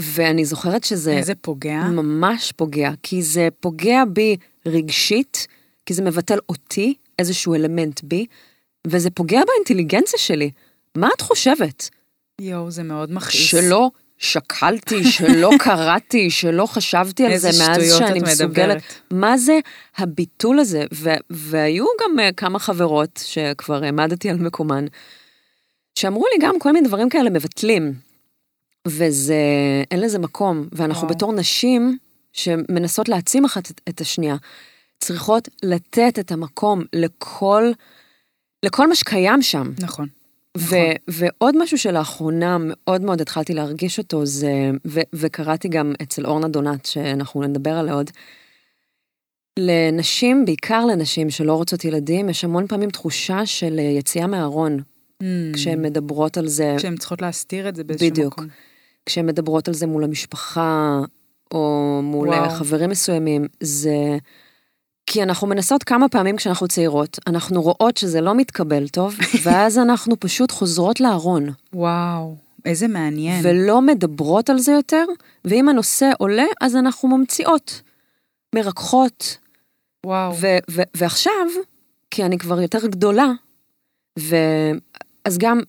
ואני 0.00 0.44
זוכרת 0.44 0.84
שזה... 0.84 1.12
איזה 1.12 1.34
פוגע. 1.34 1.82
ממש 1.82 2.52
פוגע, 2.52 2.90
כי 3.02 3.22
זה 3.22 3.48
פוגע 3.60 4.04
בי 4.04 4.36
רגשית, 4.66 5.46
כי 5.86 5.94
זה 5.94 6.02
מבטל 6.02 6.38
אותי, 6.48 6.94
איזשהו 7.18 7.54
אלמנט 7.54 8.00
בי, 8.04 8.26
וזה 8.86 9.10
פוגע 9.10 9.40
באינטליגנציה 9.46 10.18
שלי. 10.18 10.50
מה 10.94 11.08
את 11.16 11.20
חושבת? 11.20 11.88
יואו, 12.40 12.70
זה 12.70 12.82
מאוד 12.82 13.12
מכעיס. 13.12 13.34
שלא 13.34 13.90
שקלתי, 14.20 15.04
שלא 15.04 15.50
קראתי, 15.64 16.30
שלא 16.30 16.66
חשבתי 16.66 17.26
על 17.26 17.36
זה 17.36 17.48
מאז 17.58 17.98
שאני 17.98 18.20
מסוגלת. 18.20 18.82
מה 19.10 19.38
זה 19.38 19.58
הביטול 19.96 20.58
הזה? 20.58 20.84
ו- 20.94 21.14
והיו 21.30 21.84
גם 22.02 22.18
uh, 22.18 22.34
כמה 22.36 22.58
חברות 22.58 23.20
שכבר 23.24 23.84
העמדתי 23.84 24.30
על 24.30 24.36
מקומן, 24.36 24.84
שאמרו 25.94 26.24
לי 26.32 26.46
גם 26.46 26.58
כל 26.58 26.72
מיני 26.72 26.88
דברים 26.88 27.08
כאלה 27.08 27.30
מבטלים. 27.30 27.94
וזה, 28.88 29.34
אין 29.90 30.00
לזה 30.00 30.18
מקום. 30.18 30.68
ואנחנו 30.72 31.02
וואו. 31.02 31.14
בתור 31.16 31.32
נשים 31.32 31.98
שמנסות 32.32 33.08
להעצים 33.08 33.44
אחת 33.44 33.70
את, 33.70 33.80
את 33.88 34.00
השנייה, 34.00 34.36
צריכות 34.98 35.48
לתת 35.62 36.18
את 36.18 36.32
המקום 36.32 36.82
לכל, 36.92 37.70
לכל 38.62 38.88
מה 38.88 38.94
שקיים 38.94 39.42
שם. 39.42 39.70
נכון. 39.78 40.08
ו- 40.58 40.64
נכון. 40.64 40.78
ועוד 41.08 41.54
משהו 41.62 41.78
שלאחרונה 41.78 42.56
מאוד 42.60 43.00
מאוד 43.02 43.20
התחלתי 43.20 43.54
להרגיש 43.54 43.98
אותו, 43.98 44.26
זה, 44.26 44.52
ו- 44.86 45.00
וקראתי 45.14 45.68
גם 45.68 45.92
אצל 46.02 46.26
אורנה 46.26 46.48
דונת, 46.48 46.86
שאנחנו 46.86 47.42
נדבר 47.42 47.70
עליה 47.72 47.94
עוד, 47.94 48.10
לנשים, 49.58 50.44
בעיקר 50.44 50.84
לנשים 50.86 51.30
שלא 51.30 51.54
רוצות 51.54 51.84
ילדים, 51.84 52.28
יש 52.28 52.44
המון 52.44 52.66
פעמים 52.66 52.90
תחושה 52.90 53.46
של 53.46 53.76
אה, 53.78 53.84
יציאה 53.84 54.26
מהארון, 54.26 54.78
Mm. 55.22 55.54
כשהן 55.54 55.82
מדברות 55.82 56.36
על 56.36 56.48
זה, 56.48 56.74
כשהן 56.78 56.96
צריכות 56.96 57.22
להסתיר 57.22 57.68
את 57.68 57.76
זה 57.76 57.84
באיזשהו 57.84 58.10
בדיוק. 58.10 58.32
מקום. 58.32 58.46
כשהן 59.06 59.26
מדברות 59.26 59.68
על 59.68 59.74
זה 59.74 59.86
מול 59.86 60.04
המשפחה, 60.04 61.00
או 61.54 62.00
מול 62.02 62.28
וואו. 62.28 62.40
וואו. 62.40 62.50
חברים 62.50 62.90
מסוימים, 62.90 63.46
זה... 63.60 63.94
כי 65.12 65.22
אנחנו 65.22 65.46
מנסות 65.46 65.82
כמה 65.82 66.08
פעמים 66.08 66.36
כשאנחנו 66.36 66.68
צעירות, 66.68 67.18
אנחנו 67.26 67.62
רואות 67.62 67.96
שזה 67.96 68.20
לא 68.20 68.34
מתקבל 68.34 68.88
טוב, 68.88 69.16
ואז 69.44 69.78
אנחנו 69.78 70.20
פשוט 70.20 70.50
חוזרות 70.50 71.00
לארון. 71.00 71.48
וואו, 71.72 72.36
איזה 72.64 72.88
מעניין. 72.88 73.46
ולא 73.46 73.82
מדברות 73.82 74.50
על 74.50 74.58
זה 74.58 74.72
יותר, 74.72 75.04
ואם 75.44 75.68
הנושא 75.68 76.10
עולה, 76.18 76.44
אז 76.60 76.76
אנחנו 76.76 77.08
ממציאות, 77.08 77.82
מרככות. 78.54 79.36
וואו. 80.06 80.34
ו- 80.40 80.58
ו- 80.70 80.82
ועכשיו, 80.96 81.46
כי 82.10 82.24
אני 82.24 82.38
כבר 82.38 82.60
יותר 82.60 82.86
גדולה, 82.86 83.30
ו- 84.18 84.72
אז 85.24 85.38
גם 85.38 85.60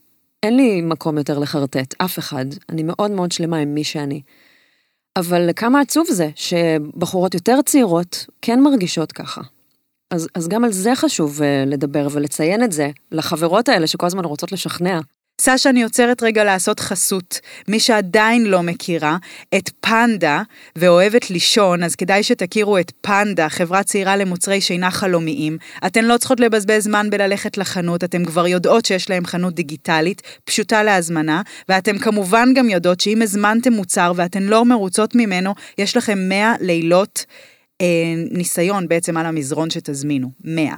אין 0.43 0.55
לי 0.57 0.81
מקום 0.81 1.17
יותר 1.17 1.39
לחרטט, 1.39 1.93
אף 1.97 2.19
אחד. 2.19 2.45
אני 2.69 2.83
מאוד 2.83 3.11
מאוד 3.11 3.31
שלמה 3.31 3.57
עם 3.57 3.73
מי 3.73 3.83
שאני. 3.83 4.21
אבל 5.15 5.49
כמה 5.55 5.79
עצוב 5.81 6.07
זה 6.09 6.29
שבחורות 6.35 7.33
יותר 7.33 7.61
צעירות 7.65 8.25
כן 8.41 8.59
מרגישות 8.59 9.11
ככה. 9.11 9.41
אז, 10.11 10.27
אז 10.35 10.47
גם 10.47 10.63
על 10.63 10.71
זה 10.71 10.95
חשוב 10.95 11.41
אה, 11.41 11.63
לדבר 11.67 12.07
ולציין 12.11 12.63
את 12.63 12.71
זה 12.71 12.89
לחברות 13.11 13.69
האלה 13.69 13.87
שכל 13.87 14.05
הזמן 14.05 14.25
רוצות 14.25 14.51
לשכנע. 14.51 14.99
סשה, 15.41 15.69
אני 15.69 15.83
עוצרת 15.83 16.23
רגע 16.23 16.43
לעשות 16.43 16.79
חסות. 16.79 17.39
מי 17.67 17.79
שעדיין 17.79 18.45
לא 18.45 18.63
מכירה 18.63 19.17
את 19.55 19.69
פנדה 19.79 20.41
ואוהבת 20.75 21.29
לישון, 21.29 21.83
אז 21.83 21.95
כדאי 21.95 22.23
שתכירו 22.23 22.77
את 22.77 22.91
פנדה, 23.01 23.49
חברה 23.49 23.83
צעירה 23.83 24.17
למוצרי 24.17 24.61
שינה 24.61 24.91
חלומיים. 24.91 25.57
אתן 25.85 26.05
לא 26.05 26.17
צריכות 26.17 26.39
לבזבז 26.39 26.83
זמן 26.83 27.09
בללכת 27.09 27.57
לחנות, 27.57 28.03
אתן 28.03 28.25
כבר 28.25 28.47
יודעות 28.47 28.85
שיש 28.85 29.09
להם 29.09 29.25
חנות 29.25 29.53
דיגיטלית, 29.53 30.21
פשוטה 30.43 30.83
להזמנה, 30.83 31.41
ואתן 31.69 31.97
כמובן 31.97 32.53
גם 32.55 32.69
יודעות 32.69 32.99
שאם 32.99 33.21
הזמנתם 33.21 33.73
מוצר 33.73 34.11
ואתן 34.15 34.43
לא 34.43 34.65
מרוצות 34.65 35.15
ממנו, 35.15 35.53
יש 35.77 35.97
לכם 35.97 36.19
100 36.29 36.53
לילות 36.59 37.25
אה, 37.81 38.13
ניסיון 38.31 38.87
בעצם 38.87 39.17
על 39.17 39.25
המזרון 39.25 39.69
שתזמינו. 39.69 40.31
100. 40.43 40.73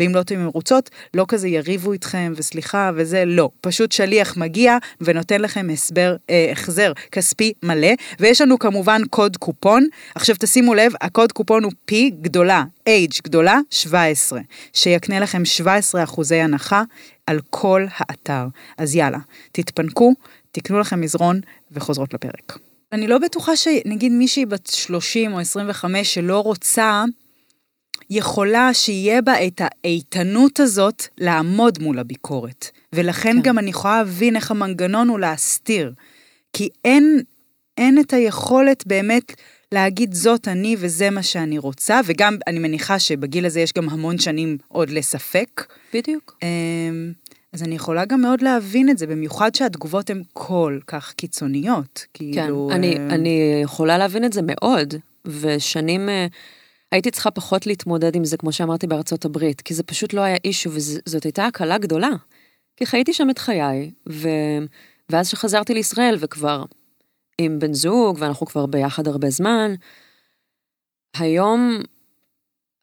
ואם 0.00 0.14
לא 0.14 0.22
תהיו 0.22 0.40
מרוצות, 0.40 0.90
לא 1.14 1.24
כזה 1.28 1.48
יריבו 1.48 1.92
איתכם 1.92 2.32
וסליחה 2.36 2.90
וזה, 2.94 3.24
לא. 3.24 3.50
פשוט 3.60 3.92
שליח 3.92 4.36
מגיע 4.36 4.76
ונותן 5.00 5.40
לכם 5.40 5.66
הסבר, 5.72 6.16
אה, 6.30 6.48
החזר 6.52 6.92
כספי 7.12 7.52
מלא, 7.62 7.92
ויש 8.20 8.40
לנו 8.40 8.58
כמובן 8.58 9.02
קוד 9.10 9.36
קופון. 9.36 9.86
עכשיו 10.14 10.36
תשימו 10.38 10.74
לב, 10.74 10.92
הקוד 11.00 11.32
קופון 11.32 11.64
הוא 11.64 11.72
P 11.90 11.94
גדולה, 12.20 12.64
H 12.88 13.20
גדולה, 13.24 13.58
17, 13.70 14.40
שיקנה 14.72 15.20
לכם 15.20 15.44
17 15.44 16.04
אחוזי 16.04 16.36
הנחה 16.36 16.82
על 17.26 17.40
כל 17.50 17.86
האתר. 17.96 18.46
אז 18.78 18.94
יאללה, 18.94 19.18
תתפנקו, 19.52 20.14
תקנו 20.52 20.78
לכם 20.78 21.00
מזרון 21.00 21.40
וחוזרות 21.72 22.14
לפרק. 22.14 22.58
אני 22.92 23.06
לא 23.06 23.18
בטוחה 23.18 23.56
שנגיד 23.56 24.12
מישהי 24.12 24.46
בת 24.46 24.66
30 24.66 25.32
או 25.32 25.40
25 25.40 26.14
שלא 26.14 26.40
רוצה, 26.40 27.04
יכולה 28.10 28.74
שיהיה 28.74 29.22
בה 29.22 29.46
את 29.46 29.60
האיתנות 29.64 30.60
הזאת 30.60 31.02
לעמוד 31.18 31.78
מול 31.82 31.98
הביקורת. 31.98 32.70
ולכן 32.92 33.36
כן. 33.36 33.42
גם 33.42 33.58
אני 33.58 33.70
יכולה 33.70 33.98
להבין 33.98 34.36
איך 34.36 34.50
המנגנון 34.50 35.08
הוא 35.08 35.18
להסתיר. 35.18 35.92
כי 36.52 36.68
אין, 36.84 37.20
אין 37.78 38.00
את 38.00 38.12
היכולת 38.12 38.86
באמת 38.86 39.32
להגיד 39.72 40.14
זאת 40.14 40.48
אני 40.48 40.76
וזה 40.78 41.10
מה 41.10 41.22
שאני 41.22 41.58
רוצה, 41.58 42.00
וגם 42.04 42.36
אני 42.46 42.58
מניחה 42.58 42.98
שבגיל 42.98 43.46
הזה 43.46 43.60
יש 43.60 43.72
גם 43.72 43.88
המון 43.88 44.18
שנים 44.18 44.58
עוד 44.68 44.90
לספק. 44.90 45.64
בדיוק. 45.94 46.38
אמ, 46.42 47.12
אז 47.52 47.62
אני 47.62 47.74
יכולה 47.74 48.04
גם 48.04 48.20
מאוד 48.20 48.42
להבין 48.42 48.90
את 48.90 48.98
זה, 48.98 49.06
במיוחד 49.06 49.54
שהתגובות 49.54 50.10
הן 50.10 50.22
כל 50.32 50.78
כך 50.86 51.12
קיצוניות. 51.12 52.06
כן, 52.14 52.24
כאילו... 52.32 52.70
אני, 52.72 52.96
אה, 52.96 53.06
אני 53.14 53.60
יכולה 53.62 53.98
להבין 53.98 54.24
את 54.24 54.32
זה 54.32 54.40
מאוד, 54.44 54.94
ושנים 55.24 56.08
אה, 56.08 56.26
הייתי 56.92 57.10
צריכה 57.10 57.30
פחות 57.30 57.66
להתמודד 57.66 58.16
עם 58.16 58.24
זה, 58.24 58.36
כמו 58.36 58.52
שאמרתי 58.52 58.86
בארצות 58.86 59.24
הברית, 59.24 59.60
כי 59.60 59.74
זה 59.74 59.82
פשוט 59.82 60.12
לא 60.12 60.20
היה 60.20 60.36
אישו, 60.44 60.70
וזאת 60.72 61.24
הייתה 61.24 61.46
הקלה 61.46 61.78
גדולה. 61.78 62.10
כי 62.76 62.86
חייתי 62.86 63.12
שם 63.12 63.30
את 63.30 63.38
חיי, 63.38 63.90
ו... 64.08 64.28
ואז 65.08 65.28
שחזרתי 65.28 65.74
לישראל, 65.74 66.16
וכבר 66.20 66.64
עם 67.40 67.58
בן 67.58 67.72
זוג, 67.72 68.16
ואנחנו 68.20 68.46
כבר 68.46 68.66
ביחד 68.66 69.08
הרבה 69.08 69.30
זמן, 69.30 69.74
היום, 71.16 71.78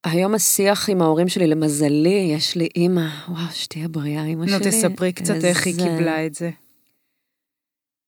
היום 0.06 0.36
השיח 0.36 0.89
עם 0.89 1.02
ההורים 1.02 1.28
שלי, 1.30 1.48
למזלי, 1.48 2.32
יש 2.36 2.56
לי 2.56 2.68
אימא, 2.76 3.08
וואו, 3.30 3.52
שתהיה 3.54 3.88
בריאה, 3.88 4.24
אימא 4.26 4.46
נו, 4.46 4.50
שלי. 4.60 4.72
תספרי 4.72 5.13
קצת 5.13 5.34
איך 5.44 5.65
היא 5.65 5.74
איזה- 5.74 5.86
קיבלה 5.89 6.26
את 6.26 6.36
זה. 6.36 6.50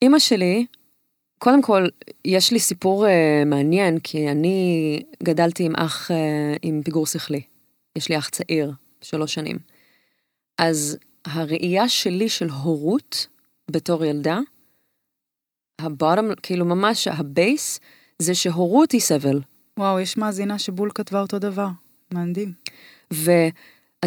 אימא 0.02 0.20
שלי, 0.20 0.66
קודם 1.38 1.62
כל, 1.62 1.88
יש 2.26 2.52
לי 2.52 2.60
סיפור 2.60 3.06
uh, 3.06 3.10
מעניין, 3.46 4.00
כי 4.00 4.32
אני 4.32 5.00
גדלתי 5.24 5.64
עם 5.64 5.76
אח 5.76 6.12
uh, 6.12 6.14
עם 6.62 6.82
פיגור 6.84 7.06
שכלי. 7.06 7.42
יש 7.96 8.10
לי 8.10 8.18
אח 8.18 8.30
צעיר, 8.30 8.72
שלוש 9.02 9.34
שנים. 9.34 9.58
אז 10.58 10.98
הראייה 11.26 11.90
שלי 11.90 12.30
של 12.30 12.50
הורות 12.50 13.28
בתור 13.72 14.06
ילדה, 14.06 14.40
הבוטום, 15.80 16.36
כאילו 16.44 16.66
ממש 16.66 17.08
הבייס, 17.08 17.80
זה 18.20 18.36
שהורות 18.36 18.92
היא 18.92 19.02
סבל. 19.02 19.42
וואו, 19.80 20.00
יש 20.00 20.18
מאזינה 20.18 20.60
שבול 20.60 20.92
כתבה 20.96 21.22
אותו 21.22 21.40
דבר. 21.40 21.68
מדהים. 22.14 22.54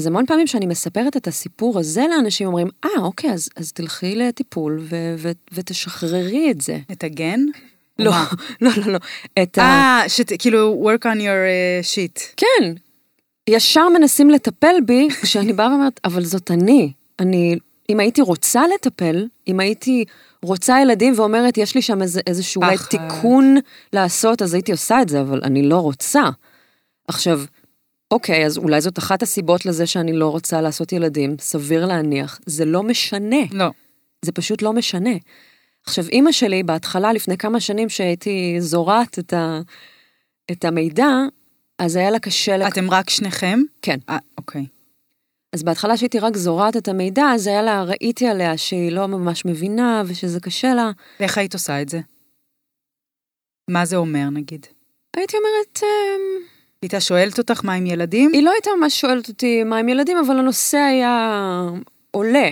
ואז 0.00 0.06
המון 0.06 0.26
פעמים 0.26 0.46
שאני 0.46 0.66
מספרת 0.66 1.16
את 1.16 1.26
הסיפור 1.26 1.78
הזה 1.78 2.04
לאנשים, 2.10 2.46
אומרים, 2.46 2.68
אה, 2.84 2.90
אוקיי, 3.00 3.32
אז, 3.32 3.48
אז 3.56 3.72
תלכי 3.72 4.14
לטיפול 4.16 4.78
ו- 4.82 5.14
ו- 5.18 5.30
ותשחררי 5.52 6.50
את 6.50 6.60
זה. 6.60 6.78
את 6.92 7.04
הגן? 7.04 7.40
לא? 7.98 8.10
לא, 8.60 8.70
לא, 8.76 8.92
לא. 8.92 8.98
את 9.42 9.58
ה... 9.58 9.62
אה, 9.62 10.08
שכאילו, 10.08 10.90
work 10.90 11.02
on 11.02 11.16
your 11.16 11.42
uh, 11.46 11.84
shit. 11.94 12.20
כן, 12.36 12.72
ישר 13.50 13.88
מנסים 13.88 14.30
לטפל 14.30 14.74
בי, 14.86 15.08
כשאני 15.22 15.52
באה 15.52 15.70
ואומרת, 15.70 16.00
אבל 16.04 16.24
זאת 16.24 16.50
אני. 16.50 16.92
אני, 17.18 17.58
אם 17.88 18.00
הייתי 18.00 18.20
רוצה 18.20 18.62
לטפל, 18.74 19.26
אם 19.48 19.60
הייתי 19.60 20.04
רוצה 20.42 20.80
ילדים 20.82 21.12
ואומרת, 21.16 21.58
יש 21.58 21.74
לי 21.74 21.82
שם 21.82 22.02
איזה, 22.02 22.20
איזשהו 22.26 22.62
אולי. 22.62 22.76
תיקון 22.90 23.56
לעשות, 23.92 24.42
אז 24.42 24.54
הייתי 24.54 24.72
עושה 24.72 25.02
את 25.02 25.08
זה, 25.08 25.20
אבל 25.20 25.40
אני 25.44 25.62
לא 25.62 25.76
רוצה. 25.76 26.22
עכשיו, 27.08 27.40
אוקיי, 28.10 28.46
אז 28.46 28.58
אולי 28.58 28.80
זאת 28.80 28.98
אחת 28.98 29.22
הסיבות 29.22 29.66
לזה 29.66 29.86
שאני 29.86 30.12
לא 30.12 30.28
רוצה 30.28 30.60
לעשות 30.60 30.92
ילדים, 30.92 31.36
סביר 31.40 31.86
להניח. 31.86 32.40
זה 32.46 32.64
לא 32.64 32.82
משנה. 32.82 33.36
לא. 33.52 33.70
זה 34.22 34.32
פשוט 34.32 34.62
לא 34.62 34.72
משנה. 34.72 35.10
עכשיו, 35.86 36.08
אימא 36.08 36.32
שלי, 36.32 36.62
בהתחלה, 36.62 37.12
לפני 37.12 37.36
כמה 37.38 37.60
שנים 37.60 37.88
שהייתי 37.88 38.56
זורעת 38.58 39.18
את, 39.18 39.32
ה, 39.32 39.60
את 40.50 40.64
המידע, 40.64 41.08
אז 41.78 41.96
היה 41.96 42.10
לה 42.10 42.18
קשה... 42.18 42.56
לק... 42.56 42.72
אתם 42.72 42.90
רק 42.90 43.10
שניכם? 43.10 43.60
כן. 43.82 43.98
אה, 44.08 44.18
אוקיי. 44.38 44.66
אז 45.52 45.62
בהתחלה 45.62 45.96
שהייתי 45.96 46.18
רק 46.18 46.36
זורעת 46.36 46.76
את 46.76 46.88
המידע, 46.88 47.24
אז 47.34 47.46
היה 47.46 47.62
לה, 47.62 47.82
ראיתי 47.82 48.26
עליה 48.26 48.56
שהיא 48.56 48.92
לא 48.92 49.06
ממש 49.06 49.44
מבינה 49.44 50.02
ושזה 50.06 50.40
קשה 50.40 50.74
לה. 50.74 50.90
ואיך 51.20 51.38
היית 51.38 51.54
עושה 51.54 51.82
את 51.82 51.88
זה? 51.88 52.00
מה 53.70 53.84
זה 53.84 53.96
אומר, 53.96 54.30
נגיד? 54.30 54.66
הייתי 55.16 55.36
אומרת, 55.36 55.80
אמ, 55.82 56.46
הייתה 56.82 57.00
שואלת 57.00 57.38
אותך 57.38 57.60
מה 57.64 57.74
עם 57.74 57.86
ילדים? 57.86 58.30
היא 58.32 58.42
לא 58.42 58.50
הייתה 58.50 58.70
ממש 58.80 59.00
שואלת 59.00 59.28
אותי 59.28 59.64
מה 59.64 59.78
עם 59.78 59.88
ילדים, 59.88 60.16
אבל 60.26 60.38
הנושא 60.38 60.78
היה 60.78 61.68
עולה. 62.10 62.48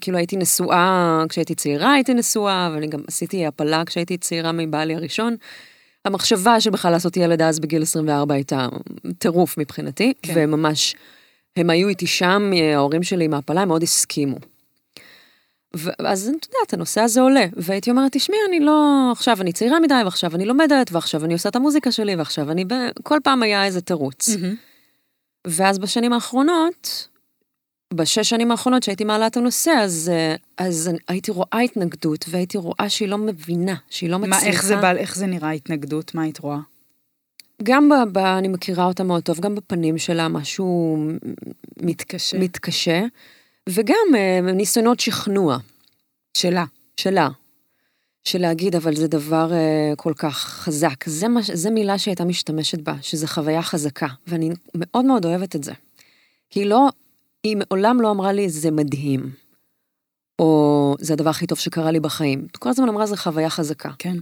כאילו 0.00 0.18
הייתי 0.18 0.36
נשואה, 0.36 1.24
כשהייתי 1.28 1.54
צעירה 1.54 1.92
הייתי 1.92 2.14
נשואה, 2.14 2.70
ואני 2.74 2.86
גם 2.86 3.00
עשיתי 3.08 3.46
הפלה 3.46 3.84
כשהייתי 3.84 4.18
צעירה 4.18 4.52
מבעלי 4.52 4.94
הראשון. 4.94 5.36
המחשבה 6.04 6.60
שבכלל 6.60 6.92
לעשות 6.92 7.16
ילד 7.16 7.42
אז 7.42 7.60
בגיל 7.60 7.82
24 7.82 8.34
הייתה 8.34 8.68
טירוף 9.18 9.58
מבחינתי, 9.58 10.12
כן. 10.22 10.32
וממש, 10.36 10.94
הם 11.56 11.70
היו 11.70 11.88
איתי 11.88 12.06
שם, 12.06 12.50
ההורים 12.74 13.02
שלי 13.02 13.28
מהפלה, 13.28 13.60
הם 13.62 13.68
מאוד 13.68 13.82
הסכימו. 13.82 14.36
ואז 15.78 16.22
את 16.22 16.46
יודעת, 16.46 16.72
הנושא 16.72 17.00
הזה 17.00 17.20
עולה, 17.20 17.46
והייתי 17.56 17.90
אומרת, 17.90 18.12
תשמעי, 18.12 18.38
אני 18.48 18.60
לא, 18.60 19.08
עכשיו 19.12 19.40
אני 19.40 19.52
צעירה 19.52 19.80
מדי, 19.80 19.94
ועכשיו 20.04 20.34
אני 20.34 20.44
לומדת, 20.44 20.92
ועכשיו 20.92 21.24
אני 21.24 21.32
עושה 21.32 21.48
את 21.48 21.56
המוזיקה 21.56 21.92
שלי, 21.92 22.16
ועכשיו 22.16 22.50
אני, 22.50 22.64
ב... 22.64 22.74
כל 23.02 23.18
פעם 23.24 23.42
היה 23.42 23.64
איזה 23.64 23.80
תירוץ. 23.80 24.28
מהמם. 24.28 24.54
ואז 25.46 25.78
בשנים 25.78 26.12
האחרונות, 26.12 27.08
בשש 27.94 28.30
שנים 28.30 28.50
האחרונות 28.50 28.82
שהייתי 28.82 29.04
מעלה 29.04 29.26
את 29.26 29.36
הנושא, 29.36 29.70
אז, 29.70 30.12
אז 30.58 30.90
הייתי 31.08 31.30
רואה 31.30 31.60
התנגדות, 31.64 32.24
והייתי 32.28 32.58
רואה 32.58 32.88
שהיא 32.88 33.08
לא 33.08 33.18
מבינה, 33.18 33.74
שהיא 33.90 34.10
לא 34.10 34.18
מצליחה. 34.18 34.40
מה, 34.40 34.46
איך 34.46 34.64
זה 34.64 34.76
בא, 34.76 34.92
איך 34.92 35.16
זה 35.16 35.26
נראה 35.26 35.50
התנגדות? 35.50 36.14
מה 36.14 36.22
היית 36.22 36.38
רואה? 36.38 36.58
גם 37.62 37.88
ב, 37.88 37.94
ב, 38.12 38.18
אני 38.18 38.48
מכירה 38.48 38.84
אותה 38.84 39.04
מאוד 39.04 39.22
טוב, 39.22 39.40
גם 39.40 39.54
בפנים 39.54 39.98
שלה 39.98 40.28
משהו 40.28 40.98
מתקשה. 41.82 42.38
מתקשה, 42.38 43.02
וגם 43.68 44.06
אה, 44.16 44.40
ניסיונות 44.52 45.00
שכנוע 45.00 45.58
שלה. 46.36 46.64
שלה. 46.96 47.28
של 48.26 48.38
להגיד, 48.38 48.76
אבל 48.76 48.96
זה 48.96 49.08
דבר 49.08 49.52
אה, 49.52 49.92
כל 49.96 50.12
כך 50.16 50.38
חזק. 50.38 51.08
זה, 51.08 51.28
מה, 51.28 51.40
זה 51.52 51.70
מילה 51.70 51.98
שהיא 51.98 52.12
הייתה 52.12 52.24
משתמשת 52.24 52.80
בה, 52.80 52.94
שזה 53.02 53.26
חוויה 53.26 53.62
חזקה, 53.62 54.06
ואני 54.26 54.50
מאוד 54.74 55.04
מאוד 55.04 55.26
אוהבת 55.26 55.56
את 55.56 55.64
זה. 55.64 55.72
כי 56.50 56.60
היא 56.60 56.66
לא, 56.66 56.88
היא 57.42 57.56
מעולם 57.56 58.00
לא 58.00 58.10
אמרה 58.10 58.32
לי, 58.32 58.48
זה 58.48 58.70
מדהים, 58.70 59.30
או 60.38 60.94
זה 61.00 61.12
הדבר 61.12 61.30
הכי 61.30 61.46
טוב 61.46 61.58
שקרה 61.58 61.90
לי 61.90 62.00
בחיים. 62.00 62.46
כל 62.58 62.68
הזמן 62.68 62.88
אמרה, 62.88 63.06
זה 63.06 63.16
חוויה 63.16 63.50
חזקה. 63.50 63.90
כן, 63.98 64.16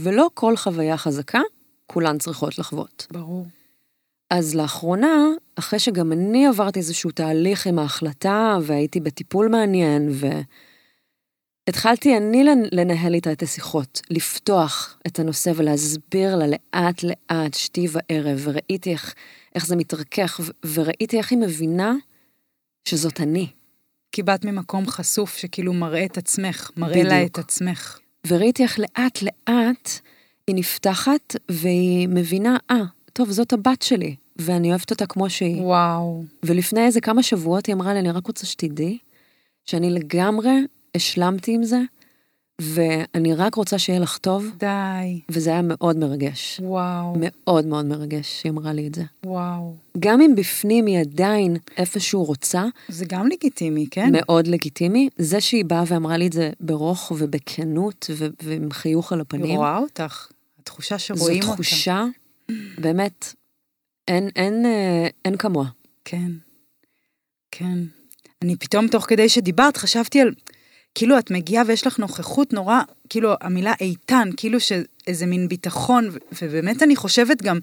ולא 0.00 0.28
כל 0.34 0.56
חוויה 0.56 0.96
חזקה, 0.96 1.40
כולן 1.86 2.18
צריכות 2.18 2.58
לחוות. 2.58 3.06
ברור. 3.12 3.46
אז 4.30 4.54
לאחרונה, 4.54 5.16
אחרי 5.56 5.78
שגם 5.78 6.12
אני 6.12 6.46
עברתי 6.46 6.78
איזשהו 6.78 7.10
תהליך 7.10 7.66
עם 7.66 7.78
ההחלטה, 7.78 8.58
והייתי 8.62 9.00
בטיפול 9.00 9.48
מעניין, 9.48 10.08
והתחלתי 11.68 12.16
אני 12.16 12.44
לנ- 12.44 12.68
לנהל 12.72 13.14
איתה 13.14 13.32
את 13.32 13.42
השיחות, 13.42 14.00
לפתוח 14.10 14.98
את 15.06 15.18
הנושא 15.18 15.52
ולהסביר 15.56 16.36
לה 16.36 16.46
לאט 16.46 17.02
לאט, 17.02 17.54
שתי 17.54 17.86
וערב, 17.92 18.40
וראיתי 18.44 18.92
איך, 18.92 19.14
איך 19.54 19.66
זה 19.66 19.76
מתרכך, 19.76 20.40
ו- 20.44 20.66
וראיתי 20.74 21.18
איך 21.18 21.30
היא 21.30 21.38
מבינה 21.38 21.94
שזאת 22.88 23.20
אני. 23.20 23.46
כי 24.12 24.22
באת 24.22 24.44
ממקום 24.44 24.86
חשוף 24.86 25.36
שכאילו 25.36 25.72
מראה 25.72 26.04
את 26.04 26.18
עצמך, 26.18 26.70
מראה 26.76 27.02
לה 27.02 27.16
בדיוק. 27.16 27.30
את 27.32 27.44
עצמך. 27.44 27.98
וראיתי 28.26 28.62
איך 28.62 28.78
לאט 28.78 29.22
לאט 29.22 29.90
היא 30.46 30.56
נפתחת, 30.56 31.36
והיא 31.50 32.08
מבינה, 32.08 32.56
אה, 32.70 32.76
טוב, 33.12 33.30
זאת 33.30 33.52
הבת 33.52 33.82
שלי, 33.82 34.16
ואני 34.36 34.70
אוהבת 34.70 34.90
אותה 34.90 35.06
כמו 35.06 35.30
שהיא. 35.30 35.62
וואו. 35.62 36.24
ולפני 36.42 36.86
איזה 36.86 37.00
כמה 37.00 37.22
שבועות 37.22 37.66
היא 37.66 37.74
אמרה 37.74 37.94
לי, 37.94 38.00
אני 38.00 38.10
רק 38.10 38.26
רוצה 38.26 38.46
שתדעי 38.46 38.98
שאני 39.64 39.90
לגמרי 39.90 40.50
השלמתי 40.94 41.54
עם 41.54 41.64
זה, 41.64 41.80
ואני 42.60 43.34
רק 43.34 43.54
רוצה 43.54 43.78
שיהיה 43.78 43.98
לך 43.98 44.18
טוב, 44.18 44.46
די. 44.58 45.20
וזה 45.28 45.50
היה 45.50 45.62
מאוד 45.62 45.96
מרגש. 45.96 46.60
וואו. 46.62 47.14
מאוד 47.16 47.66
מאוד 47.66 47.84
מרגש 47.84 48.40
שהיא 48.40 48.52
אמרה 48.52 48.72
לי 48.72 48.86
את 48.86 48.94
זה. 48.94 49.02
וואו. 49.26 49.74
גם 49.98 50.20
אם 50.20 50.34
בפנים 50.34 50.86
היא 50.86 50.98
עדיין 50.98 51.56
איפשהו 51.76 52.24
רוצה, 52.24 52.64
זה 52.88 53.04
גם 53.08 53.26
לגיטימי, 53.26 53.86
כן? 53.90 54.08
מאוד 54.12 54.46
לגיטימי, 54.46 55.08
זה 55.18 55.40
שהיא 55.40 55.64
באה 55.64 55.84
ואמרה 55.86 56.16
לי 56.16 56.26
את 56.26 56.32
זה 56.32 56.50
ברוך 56.60 57.12
ובכנות 57.18 58.10
ו- 58.10 58.26
ועם 58.42 58.70
חיוך 58.72 59.12
על 59.12 59.18
היא 59.18 59.22
הפנים, 59.22 59.56
רואה 59.56 59.78
אותך. 59.78 60.28
התחושה 60.60 60.96
זו 60.96 61.04
שרואים 61.04 61.42
אותה. 61.42 61.52
תחושה, 61.52 62.04
באמת, 62.78 63.34
אין, 64.08 64.28
אין, 64.36 64.66
אה, 64.66 65.06
אין 65.24 65.36
כמוה. 65.36 65.66
כן. 66.04 66.30
כן. 67.50 67.78
אני 68.42 68.56
פתאום, 68.56 68.88
תוך 68.88 69.04
כדי 69.08 69.28
שדיברת, 69.28 69.76
חשבתי 69.76 70.20
על... 70.20 70.34
כאילו 70.94 71.18
את 71.18 71.30
מגיעה 71.30 71.64
ויש 71.66 71.86
לך 71.86 71.98
נוכחות 71.98 72.52
נורא, 72.52 72.80
כאילו 73.08 73.34
המילה 73.40 73.72
איתן, 73.80 74.28
כאילו 74.36 74.58
שאיזה 74.60 75.26
מין 75.26 75.48
ביטחון, 75.48 76.08
ובאמת 76.42 76.82
אני 76.82 76.96
חושבת 76.96 77.42
גם, 77.42 77.58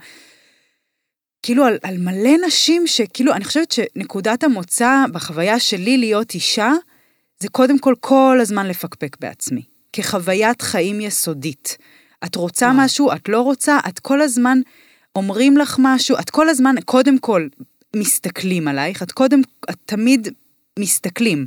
כאילו 1.44 1.66
על, 1.66 1.78
על 1.84 1.98
מלא 1.98 2.32
נשים 2.48 2.88
שכאילו, 2.88 3.34
אני 3.34 3.46
חושבת 3.46 3.72
שנקודת 3.72 4.44
המוצא 4.44 5.04
בחוויה 5.12 5.60
שלי 5.60 5.98
להיות 5.98 6.34
אישה, 6.34 6.72
זה 7.40 7.50
קודם 7.50 7.80
כל 7.80 7.96
כל 8.00 8.38
הזמן 8.42 8.68
לפקפק 8.68 9.18
בעצמי, 9.20 9.62
כחוויית 9.94 10.62
חיים 10.62 11.02
יסודית. 11.02 11.78
את 12.26 12.36
רוצה. 12.36 12.72
משהו, 12.76 13.12
את 13.12 13.30
לא 13.30 13.42
רוצה, 13.42 13.80
את 13.88 14.00
כל 14.00 14.22
הזמן 14.22 14.58
אומרים 15.16 15.58
לך 15.58 15.76
משהו, 15.80 16.18
את 16.20 16.30
כל 16.30 16.50
הזמן, 16.50 16.76
קודם 16.86 17.18
כל, 17.18 17.48
מסתכלים 17.96 18.68
עלייך, 18.68 19.04
את 19.04 19.12
קודם, 19.12 19.42
את 19.70 19.78
תמיד 19.86 20.28
מסתכלים. 20.80 21.46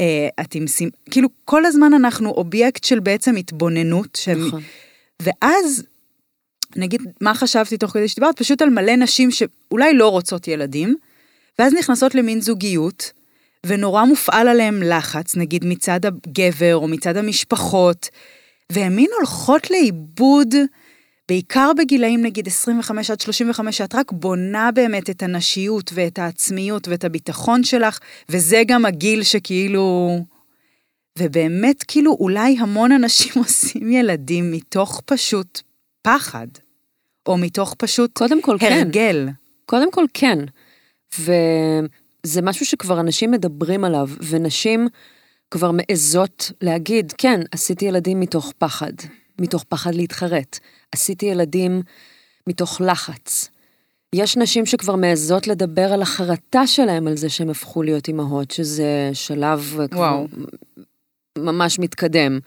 אה, 0.00 0.28
את 0.40 0.54
עם 0.54 0.66
סימ... 0.66 0.90
כאילו, 1.10 1.28
כל 1.44 1.66
הזמן 1.66 1.94
אנחנו 1.94 2.30
אובייקט 2.30 2.84
של 2.84 3.00
בעצם 3.00 3.36
התבוננות. 3.36 4.18
של... 4.20 4.46
נכון. 4.46 4.62
ואז, 5.22 5.84
נגיד, 6.76 7.02
מה 7.20 7.34
חשבתי 7.34 7.76
תוך 7.76 7.90
כדי 7.90 8.08
שדיברת? 8.08 8.38
פשוט 8.38 8.62
על 8.62 8.70
מלא 8.70 8.96
נשים 8.96 9.30
שאולי 9.30 9.94
לא 9.94 10.08
רוצות 10.08 10.48
ילדים, 10.48 10.94
ואז 11.58 11.74
נכנסות 11.74 12.14
למין 12.14 12.40
זוגיות, 12.40 13.12
ונורא 13.66 14.04
מופעל 14.04 14.48
עליהם 14.48 14.82
לחץ, 14.82 15.36
נגיד 15.36 15.64
מצד 15.64 16.00
הגבר 16.06 16.76
או 16.76 16.88
מצד 16.88 17.16
המשפחות, 17.16 18.08
והן 18.72 18.96
מין 18.96 19.10
הולכות 19.16 19.70
לאיבוד, 19.70 20.54
בעיקר 21.28 21.70
בגילאים 21.78 22.22
נגיד 22.22 22.48
25 22.48 23.10
עד 23.10 23.20
35, 23.20 23.78
שאת 23.78 23.94
רק 23.94 24.12
בונה 24.12 24.70
באמת 24.74 25.10
את 25.10 25.22
הנשיות 25.22 25.90
ואת 25.94 26.18
העצמיות 26.18 26.88
ואת 26.88 27.04
הביטחון 27.04 27.64
שלך, 27.64 27.98
וזה 28.28 28.62
גם 28.66 28.86
הגיל 28.86 29.22
שכאילו... 29.22 30.18
ובאמת, 31.18 31.82
כאילו, 31.82 32.16
אולי 32.20 32.56
המון 32.58 32.92
אנשים 32.92 33.32
עושים 33.44 33.92
ילדים 33.92 34.52
מתוך 34.52 35.02
פשוט 35.04 35.60
פחד, 36.02 36.46
או 37.26 37.36
מתוך 37.36 37.74
פשוט 37.78 38.10
קודם 38.12 38.42
כל, 38.42 38.56
כן. 38.60 38.72
הרגל. 38.72 39.28
קודם 39.66 39.92
כל 39.92 40.04
כן. 40.14 40.38
וזה 41.18 42.42
משהו 42.42 42.66
שכבר 42.66 43.00
אנשים 43.00 43.30
מדברים 43.30 43.84
עליו, 43.84 44.08
ונשים 44.20 44.88
כבר 45.50 45.70
מעזות 45.70 46.52
להגיד, 46.60 47.12
כן, 47.18 47.40
עשיתי 47.52 47.84
ילדים 47.84 48.20
מתוך 48.20 48.52
פחד, 48.58 48.92
מתוך 49.38 49.64
פחד 49.68 49.94
להתחרט. 49.94 50.58
עשיתי 50.94 51.26
ילדים 51.26 51.82
מתוך 52.46 52.80
לחץ. 52.80 53.48
יש 54.14 54.36
נשים 54.36 54.66
שכבר 54.66 54.96
מעזות 54.96 55.46
לדבר 55.46 55.92
על 55.92 56.02
החרטה 56.02 56.66
שלהם 56.66 57.06
על 57.06 57.16
זה 57.16 57.28
שהם 57.28 57.50
הפכו 57.50 57.82
להיות 57.82 58.08
אימהות, 58.08 58.50
שזה 58.50 59.10
שלב 59.12 59.76
כבר 59.90 59.98
וואו. 59.98 60.26
ממש 61.38 61.78
מתקדם. 61.78 62.38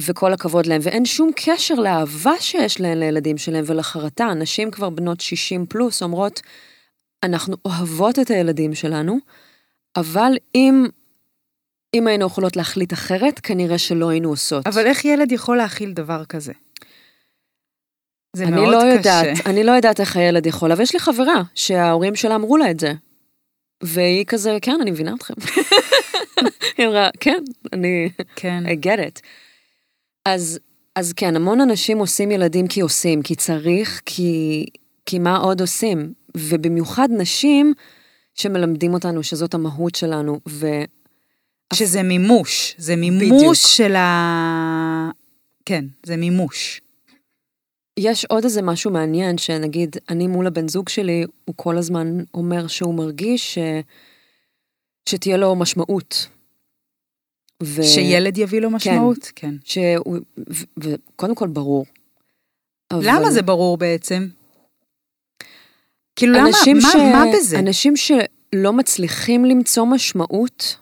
וכל 0.00 0.32
הכבוד 0.32 0.66
להם, 0.66 0.80
ואין 0.84 1.04
שום 1.04 1.30
קשר 1.36 1.74
לאהבה 1.74 2.32
שיש 2.40 2.80
להן 2.80 2.98
לילדים 2.98 3.38
שלהם 3.38 3.64
ולחרטה. 3.66 4.34
נשים 4.34 4.70
כבר 4.70 4.90
בנות 4.90 5.20
60 5.20 5.66
פלוס 5.66 6.02
אומרות, 6.02 6.40
אנחנו 7.22 7.56
אוהבות 7.64 8.18
את 8.18 8.30
הילדים 8.30 8.74
שלנו, 8.74 9.18
אבל 9.96 10.32
אם, 10.54 10.86
אם 11.94 12.06
היינו 12.06 12.26
יכולות 12.26 12.56
להחליט 12.56 12.92
אחרת, 12.92 13.40
כנראה 13.40 13.78
שלא 13.78 14.08
היינו 14.08 14.28
עושות. 14.28 14.66
אבל 14.66 14.86
איך 14.86 15.04
ילד 15.04 15.32
יכול 15.32 15.56
להכיל 15.56 15.92
דבר 15.92 16.24
כזה? 16.24 16.52
זה 18.38 18.46
מאוד 18.46 18.68
לא 18.68 18.78
קשה. 18.78 18.88
יודעת, 18.88 19.46
אני 19.46 19.64
לא 19.64 19.72
יודעת 19.72 20.00
איך 20.00 20.16
הילד 20.16 20.46
יכול, 20.46 20.72
אבל 20.72 20.82
יש 20.82 20.92
לי 20.92 21.00
חברה 21.00 21.42
שההורים 21.54 22.16
שלה 22.16 22.34
אמרו 22.34 22.56
לה 22.56 22.70
את 22.70 22.80
זה. 22.80 22.92
והיא 23.82 24.24
כזה, 24.24 24.58
כן, 24.62 24.78
אני 24.82 24.90
מבינה 24.90 25.14
אתכם. 25.14 25.34
היא 26.78 26.86
אמרה, 26.86 27.10
כן, 27.20 27.42
אני, 27.72 28.08
כן. 28.36 28.64
I 28.66 28.84
get 28.84 28.98
it. 28.98 29.20
אז, 30.24 30.58
אז 30.94 31.12
כן, 31.12 31.36
המון 31.36 31.60
אנשים 31.60 31.98
עושים 31.98 32.30
ילדים 32.30 32.68
כי 32.68 32.80
עושים, 32.80 33.22
כי 33.22 33.34
צריך, 33.34 34.00
כי, 34.06 34.66
כי 35.06 35.18
מה 35.18 35.36
עוד 35.36 35.60
עושים? 35.60 36.12
ובמיוחד 36.36 37.08
נשים 37.10 37.74
שמלמדים 38.34 38.94
אותנו 38.94 39.22
שזאת 39.22 39.54
המהות 39.54 39.94
שלנו, 39.94 40.40
ו... 40.48 40.66
שזה 41.72 42.02
מימוש, 42.02 42.74
זה 42.78 42.96
מימוש 42.96 43.32
בדיוק. 43.32 43.54
של 43.54 43.96
ה... 43.96 45.10
כן, 45.64 45.84
זה 46.06 46.16
מימוש. 46.16 46.80
יש 47.98 48.24
עוד 48.24 48.44
איזה 48.44 48.62
משהו 48.62 48.90
מעניין, 48.90 49.38
שנגיד, 49.38 49.96
אני 50.08 50.26
מול 50.26 50.46
הבן 50.46 50.68
זוג 50.68 50.88
שלי, 50.88 51.24
הוא 51.44 51.54
כל 51.56 51.78
הזמן 51.78 52.18
אומר 52.34 52.66
שהוא 52.66 52.94
מרגיש 52.94 53.54
ש... 53.54 53.58
שתהיה 55.08 55.36
לו 55.36 55.54
משמעות. 55.54 56.26
ו... 57.62 57.82
שילד 57.82 58.38
יביא 58.38 58.60
לו 58.60 58.70
משמעות? 58.70 59.32
כן. 59.34 59.54
שהוא... 59.64 60.16
ו... 60.50 60.64
וקודם 60.76 61.34
כל, 61.34 61.48
ברור. 61.48 61.86
אבל... 62.90 63.02
למה 63.04 63.30
זה 63.30 63.42
ברור 63.42 63.76
בעצם? 63.76 64.28
כאילו, 66.16 66.34
למה? 66.34 66.48
מה, 66.82 66.90
ש... 66.92 66.96
מה 66.96 67.24
בזה? 67.34 67.58
אנשים 67.58 67.96
שלא 67.96 68.72
מצליחים 68.72 69.44
למצוא 69.44 69.86
משמעות 69.86 70.76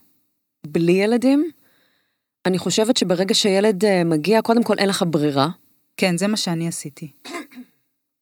בלי 0.66 0.92
ילדים, 0.92 1.50
אני 2.46 2.58
חושבת 2.58 2.96
שברגע 2.96 3.34
שילד 3.34 3.84
אה, 3.84 4.04
מגיע, 4.04 4.42
קודם 4.42 4.62
כל 4.62 4.74
אין 4.78 4.88
לך 4.88 5.04
ברירה. 5.06 5.48
כן, 5.96 6.16
זה 6.16 6.26
מה 6.26 6.36
שאני 6.36 6.68
עשיתי. 6.68 7.10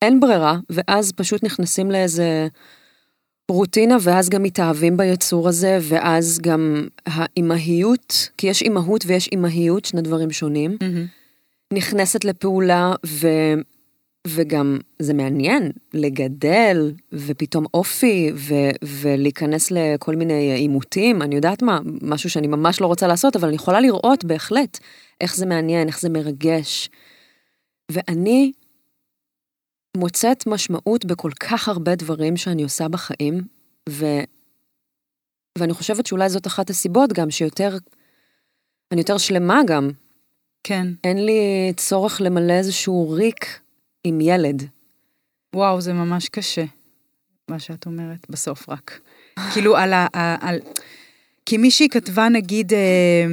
אין 0.03 0.21
ברירה, 0.21 0.59
ואז 0.71 1.13
פשוט 1.13 1.45
נכנסים 1.45 1.91
לאיזה 1.91 2.49
רוטינה, 3.51 3.97
ואז 4.01 4.29
גם 4.29 4.43
מתאהבים 4.43 4.97
ביצור 4.97 5.49
הזה, 5.49 5.79
ואז 5.83 6.39
גם 6.43 6.87
האימהיות, 7.07 8.29
כי 8.39 8.47
יש 8.47 8.63
אימהות 8.63 9.05
ויש 9.07 9.29
אימהיות, 9.33 9.85
שני 9.85 10.03
דברים 10.03 10.31
שונים, 10.31 10.77
נכנסת 11.73 12.25
לפעולה, 12.25 12.95
ו... 13.07 13.29
וגם 14.27 14.79
זה 14.99 15.15
מעניין 15.15 15.71
לגדל, 15.95 16.93
ופתאום 17.13 17.65
אופי, 17.75 18.31
ו... 18.35 18.55
ולהיכנס 18.83 19.71
לכל 19.71 20.17
מיני 20.17 20.53
עימותים, 20.53 21.23
אני 21.23 21.35
יודעת 21.35 21.63
מה, 21.63 21.79
משהו 22.03 22.31
שאני 22.31 22.47
ממש 22.47 22.81
לא 22.81 22.87
רוצה 22.87 23.07
לעשות, 23.07 23.37
אבל 23.37 23.49
אני 23.49 23.55
יכולה 23.55 23.81
לראות 23.81 24.25
בהחלט 24.25 24.79
איך 25.21 25.37
זה 25.37 25.47
מעניין, 25.47 25.89
איך 25.89 26.01
זה 26.01 26.09
מרגש. 26.09 26.91
ואני 27.93 28.53
מוצאת 29.97 30.47
משמעות 30.47 31.05
בכל 31.05 31.31
כך 31.41 31.69
הרבה 31.69 31.95
דברים 31.95 32.37
שאני 32.37 32.63
עושה 32.63 32.89
בחיים, 32.89 33.43
ו... 33.89 34.05
ואני 35.59 35.75
חושבת 35.75 36.07
שאולי 36.07 36.29
זאת 36.29 36.47
אחת 36.47 36.71
הסיבות 36.71 37.13
גם 37.13 37.31
שיותר, 37.31 37.77
אני 38.93 39.01
יותר 39.01 39.19
שלמה 39.19 39.61
גם. 39.67 39.91
כן. 40.65 40.87
אין 41.05 41.27
לי 41.27 41.73
צורך 41.77 42.21
למלא 42.21 42.53
איזשהו 42.53 43.11
ריק 43.11 43.61
עם 44.05 44.21
ילד. 44.21 44.63
וואו, 45.55 45.81
זה 45.81 45.93
ממש 45.93 46.29
קשה, 46.29 46.65
מה 47.49 47.59
שאת 47.59 47.87
אומרת, 47.87 48.27
בסוף 48.29 48.69
רק. 48.69 49.01
כאילו, 49.53 49.77
על 49.77 49.93
ה... 49.93 50.07
על... 50.41 50.59
כי 51.47 51.57
מישהי 51.57 51.89
כתבה, 51.89 52.29
נגיד, 52.29 52.73
אה, 52.73 53.27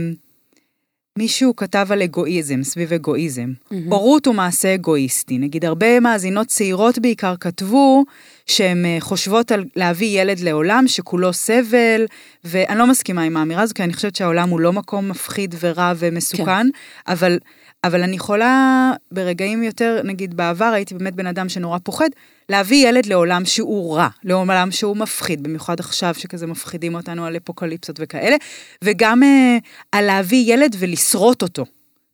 מישהו 1.18 1.56
כתב 1.56 1.88
על 1.90 2.02
אגואיזם, 2.02 2.64
סביב 2.64 2.94
אגואיזם. 2.94 3.54
הורות 3.90 4.26
הוא 4.26 4.36
מעשה 4.36 4.76
אגואיסטי. 4.76 5.38
נגיד, 5.38 5.66
הרבה 5.66 6.00
מאזינות 6.00 6.48
צעירות 6.48 7.00
בעיקר 7.00 7.36
כתבו 7.40 8.04
שהן 8.46 8.86
אה, 8.86 8.98
חושבות 9.00 9.52
על 9.52 9.66
להביא 9.76 10.22
ילד 10.22 10.40
לעולם 10.40 10.84
שכולו 10.88 11.34
סבל, 11.34 12.06
ואני 12.44 12.80
לא 12.80 12.88
מסכימה 12.88 13.24
עם 13.24 13.38
האמירה 13.38 13.62
הזו, 13.62 13.74
כי 13.74 13.84
אני 13.84 13.94
חושבת 13.94 14.16
שהעולם 14.16 14.50
הוא 14.50 14.60
לא 14.60 14.74
מקום 14.74 15.10
מפחיד 15.10 15.56
ורע 15.60 15.94
ומסוכן, 15.98 16.46
כן. 16.46 16.68
אבל, 17.08 17.40
אבל 17.84 18.04
אני 18.04 18.16
יכולה 18.16 18.92
ברגעים 19.12 19.64
יותר, 19.64 20.02
נגיד 20.04 20.38
בעבר 20.38 20.66
הייתי 20.66 20.94
באמת 20.94 21.16
בן 21.16 21.28
אדם 21.28 21.50
שנורא 21.50 21.78
פוחד, 21.84 22.10
להביא 22.50 22.88
ילד 22.88 23.06
לעולם 23.06 23.46
שהוא 23.46 23.96
רע, 23.96 24.08
לעולם 24.24 24.72
שהוא 24.72 24.98
מפחיד, 24.98 25.44
במיוחד 25.44 25.80
עכשיו 25.80 26.14
שכזה 26.18 26.48
מפחידים 26.48 26.96
אותנו 26.96 27.26
על 27.26 27.38
אפוקליפסות 27.38 27.96
וכאלה, 28.00 28.36
וגם 28.84 29.24
אה, 29.24 29.58
על 29.92 30.06
להביא 30.06 30.54
ילד 30.54 30.76
ולשרוט 30.80 31.42
אותו. 31.42 31.66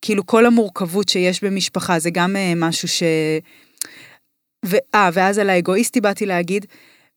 כאילו 0.01 0.25
כל 0.25 0.45
המורכבות 0.45 1.09
שיש 1.09 1.43
במשפחה, 1.43 1.99
זה 1.99 2.09
גם 2.09 2.35
אה, 2.35 2.53
משהו 2.55 2.87
ש... 2.87 3.03
ואה, 4.65 5.09
ואז 5.13 5.37
על 5.37 5.49
האגואיסטי 5.49 6.01
באתי 6.01 6.25
להגיד, 6.25 6.65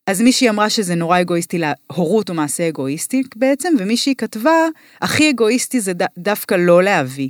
אז 0.06 0.20
מישהי 0.20 0.48
אמרה 0.48 0.70
שזה 0.70 0.94
נורא 0.94 1.20
אגואיסטי, 1.20 1.58
להורות 1.58 2.28
הוא 2.28 2.36
מעשה 2.36 2.68
אגואיסטי 2.68 3.22
בעצם, 3.36 3.74
ומישהי 3.78 4.14
כתבה, 4.14 4.66
הכי 5.00 5.30
אגואיסטי 5.30 5.80
זה 5.80 5.92
ד, 5.92 6.02
דווקא 6.18 6.54
לא 6.54 6.82
להביא. 6.82 7.28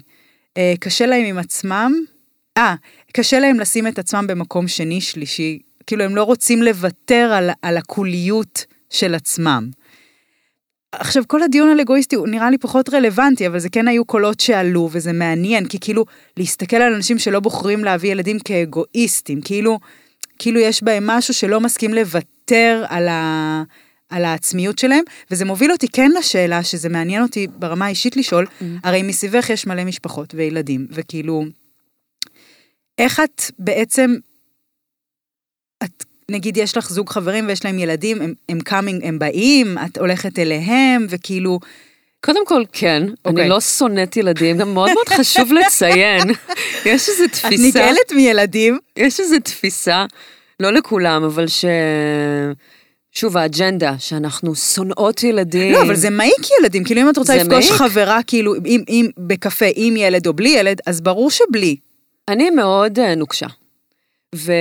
אה, 0.57 0.75
קשה 0.81 1.07
להם 1.07 1.25
עם 1.25 1.39
עצמם, 1.39 1.93
אה, 2.59 2.75
קשה 3.13 3.39
להם 3.39 3.61
לשים 3.61 3.87
את 3.87 3.99
עצמם 3.99 4.27
במקום 4.29 4.69
שני, 4.69 5.01
שלישי, 5.01 5.59
כאילו 5.87 6.05
הם 6.05 6.17
לא 6.17 6.23
רוצים 6.25 6.63
לוותר 6.63 7.33
על, 7.35 7.51
על 7.63 7.77
הקוליות 7.77 8.65
של 8.91 9.15
עצמם. 9.15 9.71
עכשיו, 10.93 11.23
כל 11.27 11.43
הדיון 11.43 11.69
על 11.69 11.81
אגואיסטי 11.81 12.17
הוא 12.17 12.29
נראה 12.29 12.51
לי 12.51 12.59
פחות 12.59 12.89
רלוונטי, 12.89 13.47
אבל 13.47 13.59
זה 13.59 13.69
כן 13.69 13.89
היו 13.89 14.05
קולות 14.05 14.41
שעלו, 14.41 14.89
וזה 14.93 15.13
מעניין, 15.13 15.69
כי 15.69 15.79
כאילו, 15.81 16.05
להסתכל 16.37 16.77
על 16.77 16.95
אנשים 16.95 17.19
שלא 17.19 17.41
בוחרים 17.41 17.85
להביא 17.85 18.13
ילדים 18.13 18.39
כאגואיסטים, 18.39 19.41
כאילו, 19.41 19.79
כאילו 20.39 20.61
יש 20.61 20.83
בהם 20.83 21.07
משהו 21.07 21.35
שלא 21.35 21.61
מסכים 21.61 21.95
לוותר 21.95 22.85
על, 22.89 23.09
ה, 23.09 23.63
על 24.11 24.25
העצמיות 24.25 24.79
שלהם, 24.79 25.05
וזה 25.31 25.45
מוביל 25.45 25.73
אותי 25.73 25.89
כן 25.89 26.11
לשאלה, 26.19 26.63
שזה 26.63 26.89
מעניין 26.89 27.23
אותי 27.23 27.47
ברמה 27.59 27.87
האישית 27.87 28.17
לשאול, 28.17 28.47
mm-hmm. 28.47 28.65
הרי 28.85 29.03
מסביבך 29.03 29.51
יש 29.51 29.67
מלא 29.67 29.85
משפחות 29.85 30.35
וילדים, 30.35 30.87
וכאילו, 30.91 31.45
איך 32.99 33.21
את 33.21 33.43
בעצם, 33.59 34.15
את 35.85 36.05
נגיד 36.31 36.57
יש 36.57 36.77
לך 36.77 36.91
זוג 36.91 37.11
חברים 37.11 37.47
ויש 37.49 37.65
להם 37.65 37.79
ילדים, 37.79 38.23
הם, 38.23 38.35
הם 38.49 38.61
coming, 38.61 39.05
הם 39.05 39.19
באים, 39.19 39.79
את 39.87 39.99
הולכת 39.99 40.39
אליהם, 40.39 41.07
וכאילו... 41.09 41.59
קודם 42.25 42.47
כל, 42.47 42.63
כן, 42.73 43.03
okay. 43.03 43.07
אני 43.07 43.17
אוקיי. 43.25 43.49
לא 43.49 43.61
שונאת 43.61 44.17
ילדים, 44.17 44.59
גם 44.59 44.75
מאוד 44.75 44.91
מאוד 44.95 45.09
חשוב 45.09 45.53
לציין. 45.53 46.23
יש 46.87 47.09
איזו 47.09 47.25
תפיסה... 47.29 47.49
את 47.49 47.53
נגעלת 47.61 48.13
מילדים? 48.15 48.79
יש 48.97 49.21
איזו 49.21 49.37
תפיסה, 49.45 50.05
לא 50.61 50.73
לכולם, 50.73 51.25
אבל 51.25 51.47
ש... 51.47 51.65
שוב, 53.13 53.37
האג'נדה, 53.37 53.95
שאנחנו 53.99 54.55
שונאות 54.55 55.23
ילדים. 55.23 55.73
לא, 55.73 55.83
אבל 55.83 55.97
זה 55.97 56.11
מעיק 56.11 56.47
ילדים, 56.61 56.85
כאילו 56.85 57.01
אם 57.01 57.11
את 57.11 57.19
רוצה 57.19 57.37
לפגוש 57.37 57.69
מעיק? 57.71 57.81
חברה, 57.81 58.21
כאילו, 58.27 58.55
אם, 58.67 58.83
אם 58.89 59.07
בקפה 59.19 59.67
עם 59.75 59.97
ילד 59.97 60.27
או 60.27 60.33
בלי 60.33 60.49
ילד, 60.49 60.81
אז 60.87 61.01
ברור 61.01 61.31
שבלי. 61.31 61.77
אני 62.29 62.51
מאוד 62.51 62.99
uh, 62.99 63.03
נוקשה. 63.17 63.47
ו... 64.35 64.53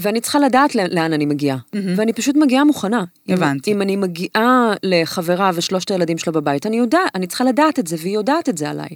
ואני 0.00 0.20
צריכה 0.20 0.38
לדעת 0.38 0.74
לאן 0.74 1.12
אני 1.12 1.26
מגיעה. 1.26 1.56
Mm-hmm. 1.56 1.78
ואני 1.96 2.12
פשוט 2.12 2.36
מגיעה 2.36 2.64
מוכנה. 2.64 3.04
הבנתי. 3.28 3.70
אם, 3.72 3.76
אם 3.76 3.82
אני 3.82 3.96
מגיעה 3.96 4.72
לחברה 4.82 5.50
ושלושת 5.54 5.90
הילדים 5.90 6.18
שלה 6.18 6.32
בבית, 6.32 6.66
אני 6.66 6.76
יודעת, 6.76 7.10
אני 7.14 7.26
צריכה 7.26 7.44
לדעת 7.44 7.78
את 7.78 7.86
זה, 7.86 7.96
והיא 8.00 8.14
יודעת 8.14 8.48
את 8.48 8.58
זה 8.58 8.70
עליי. 8.70 8.88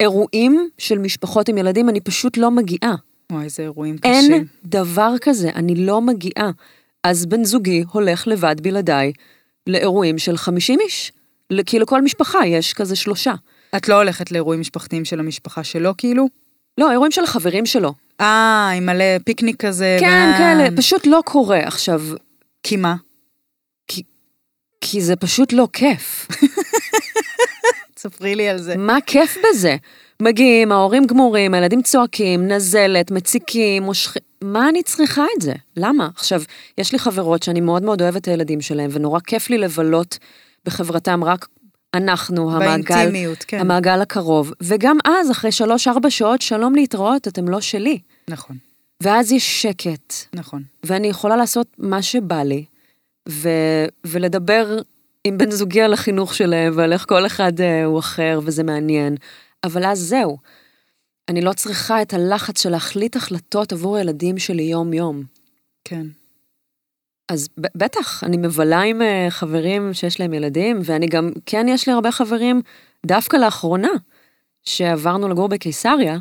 אירועים 0.00 0.68
של 0.78 0.98
משפחות 0.98 1.48
עם 1.48 1.58
ילדים, 1.58 1.88
אני 1.88 2.00
פשוט 2.00 2.36
לא 2.36 2.50
מגיעה. 2.50 2.94
וואי, 3.32 3.44
איזה 3.44 3.62
אירועים 3.62 3.98
קשים. 3.98 4.12
אין 4.12 4.44
דבר 4.64 5.14
כזה, 5.20 5.50
אני 5.54 5.74
לא 5.74 6.00
מגיעה. 6.00 6.50
אז 7.04 7.26
בן 7.26 7.44
זוגי 7.44 7.84
הולך 7.92 8.28
לבד 8.28 8.56
בלעדיי 8.60 9.12
לאירועים 9.66 10.18
של 10.18 10.36
50 10.36 10.80
איש. 10.80 11.12
כי 11.66 11.78
לכל 11.78 12.02
משפחה 12.02 12.46
יש 12.46 12.72
כזה 12.72 12.96
שלושה. 12.96 13.34
את 13.76 13.88
לא 13.88 13.94
הולכת 13.94 14.32
לאירועים 14.32 14.60
משפחתיים 14.60 15.04
של 15.04 15.20
המשפחה 15.20 15.64
שלו, 15.64 15.96
כאילו? 15.98 16.28
לא, 16.78 16.90
אירועים 16.90 17.12
של 17.12 17.24
החברים 17.24 17.66
שלו. 17.66 17.94
אה, 18.20 18.70
עם 18.76 18.86
מלא 18.86 19.18
פיקניק 19.24 19.64
כזה. 19.66 19.96
כן, 20.00 20.30
ו... 20.34 20.38
כאלה, 20.38 20.76
פשוט 20.76 21.06
לא 21.06 21.20
קורה 21.24 21.58
עכשיו. 21.58 22.02
כי 22.62 22.76
מה? 22.76 22.94
כי, 23.88 24.02
כי 24.80 25.00
זה 25.00 25.16
פשוט 25.16 25.52
לא 25.52 25.68
כיף. 25.72 26.28
ספרי 28.04 28.34
לי 28.34 28.48
על 28.48 28.58
זה. 28.58 28.76
מה 28.76 28.98
כיף 29.06 29.36
בזה? 29.44 29.76
מגיעים, 30.22 30.72
ההורים 30.72 31.06
גמורים, 31.06 31.54
הילדים 31.54 31.82
צועקים, 31.82 32.48
נזלת, 32.48 33.10
מציקים, 33.10 33.82
מושכים, 33.82 34.22
מה 34.42 34.68
אני 34.68 34.82
צריכה 34.82 35.24
את 35.36 35.42
זה? 35.42 35.52
למה? 35.76 36.08
עכשיו, 36.16 36.42
יש 36.78 36.92
לי 36.92 36.98
חברות 36.98 37.42
שאני 37.42 37.60
מאוד 37.60 37.82
מאוד 37.82 38.02
אוהבת 38.02 38.20
את 38.20 38.28
הילדים 38.28 38.60
שלהם, 38.60 38.90
ונורא 38.92 39.20
כיף 39.20 39.50
לי 39.50 39.58
לבלות 39.58 40.18
בחברתם 40.64 41.24
רק 41.24 41.46
אנחנו, 41.94 42.56
המעגל, 42.56 43.10
כן. 43.46 43.60
המעגל 43.60 44.00
הקרוב, 44.00 44.52
וגם 44.62 44.98
אז, 45.04 45.30
אחרי 45.30 45.52
שלוש-ארבע 45.52 46.10
שעות, 46.10 46.42
שלום 46.42 46.74
להתראות, 46.74 47.28
אתם 47.28 47.48
לא 47.48 47.60
שלי. 47.60 47.98
נכון. 48.30 48.56
ואז 49.02 49.32
יש 49.32 49.62
שקט. 49.62 50.14
נכון. 50.34 50.62
ואני 50.84 51.08
יכולה 51.08 51.36
לעשות 51.36 51.66
מה 51.78 52.02
שבא 52.02 52.42
לי, 52.42 52.64
ו... 53.28 53.48
ולדבר 54.04 54.78
עם 55.24 55.38
בן 55.38 55.50
זוגי 55.50 55.82
על 55.82 55.92
החינוך 55.92 56.34
שלהם, 56.34 56.72
ועל 56.76 56.92
איך 56.92 57.04
כל 57.08 57.26
אחד 57.26 57.60
uh, 57.60 57.62
הוא 57.84 57.98
אחר, 57.98 58.40
וזה 58.44 58.62
מעניין. 58.62 59.16
אבל 59.64 59.84
אז 59.84 59.98
זהו. 59.98 60.38
אני 61.28 61.40
לא 61.40 61.52
צריכה 61.52 62.02
את 62.02 62.14
הלחץ 62.14 62.62
של 62.62 62.70
להחליט 62.70 63.16
החלטות 63.16 63.72
עבור 63.72 63.96
הילדים 63.96 64.38
שלי 64.38 64.62
יום-יום. 64.62 65.22
כן. 65.84 66.06
אז 67.28 67.48
בטח, 67.56 68.24
אני 68.24 68.36
מבלה 68.36 68.80
עם 68.80 69.00
uh, 69.02 69.30
חברים 69.30 69.94
שיש 69.94 70.20
להם 70.20 70.34
ילדים, 70.34 70.80
ואני 70.84 71.06
גם, 71.06 71.30
כן, 71.46 71.66
יש 71.68 71.86
לי 71.86 71.92
הרבה 71.92 72.12
חברים, 72.12 72.62
דווקא 73.06 73.36
לאחרונה, 73.36 73.92
שעברנו 74.64 75.28
לגור 75.28 75.48
בקיסריה, 75.48 76.18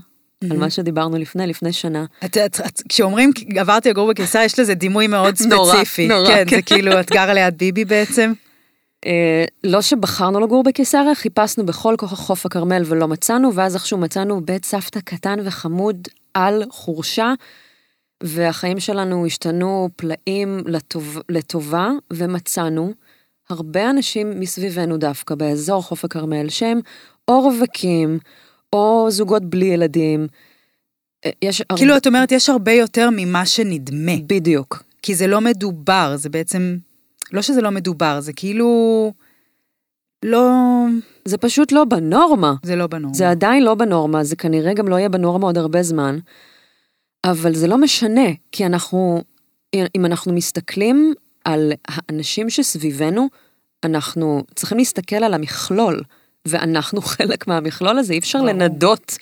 על 0.51 0.57
מה 0.57 0.69
שדיברנו 0.69 1.17
לפני, 1.17 1.47
לפני 1.47 1.73
שנה. 1.73 2.05
את, 2.25 2.37
את, 2.37 2.59
את, 2.67 2.81
כשאומרים 2.89 3.31
עברתי 3.57 3.89
לגור 3.89 4.09
בקיסריה, 4.09 4.45
יש 4.45 4.59
לזה 4.59 4.73
דימוי 4.73 5.07
מאוד 5.07 5.35
נורא, 5.49 5.75
ספציפי. 5.75 6.07
נורא, 6.07 6.27
כן, 6.27 6.43
כן. 6.47 6.55
זה 6.55 6.61
כאילו, 6.61 6.99
את 6.99 7.11
גרה 7.11 7.33
ליד 7.33 7.57
ביבי 7.57 7.85
בעצם? 7.85 8.33
אה, 9.05 9.45
לא 9.63 9.81
שבחרנו 9.81 10.39
לגור 10.39 10.63
בקיסריה, 10.63 11.15
חיפשנו 11.15 11.65
בכל 11.65 11.95
כוח 11.97 12.13
חוף 12.13 12.45
הכרמל 12.45 12.83
ולא 12.85 13.07
מצאנו, 13.07 13.53
ואז 13.53 13.75
איכשהו 13.75 13.97
מצאנו 13.97 14.41
בית 14.41 14.65
סבתא 14.65 14.99
קטן 14.99 15.39
וחמוד 15.43 16.07
על 16.33 16.63
חורשה, 16.69 17.33
והחיים 18.23 18.79
שלנו 18.79 19.25
השתנו 19.25 19.89
פלאים 19.95 20.63
לטוב, 20.65 21.19
לטובה, 21.29 21.89
ומצאנו 22.13 22.93
הרבה 23.49 23.89
אנשים 23.89 24.39
מסביבנו 24.39 24.97
דווקא 24.97 25.35
באזור 25.35 25.83
חוף 25.83 26.05
הכרמל, 26.05 26.49
שהם 26.49 26.79
או 27.27 27.41
רווקים, 27.41 28.19
או 28.73 29.07
זוגות 29.09 29.43
בלי 29.43 29.65
ילדים. 29.65 30.27
אה, 31.25 31.31
יש 31.41 31.61
הרבה... 31.69 31.79
כאילו, 31.79 31.97
את 31.97 32.07
אומרת, 32.07 32.31
יש 32.31 32.49
הרבה 32.49 32.71
יותר 32.71 33.09
ממה 33.11 33.45
שנדמה. 33.45 34.11
בדיוק. 34.27 34.83
כי 35.01 35.15
זה 35.15 35.27
לא 35.27 35.41
מדובר, 35.41 36.13
זה 36.15 36.29
בעצם... 36.29 36.77
לא 37.31 37.41
שזה 37.41 37.61
לא 37.61 37.71
מדובר, 37.71 38.19
זה 38.21 38.33
כאילו... 38.33 39.11
לא... 40.25 40.51
זה 41.25 41.37
פשוט 41.37 41.71
לא 41.71 41.85
בנורמה. 41.85 42.53
זה 42.63 42.75
לא 42.75 42.87
בנורמה. 42.87 43.17
זה 43.17 43.29
עדיין 43.29 43.63
לא 43.63 43.75
בנורמה, 43.75 44.23
זה 44.23 44.35
כנראה 44.35 44.73
גם 44.73 44.87
לא 44.87 44.95
יהיה 44.95 45.09
בנורמה 45.09 45.47
עוד 45.47 45.57
הרבה 45.57 45.83
זמן, 45.83 46.19
אבל 47.23 47.55
זה 47.55 47.67
לא 47.67 47.77
משנה, 47.77 48.29
כי 48.51 48.65
אנחנו, 48.65 49.23
אם 49.75 50.05
אנחנו 50.05 50.33
מסתכלים 50.33 51.13
על 51.45 51.71
האנשים 51.87 52.49
שסביבנו, 52.49 53.27
אנחנו 53.83 54.43
צריכים 54.55 54.77
להסתכל 54.77 55.15
על 55.15 55.33
המכלול, 55.33 56.03
ואנחנו 56.47 57.01
חלק 57.15 57.47
מהמכלול 57.47 57.97
הזה, 57.99 58.13
אי 58.13 58.19
אפשר 58.19 58.39
ברור. 58.39 58.51
לנדות 58.51 59.17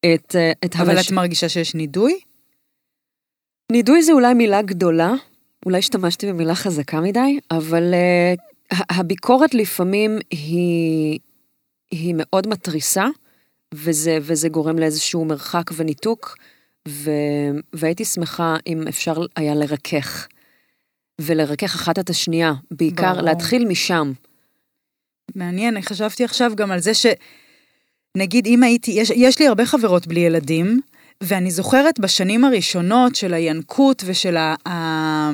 את, 0.00 0.36
אה, 0.36 0.52
את 0.64 0.76
אבל 0.76 0.96
המש... 0.96 1.06
את 1.06 1.12
מרגישה 1.12 1.48
שיש 1.48 1.74
נידוי? 1.74 2.20
נידוי 3.72 4.02
זה 4.02 4.12
אולי 4.12 4.34
מילה 4.34 4.62
גדולה, 4.62 5.12
אולי 5.64 5.78
השתמשתי 5.78 6.26
במילה 6.26 6.54
חזקה 6.54 7.00
מדי, 7.00 7.38
אבל 7.50 7.94
uh, 7.94 8.76
הביקורת 8.90 9.54
לפעמים 9.54 10.18
היא, 10.30 11.18
היא 11.90 12.14
מאוד 12.16 12.46
מתריסה, 12.46 13.06
וזה, 13.74 14.18
וזה 14.22 14.48
גורם 14.48 14.78
לאיזשהו 14.78 15.24
מרחק 15.24 15.70
וניתוק, 15.76 16.36
ו, 16.88 17.10
והייתי 17.72 18.04
שמחה 18.04 18.56
אם 18.66 18.88
אפשר 18.88 19.14
היה 19.36 19.54
לרכך, 19.54 20.28
ולרכך 21.20 21.74
אחת 21.74 21.98
את 21.98 22.10
השנייה, 22.10 22.52
בעיקר 22.70 23.12
ברור. 23.12 23.22
להתחיל 23.22 23.64
משם. 23.64 24.12
מעניין, 25.34 25.82
חשבתי 25.82 26.24
עכשיו 26.24 26.52
גם 26.56 26.70
על 26.70 26.80
זה 26.80 26.94
ש... 26.94 27.06
נגיד, 28.16 28.46
אם 28.46 28.62
הייתי, 28.62 28.90
יש, 28.90 29.10
יש 29.10 29.38
לי 29.38 29.48
הרבה 29.48 29.66
חברות 29.66 30.06
בלי 30.06 30.20
ילדים, 30.20 30.80
ואני 31.20 31.50
זוכרת 31.50 32.00
בשנים 32.00 32.44
הראשונות 32.44 33.14
של 33.14 33.34
הינקות 33.34 34.02
ושל 34.06 34.36
ה... 34.36 34.54
ה 34.68 35.30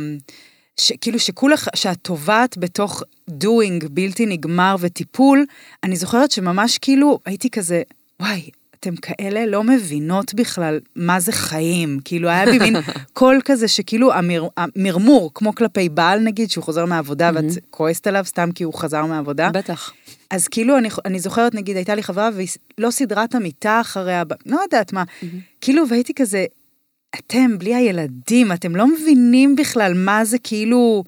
ש, 0.81 0.93
כאילו 1.01 1.19
שכולה, 1.19 1.57
שאת 1.75 1.99
טובעת 2.03 2.59
בתוך 2.59 3.03
doing 3.31 3.89
בלתי 3.91 4.27
נגמר 4.27 4.77
וטיפול, 4.81 5.47
אני 5.85 5.97
זוכרת 5.97 6.31
שממש 6.31 6.79
כאילו 6.79 7.21
הייתי 7.25 7.51
כזה, 7.51 7.83
וואי, 8.21 8.51
אתם 8.81 8.97
כאלה 8.97 9.47
לא 9.47 9.65
מבינות 9.65 10.35
בכלל 10.35 10.81
מה 10.97 11.21
זה 11.21 11.33
חיים. 11.33 11.99
כאילו 12.05 12.29
היה 12.29 12.47
בי 12.47 12.59
מין 12.59 12.77
קול 13.13 13.41
כזה 13.45 13.69
שכאילו 13.69 14.13
המר, 14.13 14.49
המרמור, 14.57 15.31
כמו 15.35 15.55
כלפי 15.55 15.89
בעל 15.89 16.21
נגיד, 16.21 16.51
שהוא 16.51 16.65
חוזר 16.65 16.85
מהעבודה 16.85 17.31
ואת 17.35 17.45
כועסת 17.71 18.07
עליו 18.07 18.25
סתם 18.25 18.53
כי 18.55 18.65
הוא 18.65 18.75
חזר 18.75 19.07
מהעבודה. 19.07 19.51
בטח. 19.51 19.93
אז 20.31 20.49
כאילו, 20.49 20.79
אני, 20.79 20.89
אני 21.05 21.21
זוכרת, 21.21 21.55
נגיד, 21.55 21.77
הייתה 21.77 21.95
לי 21.95 22.03
חברה 22.03 22.31
והיא 22.35 22.49
לא 22.79 22.91
סידרה 22.91 23.25
את 23.25 23.35
המיטה 23.35 23.81
אחריה, 23.81 24.23
לא 24.47 24.61
יודעת 24.63 24.93
מה. 24.93 25.05
כאילו, 25.61 25.89
והייתי 25.89 26.15
כזה, 26.15 26.45
אתם, 27.15 27.59
בלי 27.59 27.75
הילדים, 27.75 28.53
אתם 28.53 28.77
לא 28.77 28.87
מבינים 28.87 29.57
בכלל 29.57 29.93
מה 29.95 30.25
זה 30.25 30.39
כאילו, 30.39 31.05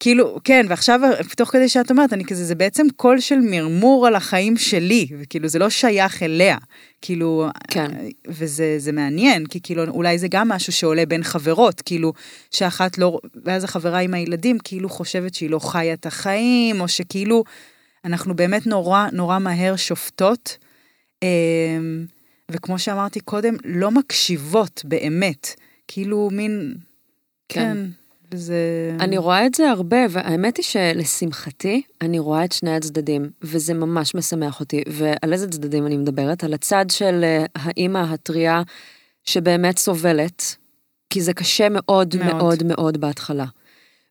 כאילו, 0.00 0.38
כן, 0.44 0.66
ועכשיו, 0.68 1.00
תוך 1.36 1.48
כדי 1.48 1.68
שאת 1.68 1.90
אומרת, 1.90 2.12
אני 2.12 2.24
כזה, 2.24 2.44
זה 2.44 2.54
בעצם 2.54 2.86
קול 2.96 3.20
של 3.20 3.38
מרמור 3.40 4.06
על 4.06 4.14
החיים 4.14 4.56
שלי, 4.56 5.06
וכאילו, 5.20 5.48
זה 5.48 5.58
לא 5.58 5.70
שייך 5.70 6.22
אליה. 6.22 6.56
כאילו, 7.02 7.48
כן. 7.70 7.90
וזה 8.28 8.74
זה 8.78 8.92
מעניין, 8.92 9.46
כי 9.46 9.60
כאילו, 9.62 9.84
אולי 9.84 10.18
זה 10.18 10.28
גם 10.28 10.48
משהו 10.48 10.72
שעולה 10.72 11.06
בין 11.06 11.22
חברות, 11.22 11.80
כאילו, 11.80 12.12
שאחת 12.50 12.98
לא, 12.98 13.18
ואז 13.44 13.64
החברה 13.64 13.98
עם 13.98 14.14
הילדים, 14.14 14.58
כאילו 14.64 14.88
חושבת 14.88 15.34
שהיא 15.34 15.50
לא 15.50 15.58
חיה 15.58 15.92
את 15.92 16.06
החיים, 16.06 16.80
או 16.80 16.88
שכאילו, 16.88 17.44
אנחנו 18.04 18.36
באמת 18.36 18.66
נורא 18.66 19.06
נורא 19.12 19.38
מהר 19.38 19.76
שופטות, 19.76 20.58
אמ, 21.22 22.06
וכמו 22.50 22.78
שאמרתי 22.78 23.20
קודם, 23.20 23.54
לא 23.64 23.90
מקשיבות 23.90 24.82
באמת, 24.84 25.54
כאילו 25.88 26.28
מין, 26.32 26.74
כן. 27.48 27.60
כן, 27.74 28.03
וזה... 28.34 28.96
אני 29.00 29.18
רואה 29.18 29.46
את 29.46 29.54
זה 29.54 29.70
הרבה, 29.70 29.96
והאמת 30.10 30.56
היא 30.56 30.64
שלשמחתי, 30.64 31.82
אני 32.00 32.18
רואה 32.18 32.44
את 32.44 32.52
שני 32.52 32.76
הצדדים, 32.76 33.30
וזה 33.42 33.74
ממש 33.74 34.14
משמח 34.14 34.60
אותי. 34.60 34.82
ועל 34.86 35.32
איזה 35.32 35.48
צדדים 35.48 35.86
אני 35.86 35.96
מדברת? 35.96 36.44
על 36.44 36.54
הצד 36.54 36.84
של 36.90 37.24
אה, 37.24 37.44
האימא 37.54 37.98
הטריה, 37.98 38.62
שבאמת 39.24 39.78
סובלת, 39.78 40.56
כי 41.10 41.20
זה 41.20 41.32
קשה 41.32 41.68
מאוד 41.68 42.16
מאוד. 42.16 42.26
מאוד 42.26 42.42
מאוד, 42.42 42.62
מאוד 42.62 43.00
בהתחלה. 43.00 43.44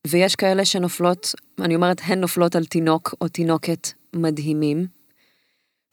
ויש 0.07 0.35
כאלה 0.35 0.65
שנופלות, 0.65 1.35
אני 1.59 1.75
אומרת, 1.75 2.01
הן 2.03 2.19
נופלות 2.19 2.55
על 2.55 2.65
תינוק 2.65 3.15
או 3.21 3.27
תינוקת 3.27 3.87
מדהימים, 4.13 4.87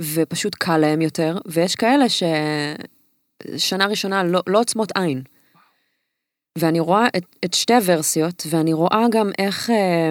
ופשוט 0.03 0.55
קל 0.55 0.79
להם 0.79 1.03
יותר, 1.03 1.39
ויש 1.47 1.77
כאלה 1.77 2.05
ששנה 2.09 3.87
ראשונה 3.87 4.25
לא, 4.25 4.43
לא 4.47 4.61
עוצמות 4.61 4.93
עין. 4.97 5.23
ואני 6.59 6.81
רואה 6.81 7.07
את, 7.17 7.37
את 7.45 7.55
שתי 7.55 7.75
הוורסיות, 7.75 8.47
ואני 8.51 8.73
רואה 8.73 9.07
גם 9.11 9.31
איך, 9.39 9.71
אה, 9.71 10.11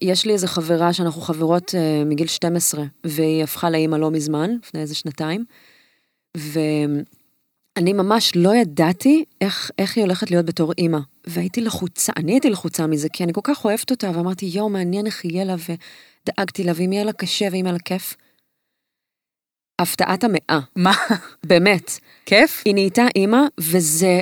יש 0.00 0.26
לי 0.26 0.32
איזה 0.32 0.48
חברה 0.48 0.92
שאנחנו 0.92 1.20
חברות 1.20 1.74
אה, 1.74 2.04
מגיל 2.04 2.26
12, 2.26 2.84
והיא 3.04 3.44
הפכה 3.44 3.70
לאימא 3.70 3.96
לא 3.96 4.10
מזמן, 4.10 4.50
לפני 4.62 4.80
איזה 4.80 4.94
שנתיים, 4.94 5.44
ואני 6.36 7.92
ממש 7.92 8.32
לא 8.36 8.54
ידעתי 8.54 9.24
איך, 9.40 9.70
איך 9.78 9.96
היא 9.96 10.04
הולכת 10.04 10.30
להיות 10.30 10.46
בתור 10.46 10.72
אימא. 10.78 10.98
והייתי 11.26 11.60
לחוצה, 11.60 12.12
אני 12.16 12.32
הייתי 12.32 12.50
לחוצה 12.50 12.86
מזה, 12.86 13.08
כי 13.08 13.24
אני 13.24 13.32
כל 13.32 13.40
כך 13.44 13.64
אוהבת 13.64 13.90
אותה, 13.90 14.10
ואמרתי, 14.14 14.46
יואו, 14.46 14.68
מעניין 14.68 15.06
איך 15.06 15.24
יהיה 15.24 15.44
לה, 15.44 15.54
ודאגתי 15.54 16.64
לה, 16.64 16.72
ואם 16.76 16.92
יהיה 16.92 17.04
לה 17.04 17.12
קשה 17.12 17.44
ואם 17.52 17.64
יהיה 17.64 17.72
לה 17.72 17.78
כיף. 17.78 18.16
הפתעת 19.78 20.24
המאה, 20.24 20.60
מה? 20.76 20.92
באמת. 21.46 21.90
כיף? 22.26 22.62
היא 22.64 22.74
נהייתה 22.74 23.06
אימא, 23.16 23.40
וזה 23.58 24.20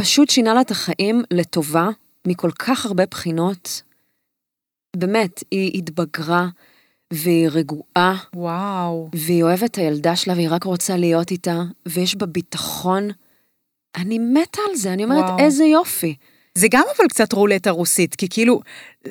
פשוט 0.00 0.30
שינה 0.30 0.54
לה 0.54 0.60
את 0.60 0.70
החיים 0.70 1.22
לטובה, 1.30 1.88
מכל 2.26 2.50
כך 2.50 2.86
הרבה 2.86 3.06
בחינות. 3.06 3.82
באמת, 4.96 5.44
היא 5.50 5.78
התבגרה, 5.78 6.48
והיא 7.12 7.48
רגועה, 7.48 8.16
וואו. 8.34 9.10
והיא 9.14 9.42
אוהבת 9.42 9.70
את 9.70 9.78
הילדה 9.78 10.16
שלה, 10.16 10.34
והיא 10.34 10.48
רק 10.50 10.64
רוצה 10.64 10.96
להיות 10.96 11.30
איתה, 11.30 11.62
ויש 11.86 12.14
בה 12.14 12.26
ביטחון. 12.26 13.08
אני 13.96 14.18
מתה 14.18 14.60
על 14.70 14.76
זה, 14.76 14.92
אני 14.92 15.04
אומרת, 15.04 15.24
וואו. 15.24 15.38
איזה 15.38 15.64
יופי. 15.64 16.14
זה 16.54 16.66
גם 16.70 16.82
אבל 16.96 17.08
קצת 17.08 17.32
רולטה 17.32 17.70
רוסית, 17.70 18.14
כי 18.14 18.28
כאילו, 18.28 18.60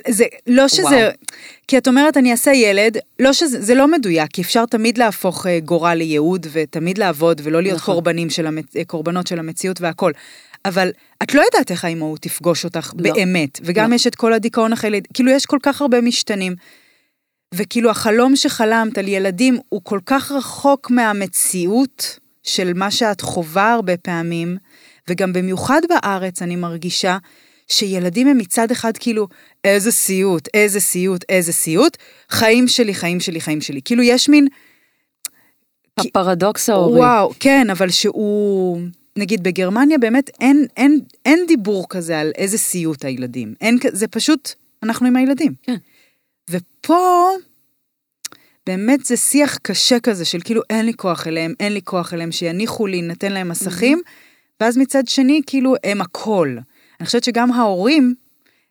זה 0.08 0.26
לא 0.48 0.68
שזה, 0.68 0.82
וואו. 0.84 1.12
כי 1.68 1.78
את 1.78 1.88
אומרת 1.88 2.18
אני 2.18 2.32
אעשה 2.32 2.52
ילד, 2.52 2.98
לא 3.20 3.34
שזה, 3.34 3.62
זה 3.62 3.76
לא 3.76 3.88
מדויק, 3.88 4.32
כי 4.34 4.42
אפשר 4.42 4.66
תמיד 4.66 4.98
להפוך 4.98 5.48
אה, 5.48 5.60
גורל 5.60 5.94
לייעוד 5.94 6.48
ותמיד 6.52 6.98
לעבוד 6.98 7.42
ולא 7.44 7.62
להיות 7.62 7.78
נכון. 7.78 7.94
קורבנים 7.94 8.30
של 8.30 8.48
המצ... 8.48 8.76
אה, 8.76 8.86
קורבנות 8.86 9.28
של 9.28 9.40
המציאות 9.40 9.82
והכל. 9.82 10.12
אבל 10.66 10.92
את 11.24 11.34
לא 11.34 11.42
יודעת 11.42 11.72
איך 11.72 11.86
האימהות 11.86 12.22
תפגוש 12.22 12.66
אותך 12.66 12.94
לא. 12.98 13.14
באמת, 13.14 13.60
וגם 13.64 13.90
לא. 13.90 13.96
יש 13.96 14.08
את 14.08 14.16
כל 14.16 14.34
הדיכאון 14.34 14.74
אחרי, 14.74 15.02
כאילו 15.14 15.32
יש 15.32 15.46
כל 15.46 15.60
כך 15.64 15.82
הרבה 15.82 16.02
משתנים. 16.02 16.56
וכאילו 17.54 17.90
החלום 17.90 18.36
שחלמת 18.36 18.98
על 18.98 19.08
ילדים 19.08 19.58
הוא 19.70 19.82
כל 19.84 20.00
כך 20.06 20.32
רחוק 20.32 20.92
מהמציאות 20.92 22.20
של 22.44 22.74
מה 22.74 22.92
שאת 22.92 23.22
חווה 23.22 23.74
הרבה 23.74 23.98
פעמים, 23.98 24.58
וגם 25.10 25.34
במיוחד 25.34 25.82
בארץ 25.90 26.42
אני 26.42 26.56
מרגישה 26.56 27.18
שילדים 27.68 28.28
הם 28.28 28.38
מצד 28.38 28.72
אחד 28.72 28.98
כאילו, 28.98 29.28
איזה 29.64 29.92
סיוט, 29.92 30.48
איזה 30.54 30.80
סיוט, 30.80 31.26
איזה 31.30 31.54
סיוט, 31.54 31.98
חיים 32.30 32.68
שלי, 32.68 32.94
חיים 32.94 33.20
שלי, 33.20 33.42
חיים 33.42 33.62
שלי. 33.62 33.82
כאילו 33.86 34.04
יש 34.04 34.30
מין, 34.30 34.48
הפרדוקס 36.00 36.70
ההורי. 36.70 37.00
וואו, 37.00 37.34
כן, 37.40 37.70
אבל 37.70 37.90
שהוא, 37.90 38.82
נגיד 39.20 39.44
בגרמניה 39.44 39.98
באמת 39.98 40.30
אין, 40.42 40.66
אין, 40.78 41.00
אין 41.26 41.40
דיבור 41.48 41.90
כזה 41.90 42.20
על 42.20 42.32
איזה 42.36 42.58
סיוט 42.58 43.06
הילדים. 43.06 43.54
אין, 43.62 43.78
זה 43.92 44.08
פשוט, 44.08 44.54
אנחנו 44.84 45.08
עם 45.08 45.16
הילדים. 45.16 45.54
כן. 45.64 45.76
ופה, 46.50 47.30
באמת 48.68 49.06
זה 49.06 49.18
שיח 49.18 49.58
קשה 49.58 50.00
כזה 50.00 50.26
של 50.26 50.40
כאילו 50.44 50.62
אין 50.70 50.86
לי 50.86 50.94
כוח 50.94 51.28
אליהם, 51.28 51.54
אין 51.60 51.74
לי 51.74 51.82
כוח 51.84 52.14
אליהם, 52.14 52.32
שיניחו 52.32 52.88
לי, 52.88 53.02
נתן 53.02 53.32
להם 53.32 53.50
מסכים, 53.50 54.02
ואז 54.60 54.78
מצד 54.78 55.08
שני 55.08 55.42
כאילו 55.48 55.76
הם 55.84 56.02
הכל. 56.02 56.58
אני 57.00 57.06
חושבת 57.06 57.24
שגם 57.24 57.52
ההורים 57.52 58.14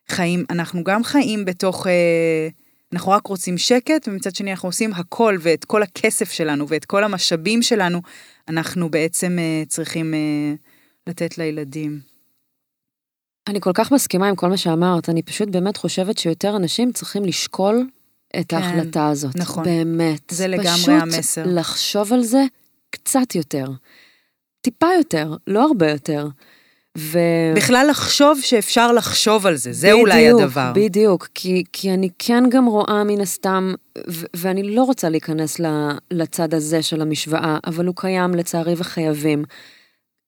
חיים, 0.08 0.44
אנחנו 0.50 0.84
גם 0.84 1.04
חיים 1.04 1.44
בתוך 1.44 1.86
אה, 1.86 2.48
אנחנו 2.92 3.12
רק 3.12 3.26
רוצים 3.26 3.58
שקט, 3.58 4.08
ומצד 4.08 4.34
שני 4.34 4.50
אנחנו 4.50 4.68
עושים 4.68 4.92
הכל, 4.92 5.36
ואת 5.40 5.64
כל 5.64 5.82
הכסף 5.82 6.30
שלנו, 6.30 6.68
ואת 6.68 6.84
כל 6.84 7.04
המשאבים 7.04 7.62
שלנו, 7.62 8.02
אנחנו 8.48 8.90
בעצם 8.90 9.38
אה, 9.38 9.62
צריכים 9.68 10.14
אה, 10.14 10.54
לתת 11.06 11.38
לילדים. 11.38 12.00
אני 13.48 13.60
כל 13.60 13.70
כך 13.74 13.92
מסכימה 13.92 14.28
עם 14.28 14.36
כל 14.36 14.48
מה 14.48 14.56
שאמרת, 14.56 15.08
אני 15.08 15.22
פשוט 15.22 15.48
באמת 15.48 15.76
חושבת 15.76 16.18
שיותר 16.18 16.56
אנשים 16.56 16.92
צריכים 16.92 17.24
לשקול 17.24 17.86
את 18.40 18.46
כן, 18.48 18.56
ההחלטה 18.56 19.08
הזאת. 19.08 19.36
נכון. 19.36 19.64
באמת. 19.64 20.22
זה 20.30 20.46
לגמרי 20.46 20.68
פשוט 20.72 20.88
המסר. 20.88 21.42
לחשוב 21.46 22.12
על 22.12 22.22
זה 22.22 22.44
קצת 22.90 23.34
יותר. 23.34 23.66
טיפה 24.60 24.86
יותר, 24.98 25.36
לא 25.46 25.66
הרבה 25.66 25.90
יותר. 25.90 26.28
ו... 26.98 27.18
בכלל 27.56 27.86
לחשוב 27.90 28.40
שאפשר 28.42 28.92
לחשוב 28.92 29.46
על 29.46 29.56
זה, 29.56 29.72
זה 29.72 29.92
אולי 29.92 30.24
בדיוק, 30.24 30.40
הדבר. 30.40 30.72
בדיוק, 30.74 31.28
כי, 31.34 31.64
כי 31.72 31.90
אני 31.94 32.08
כן 32.18 32.44
גם 32.50 32.66
רואה 32.66 33.04
מן 33.04 33.20
הסתם, 33.20 33.74
ו- 34.10 34.26
ואני 34.36 34.62
לא 34.74 34.82
רוצה 34.82 35.08
להיכנס 35.08 35.60
ל- 35.60 35.90
לצד 36.10 36.54
הזה 36.54 36.82
של 36.82 37.00
המשוואה, 37.02 37.58
אבל 37.66 37.86
הוא 37.86 37.94
קיים 37.96 38.34
לצערי 38.34 38.74
וחייבים. 38.76 39.44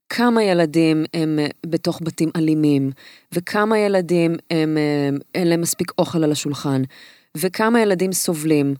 כמה 0.08 0.42
ילדים 0.44 1.04
הם 1.14 1.38
אה, 1.38 1.46
בתוך 1.66 2.00
בתים 2.04 2.30
אלימים, 2.36 2.90
וכמה 3.32 3.78
ילדים 3.78 4.34
הם, 4.50 4.76
אה, 4.78 5.16
אין 5.34 5.48
להם 5.48 5.60
מספיק 5.60 5.92
אוכל 5.98 6.24
על 6.24 6.32
השולחן, 6.32 6.82
וכמה 7.36 7.80
ילדים 7.80 8.12
סובלים. 8.12 8.74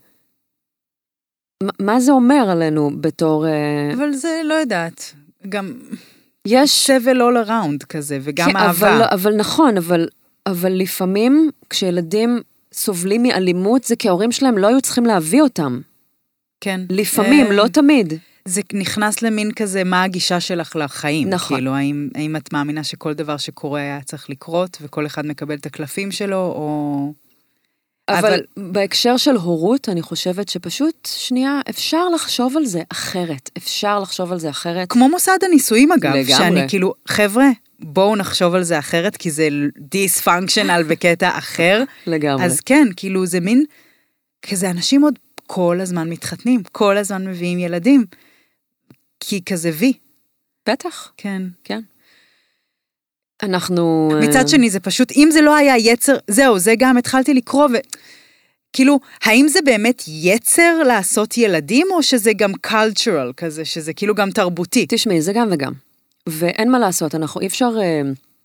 מ- 1.62 1.84
מה 1.86 2.00
זה 2.00 2.12
אומר 2.12 2.46
עלינו 2.50 2.90
בתור... 3.00 3.46
אה, 3.46 3.90
אבל 3.94 4.12
זה, 4.12 4.40
לא 4.44 4.54
יודעת, 4.54 5.14
גם 5.48 5.72
יש... 6.46 6.86
סבל 6.86 7.22
all 7.22 7.48
around 7.48 7.86
כזה, 7.88 8.18
וגם 8.22 8.50
כן, 8.50 8.56
אהבה. 8.56 8.96
אבל, 8.96 9.04
אבל 9.10 9.34
נכון, 9.34 9.76
אבל, 9.76 10.08
אבל 10.46 10.72
לפעמים 10.72 11.50
כשילדים 11.70 12.40
סובלים 12.72 13.22
מאלימות, 13.22 13.84
זה 13.84 13.96
כי 13.96 14.08
ההורים 14.08 14.32
שלהם 14.32 14.58
לא 14.58 14.66
היו 14.66 14.80
צריכים 14.80 15.06
להביא 15.06 15.42
אותם. 15.42 15.80
כן. 16.60 16.80
לפעמים, 16.90 17.46
אה, 17.46 17.52
לא 17.52 17.68
תמיד. 17.68 18.14
זה 18.44 18.60
נכנס 18.72 19.22
למין 19.22 19.52
כזה, 19.52 19.84
מה 19.84 20.02
הגישה 20.02 20.40
שלך 20.40 20.76
לחיים. 20.76 21.30
נכון. 21.30 21.56
כאילו, 21.56 21.74
האם, 21.74 22.08
האם 22.14 22.36
את 22.36 22.52
מאמינה 22.52 22.84
שכל 22.84 23.12
דבר 23.12 23.36
שקורה 23.36 23.80
היה 23.80 24.00
צריך 24.02 24.30
לקרות, 24.30 24.78
וכל 24.80 25.06
אחד 25.06 25.26
מקבל 25.26 25.54
את 25.54 25.66
הקלפים 25.66 26.10
שלו, 26.10 26.36
או... 26.36 27.12
אבל, 28.18 28.28
אבל- 28.34 28.40
בהקשר 28.72 29.16
של 29.16 29.36
הורות, 29.36 29.88
אני 29.88 30.02
חושבת 30.02 30.48
שפשוט, 30.48 31.08
שנייה, 31.12 31.60
אפשר 31.70 32.08
לחשוב 32.08 32.56
על 32.56 32.66
זה 32.66 32.82
אחרת. 32.88 33.50
אפשר 33.56 34.00
לחשוב 34.00 34.32
על 34.32 34.38
זה 34.38 34.50
אחרת. 34.50 34.88
כמו 34.90 35.08
מוסד 35.08 35.38
הנישואים 35.42 35.92
אגב, 35.92 36.10
לגמרי. 36.14 36.24
שאני 36.34 36.68
כאילו, 36.68 36.94
חבר'ה, 37.08 37.46
בואו 37.80 38.16
נחשוב 38.16 38.54
על 38.54 38.62
זה 38.62 38.78
אחרת, 38.78 39.16
כי 39.16 39.30
זה 39.30 39.48
דיספונקשיונל 39.78 40.82
בקטע 40.88 41.38
אחר. 41.38 41.84
לגמרי. 42.06 42.44
אז 42.44 42.60
כן, 42.60 42.86
כאילו 42.96 43.26
זה 43.26 43.40
מין, 43.40 43.64
כזה 44.42 44.70
אנשים 44.70 45.02
עוד 45.02 45.18
כל 45.46 45.78
הזמן 45.80 46.10
מתחתנים, 46.10 46.62
כל 46.72 46.96
הזמן 46.96 47.26
מביאים 47.26 47.58
ילדים. 47.58 48.04
כי 49.20 49.40
כזה 49.44 49.70
וי, 49.74 49.92
בטח, 50.68 51.12
כן. 51.16 51.42
כן. 51.64 51.80
אנחנו... 53.42 54.10
אה, 54.14 54.20
מצד 54.28 54.48
שני 54.48 54.70
זה 54.70 54.80
פשוט, 54.80 55.12
אם 55.16 55.28
זה 55.32 55.40
לא 55.40 55.56
היה 55.56 55.76
יצר, 55.78 56.16
זהו, 56.28 56.58
זה 56.58 56.74
גם 56.78 56.96
התחלתי 56.96 57.34
לקרוא 57.34 57.64
ו... 57.66 57.76
כאילו, 58.72 59.00
האם 59.24 59.48
זה 59.48 59.58
באמת 59.64 60.02
יצר 60.06 60.82
לעשות 60.86 61.38
ילדים, 61.38 61.86
או 61.90 62.02
שזה 62.02 62.32
גם 62.32 62.52
cultural 62.66 63.32
כזה, 63.36 63.64
שזה 63.64 63.92
כאילו 63.92 64.14
גם 64.14 64.30
תרבותי? 64.30 64.86
תשמעי, 64.88 65.22
זה 65.22 65.32
גם 65.32 65.48
וגם. 65.50 65.72
ואין 66.26 66.70
מה 66.70 66.78
לעשות, 66.78 67.14
אנחנו 67.14 67.40
אי 67.40 67.46
אפשר... 67.46 67.70
אה, 67.80 68.02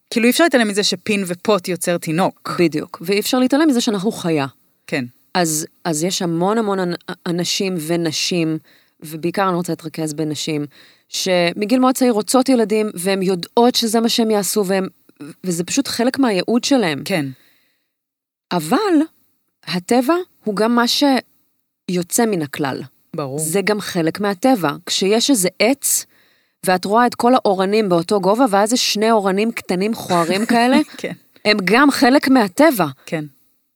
כאילו 0.09 0.25
אי 0.25 0.31
אפשר 0.31 0.43
להתעלם 0.43 0.67
מזה 0.67 0.83
שפין 0.83 1.23
ופוט 1.27 1.67
יוצר 1.67 1.97
תינוק. 1.97 2.55
בדיוק. 2.59 2.97
ואי 3.01 3.19
אפשר 3.19 3.39
להתעלם 3.39 3.67
מזה 3.67 3.81
שאנחנו 3.81 4.11
חיה. 4.11 4.45
כן. 4.87 5.05
אז, 5.33 5.67
אז 5.83 6.03
יש 6.03 6.21
המון 6.21 6.57
המון 6.57 6.79
אנ- 6.79 7.13
אנשים 7.25 7.75
ונשים, 7.79 8.57
ובעיקר 8.99 9.47
אני 9.47 9.55
רוצה 9.55 9.71
להתרכז 9.71 10.13
בנשים, 10.13 10.65
שמגיל 11.09 11.79
מאוד 11.79 11.95
צעיר 11.95 12.11
רוצות 12.11 12.49
ילדים, 12.49 12.89
והן 12.93 13.21
יודעות 13.21 13.75
שזה 13.75 13.99
מה 13.99 14.09
שהם 14.09 14.31
יעשו, 14.31 14.65
והם, 14.65 14.87
וזה 15.43 15.63
פשוט 15.63 15.87
חלק 15.87 16.19
מהייעוד 16.19 16.63
שלהם. 16.63 17.01
כן. 17.05 17.25
אבל 18.51 18.93
הטבע 19.63 20.15
הוא 20.43 20.55
גם 20.55 20.75
מה 20.75 20.83
שיוצא 20.87 22.25
מן 22.25 22.41
הכלל. 22.41 22.81
ברור. 23.15 23.39
זה 23.39 23.61
גם 23.61 23.81
חלק 23.81 24.19
מהטבע. 24.19 24.71
כשיש 24.85 25.29
איזה 25.29 25.49
עץ, 25.59 26.05
ואת 26.65 26.85
רואה 26.85 27.07
את 27.07 27.15
כל 27.15 27.35
האורנים 27.35 27.89
באותו 27.89 28.21
גובה, 28.21 28.45
ואז 28.49 28.73
יש 28.73 28.93
שני 28.93 29.11
אורנים 29.11 29.51
קטנים 29.51 29.91
מכוערים 29.91 30.45
כאלה, 30.45 30.77
כן. 30.97 31.13
הם 31.45 31.57
גם 31.63 31.91
חלק 31.91 32.27
מהטבע. 32.27 32.85
כן. 33.05 33.25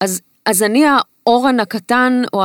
אז, 0.01 0.22
אז 0.45 0.63
אני 0.63 0.86
האורן 1.30 1.59
הקטן 1.59 2.21
או 2.34 2.43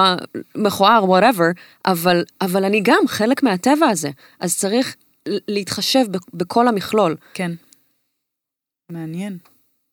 המכוער, 0.55 1.05
whatever, 1.05 1.51
אבל, 1.87 2.24
אבל 2.41 2.64
אני 2.64 2.80
גם 2.85 3.03
חלק 3.07 3.43
מהטבע 3.43 3.87
הזה. 3.87 4.11
אז 4.41 4.57
צריך 4.57 4.97
להתחשב 5.28 6.05
בכל 6.35 6.68
המכלול. 6.68 7.16
כן. 7.35 7.53
מעניין. 8.91 9.39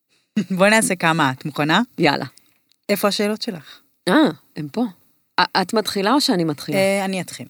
בואי 0.58 0.70
נעשה 0.70 0.94
כמה, 0.94 1.30
את 1.30 1.44
מוכנה? 1.44 1.82
יאללה. 1.98 2.24
איפה 2.88 3.08
השאלות 3.08 3.42
שלך? 3.42 3.80
אה, 4.08 4.14
הם 4.56 4.68
פה. 4.68 4.84
את 5.40 5.74
מתחילה 5.74 6.12
או 6.12 6.20
שאני 6.20 6.44
מתחילה? 6.44 6.78
אה, 6.78 7.04
אני 7.04 7.20
אתחיל. 7.20 7.46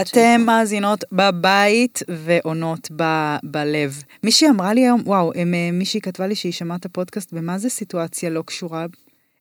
אתם. 0.00 0.40
מאזינות 0.46 1.04
בבית 1.12 2.02
ועונות 2.08 2.88
ב- 2.96 3.36
בלב. 3.42 4.02
מישהי 4.22 4.48
אמרה 4.48 4.74
לי 4.74 4.80
היום, 4.80 5.02
וואו, 5.04 5.32
אה, 5.32 5.44
מישהי 5.72 6.00
כתבה 6.00 6.26
לי 6.26 6.34
שהיא 6.34 6.52
שמעה 6.52 6.76
את 6.76 6.84
הפודקאסט, 6.84 7.32
במה 7.32 7.58
זה 7.58 7.68
סיטואציה 7.68 8.30
לא 8.30 8.42
קשורה? 8.46 8.86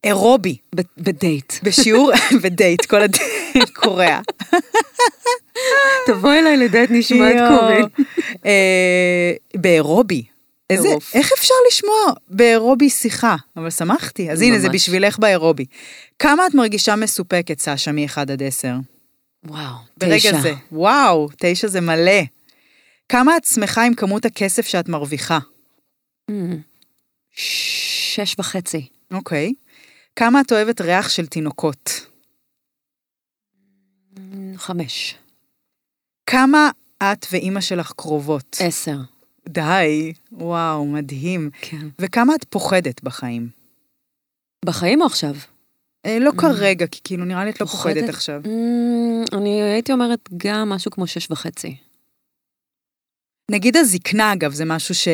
אירובי, 0.04 0.58
בדייט. 0.98 1.54
בשיעור, 1.64 2.12
בדייט, 2.44 2.86
כל 2.86 3.02
הדייט 3.02 3.70
קורע. 3.84 4.20
תבואי 6.08 6.40
אליי 6.40 6.58
לדייט 6.58 6.90
נשמע 6.92 7.32
את. 7.32 7.60
קורין. 7.60 8.06
אה, 8.46 9.32
באירובי. 9.56 10.24
איזה. 10.70 10.90
איך 11.14 11.32
אפשר 11.38 11.54
לשמוע 11.68 12.14
באירובי 12.28 12.90
שיחה? 12.90 13.36
אבל 13.58 13.70
שמחתי, 13.70 14.32
אז 14.32 14.42
הנה, 14.42 14.60
זה. 14.60 14.70
בשבילך 14.70 15.20
באירובי. 15.20 15.66
כמה 16.20 16.48
את 16.48 16.54
מרגישה 16.54 16.96
מסופקת, 16.96 17.60
סשה, 17.60 17.92
מ-1 17.92 18.20
עד 18.20 18.44
10? 18.44 18.74
וואו, 19.46 19.74
ברגע 19.98 20.18
תשע. 20.18 20.42
זה. 20.42 20.54
וואו, 20.72 21.30
תשע 21.38 21.68
זה 21.68 21.82
מלא. 21.82 22.22
כמה 23.10 23.38
את 23.38 23.46
שמחה 23.46 23.84
עם 23.84 23.94
כמות 23.94 24.26
הכסף 24.26 24.68
שאת 24.68 24.90
מרוויחה? 24.90 25.40
אמ, 26.30 26.58
שש 27.32 28.36
וחצי. 28.40 28.88
אוקיי. 29.14 29.54
כמה 30.16 30.42
את 30.42 30.52
אוהבת 30.52 30.82
ריח 30.82 31.10
של 31.10 31.28
תינוקות? 31.28 32.08
חמש. 34.56 35.16
כמה 36.26 36.70
את 37.04 37.26
ואימא 37.32 37.62
שלך 37.62 37.92
קרובות? 37.92 38.58
עשר. 38.60 38.98
די, 39.50 40.14
וואו, 40.32 40.86
מדהים. 40.86 41.50
כן. 41.62 41.88
וכמה 42.00 42.36
את 42.36 42.46
פוחדת 42.50 43.04
בחיים? 43.04 43.50
בחיים 44.66 45.02
או 45.02 45.06
עכשיו? 45.06 45.36
אה, 46.06 46.20
לא 46.20 46.32
כרגע, 46.38 46.88
כי 46.88 47.00
כאילו 47.04 47.26
נראה 47.26 47.46
לי 47.46 47.52
את 47.52 47.62
לא 47.62 47.66
פוחדת 47.66 47.96
פוחדת? 47.96 48.10
עכשיו. 48.10 48.42
אמ, 48.46 49.24
אני 49.34 49.62
הייתי 49.62 49.92
אומרת 49.92 50.30
גם 50.38 50.70
משהו 50.70 50.92
כמו 50.92 51.08
שש 51.08 51.32
וחצי. 51.32 51.76
נגיד 53.52 53.78
הזקנה, 53.78 54.34
אגב, 54.34 54.52
זה 54.54 54.66
משהו 54.66 54.96
ש... 54.96 55.08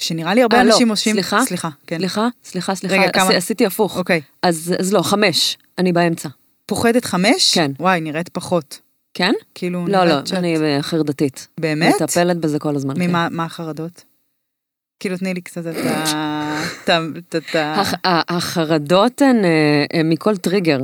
שנראה 0.00 0.34
לי 0.34 0.42
הרבה 0.42 0.56
אה, 0.58 0.64
לא, 0.64 0.72
אנשים 0.72 0.88
עושים... 0.88 1.12
סליחה? 1.14 1.40
סליחה, 1.44 1.68
כן. 1.86 1.98
סליחה, 1.98 2.28
סליחה, 2.44 2.74
סליחה, 2.74 2.94
רגע, 2.94 3.10
כמה- 3.12 3.24
עשי- 3.24 3.34
עשיתי 3.36 3.66
הפוך. 3.66 3.96
אוקיי. 3.96 4.20
אז 4.42 4.74
אז 4.78 4.92
לא, 4.92 5.02
חמש. 5.02 5.58
אני 5.78 5.92
באמצע. 5.92 6.28
פוחדת 6.66 7.04
חמש? 7.04 7.54
כן. 7.54 7.70
וואי, 7.80 8.00
נראית 8.00 8.28
פחות. 8.28 8.80
כן? 9.14 9.32
כאילו, 9.54 9.86
לא, 9.88 10.04
לא, 10.04 10.26
שאת- 10.26 10.32
אני 10.38 10.56
אה, 10.56 10.82
חרדתית. 10.82 11.48
באמת? 11.60 11.94
מטפלת 12.02 12.36
בזה 12.36 12.58
כל 12.58 12.76
הזמן. 12.76 12.94
כן. 12.94 13.00
ממה 13.10 13.28
מה 13.30 13.44
החרדות? 13.44 14.04
כאילו, 15.00 15.16
תני 15.18 15.34
לי 15.34 15.40
קצת 15.40 15.62
את 15.66 15.76
ה... 17.56 18.22
החרדות 18.28 19.22
הן 19.22 19.36
מכל 20.04 20.36
טריגר. 20.36 20.80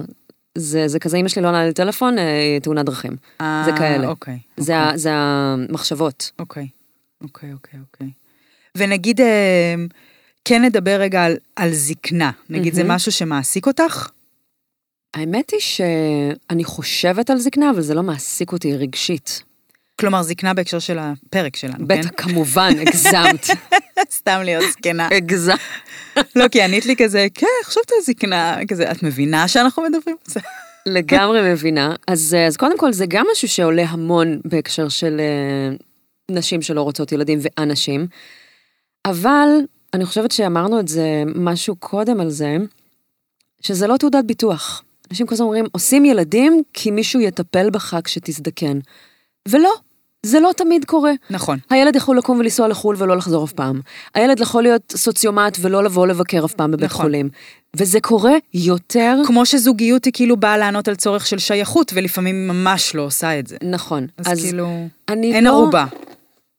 זה 0.58 0.88
זה 0.88 0.98
כזה, 0.98 1.16
אמא 1.16 1.28
שלי 1.28 1.42
לא 1.42 1.48
עונה 1.48 1.66
לי 1.66 1.72
טלפון, 1.72 2.18
אה, 2.18 2.58
תאונת 2.62 2.86
דרכים. 2.86 3.12
זה 3.42 3.70
כאלה. 3.78 4.06
אוקיי. 4.08 4.38
זה 4.56 4.76
ה- 4.78 4.92
זה 4.96 5.10
המחשבות. 5.14 6.30
אוקיי, 6.38 6.68
אוקיי, 7.22 7.52
אוקיי, 7.52 7.80
אוקיי. 7.80 8.06
ונגיד, 8.76 9.20
אה, 9.20 9.74
כן 10.44 10.64
נדבר 10.64 10.96
רגע 11.00 11.24
על, 11.24 11.36
על 11.56 11.72
זקנה. 11.72 12.30
נגיד, 12.50 12.74
זה 12.74 12.82
מהמם. 12.82 12.94
משהו 12.94 13.12
שמעסיק 13.12 13.66
אותך? 13.66 14.08
האמת 15.14 15.50
היא 15.50 15.60
שאני 15.60 16.64
חושבת 16.64 17.30
על 17.30 17.38
זקנה, 17.38 17.70
אבל 17.70 17.80
זה 17.80 17.94
לא 17.94 18.02
מעסיק 18.02 18.52
אותי 18.52 18.76
רגשית. 18.76 19.42
כלומר, 20.00 20.22
זקנה 20.22 20.54
בהקשר 20.54 20.78
של 20.78 20.98
הפרק 20.98 21.56
שלנו, 21.56 21.86
בטח, 21.86 22.08
כן? 22.08 22.16
כמובן, 22.16 22.72
הגזמת. 22.80 23.46
סתם 24.10 24.40
להיות 24.44 24.64
זקנה. 24.72 25.08
הגזמת. 25.12 25.58
לא, 26.36 26.48
כי 26.48 26.62
ענית 26.62 26.86
לי 26.86 26.96
כזה, 26.96 27.26
כן, 27.34 27.46
חשבת 27.64 27.92
על 27.92 27.98
זקנה, 28.04 28.58
כזה, 28.68 28.90
את 28.90 29.02
מבינה 29.02 29.48
שאנחנו 29.48 29.82
מדברים 29.82 30.16
על 30.26 30.32
זה? 30.32 30.40
לגמרי 30.86 31.52
מבינה. 31.52 31.94
אז, 32.06 32.34
אה, 32.34 32.46
אז 32.46 32.56
קודם 32.56 32.78
כל, 32.78 32.92
זה 32.92 33.06
גם 33.08 33.26
משהו 33.32 33.48
שעולה 33.48 33.84
המון 33.84 34.40
בהקשר 34.44 34.88
של 34.88 35.20
אה, 35.20 35.76
נשים 36.30 36.62
שלא 36.62 36.82
רוצות 36.82 37.12
ילדים 37.12 37.38
ואנשים. 37.42 38.06
אבל 39.06 39.48
אני 39.94 40.04
חושבת 40.04 40.30
שאמרנו 40.30 40.80
את 40.80 40.88
זה 40.88 41.22
משהו 41.34 41.76
קודם 41.76 42.20
על 42.20 42.30
זה. 42.30 42.56
שזה 43.60 43.86
לא 43.86 43.96
תעודת 43.96 44.24
ביטוח. 44.24 44.82
אנשים 45.10 45.26
כל 45.26 45.34
הזמן 45.34 45.44
אומרים, 45.44 45.64
עושים 45.72 46.04
ילדים 46.04 46.62
כי 46.72 46.90
מישהו 46.90 47.20
יטפל 47.20 47.70
בך 47.70 47.96
כשתזדקן. 48.04 48.78
ולא, 49.48 49.70
זה 50.22 50.40
לא 50.40 50.50
תמיד 50.56 50.84
קורה. 50.84 51.12
נכון. 51.30 51.58
הילד 51.70 51.96
יכול 51.96 52.18
לקום 52.18 52.38
ולנסוע 52.38 52.68
לחו"ל 52.68 52.96
ולא 52.98 53.16
לחזור 53.16 53.44
אף 53.44 53.52
פעם. 53.52 53.80
הילד 54.14 54.40
יכול 54.40 54.62
להיות 54.62 54.92
סוציומט 54.96 55.58
ולא 55.60 55.84
לבוא 55.84 56.06
לבקר 56.06 56.44
אף 56.44 56.54
פעם 56.54 56.70
בבית 56.70 56.84
נכון. 56.84 57.02
חולים. 57.02 57.28
וזה 57.76 58.00
קורה 58.00 58.32
יותר... 58.54 59.16
כמו 59.26 59.46
שזוגיות 59.46 60.04
היא 60.04 60.12
כאילו 60.12 60.36
באה 60.36 60.58
לענות 60.58 60.88
על 60.88 60.94
צורך 60.94 61.26
של 61.26 61.38
שייכות, 61.38 61.92
ולפעמים 61.94 62.48
ממש 62.48 62.94
לא 62.94 63.02
עושה 63.02 63.38
את 63.38 63.46
זה. 63.46 63.56
נכון. 63.62 64.06
אז, 64.18 64.32
אז 64.32 64.42
כאילו, 64.42 64.86
אני 65.08 65.34
אין 65.34 65.44
לא, 65.44 65.50
ערובה. 65.50 65.84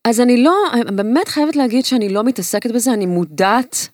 אז 0.09 0.19
אני 0.19 0.43
לא, 0.43 0.55
אני 0.73 0.83
באמת 0.83 1.27
חייבת 1.27 1.55
להגיד 1.55 1.85
שאני 1.85 2.09
לא 2.09 2.23
מתעסקת 2.23 2.71
בזה, 2.71 2.93
אני 2.93 3.05
מודעת 3.05 3.87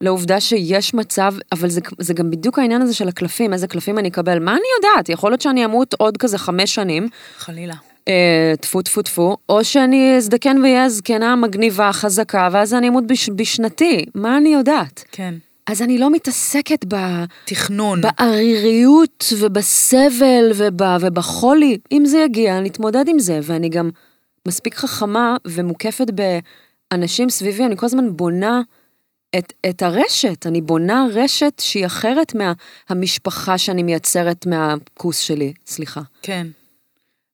לעובדה 0.00 0.40
שיש 0.40 0.94
מצב, 0.94 1.34
אבל 1.52 1.68
זה, 1.68 1.80
זה 1.98 2.14
גם 2.14 2.30
בדיוק 2.30 2.58
העניין 2.58 2.82
הזה 2.82 2.94
של 2.94 3.08
הקלפים, 3.08 3.52
איזה 3.52 3.66
קלפים 3.66 3.98
אני 3.98 4.08
אקבל. 4.08 4.38
מה 4.38 4.52
אני 4.52 4.66
יודעת? 4.76 5.08
יכול 5.08 5.30
להיות 5.30 5.40
שאני 5.40 5.64
אמות 5.64 5.94
עוד 5.98 6.16
כזה 6.16 6.38
חמש 6.38 6.74
שנים, 6.74 7.08
חלילה. 7.38 7.74
אה, 8.08 8.54
טפו 8.60 8.82
טפו 8.82 9.02
טפו, 9.02 9.36
או 9.48 9.64
שאני 9.64 10.16
אזדקן 10.16 10.58
ואהיה 10.62 10.88
זקנה 10.88 11.36
מגניבה, 11.36 11.92
חזקה, 11.92 12.48
ואז 12.52 12.74
אני 12.74 12.88
אמות 12.88 13.06
בש, 13.06 13.30
בשנתי. 13.36 14.04
מה 14.14 14.36
אני 14.36 14.48
יודעת? 14.48 15.04
כן. 15.12 15.34
אז 15.66 15.82
אני 15.82 15.98
לא 15.98 16.10
מתעסקת 16.10 16.84
ב... 16.88 16.96
תכנון. 17.44 18.00
בעריריות 18.00 19.24
ובסבל 19.38 20.50
וב, 20.54 20.82
ובחולי. 21.00 21.78
אם 21.92 22.04
זה 22.04 22.18
יגיע, 22.18 22.60
נתמודד 22.60 23.08
עם 23.08 23.18
זה, 23.18 23.40
ואני 23.42 23.68
גם 23.68 23.90
מספיק 24.48 24.74
חכמה 24.74 25.36
ומוקפת 25.46 26.06
באנשים 26.90 27.30
סביבי, 27.30 27.64
אני 27.64 27.76
כל 27.76 27.86
הזמן 27.86 28.16
בונה 28.16 28.60
את, 29.38 29.52
את 29.70 29.82
הרשת, 29.82 30.46
אני 30.46 30.60
בונה 30.60 31.06
רשת 31.12 31.52
שהיא 31.60 31.86
אחרת 31.86 32.32
מהמשפחה 32.90 33.58
שאני 33.58 33.82
מייצרת 33.82 34.46
מהכוס 34.46 35.18
שלי, 35.18 35.52
סליחה. 35.66 36.00
כן. 36.22 36.46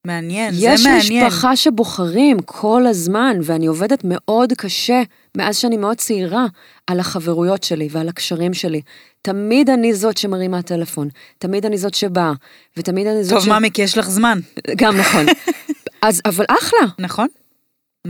מעניין, 0.06 0.54
יש 0.56 0.80
זה 0.80 0.88
מעניין. 0.88 1.26
משפחה 1.26 1.56
שבוחרים 1.56 2.38
כל 2.44 2.86
הזמן, 2.86 3.36
ואני 3.42 3.66
עובדת 3.66 4.00
מאוד 4.04 4.52
קשה, 4.52 5.02
מאז 5.36 5.56
שאני 5.56 5.76
מאוד 5.76 5.96
צעירה, 5.96 6.46
על 6.86 7.00
החברויות 7.00 7.62
שלי 7.62 7.88
ועל 7.90 8.08
הקשרים 8.08 8.54
שלי. 8.54 8.80
תמיד 9.22 9.70
אני 9.70 9.94
זאת 9.94 10.16
שמרימה 10.16 10.62
טלפון, 10.62 11.08
תמיד 11.38 11.66
אני 11.66 11.78
זאת 11.78 11.94
שבאה, 11.94 12.32
ותמיד 12.76 13.06
אני 13.06 13.24
זאת 13.24 13.32
טוב, 13.34 13.44
ש... 13.44 13.48
ממי, 13.48 13.70
כי 13.70 13.82
יש 13.82 13.98
לך 13.98 14.10
זמן. 14.10 14.38
גם 14.76 14.96
נכון. 14.96 15.26
אז, 16.08 16.22
אבל 16.24 16.44
אחלה. 16.48 16.78
נכון? 16.98 17.28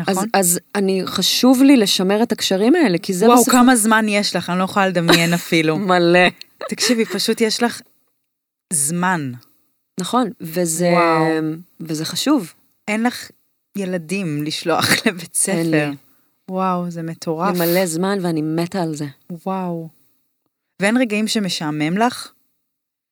אז, 0.06 0.16
נכון. 0.16 0.28
אז 0.34 0.60
אני, 0.74 1.02
חשוב 1.06 1.62
לי 1.62 1.76
לשמר 1.76 2.22
את 2.22 2.32
הקשרים 2.32 2.74
האלה, 2.74 2.98
כי 2.98 3.14
זה 3.14 3.26
וואו, 3.26 3.36
בסופו- 3.38 3.50
כמה 3.52 3.76
זמן 3.76 4.06
יש 4.08 4.36
לך, 4.36 4.50
אני 4.50 4.58
לא 4.58 4.64
יכולה 4.64 4.88
לדמיין 4.88 5.34
אפילו. 5.40 5.76
מלא. 5.78 6.28
תקשיבי, 6.68 7.04
פשוט 7.04 7.40
יש 7.40 7.62
לך 7.62 7.80
זמן. 8.72 9.32
נכון, 10.00 10.30
וזה, 10.40 10.90
וואו. 10.92 11.24
וזה 11.80 12.04
חשוב. 12.04 12.52
אין 12.88 13.02
לך 13.02 13.30
ילדים 13.76 14.42
לשלוח 14.44 14.86
לבית 15.06 15.20
אין 15.48 15.64
ספר. 15.64 15.70
לי. 15.90 15.96
וואו, 16.50 16.90
זה 16.90 17.02
מטורף. 17.02 17.48
אני 17.50 17.58
מלא 17.58 17.86
זמן 17.86 18.18
ואני 18.22 18.42
מתה 18.42 18.82
על 18.82 18.94
זה. 18.96 19.06
וואו. 19.46 19.88
ואין 20.82 20.96
רגעים 20.96 21.28
שמשעמם 21.28 21.98
לך? 21.98 22.32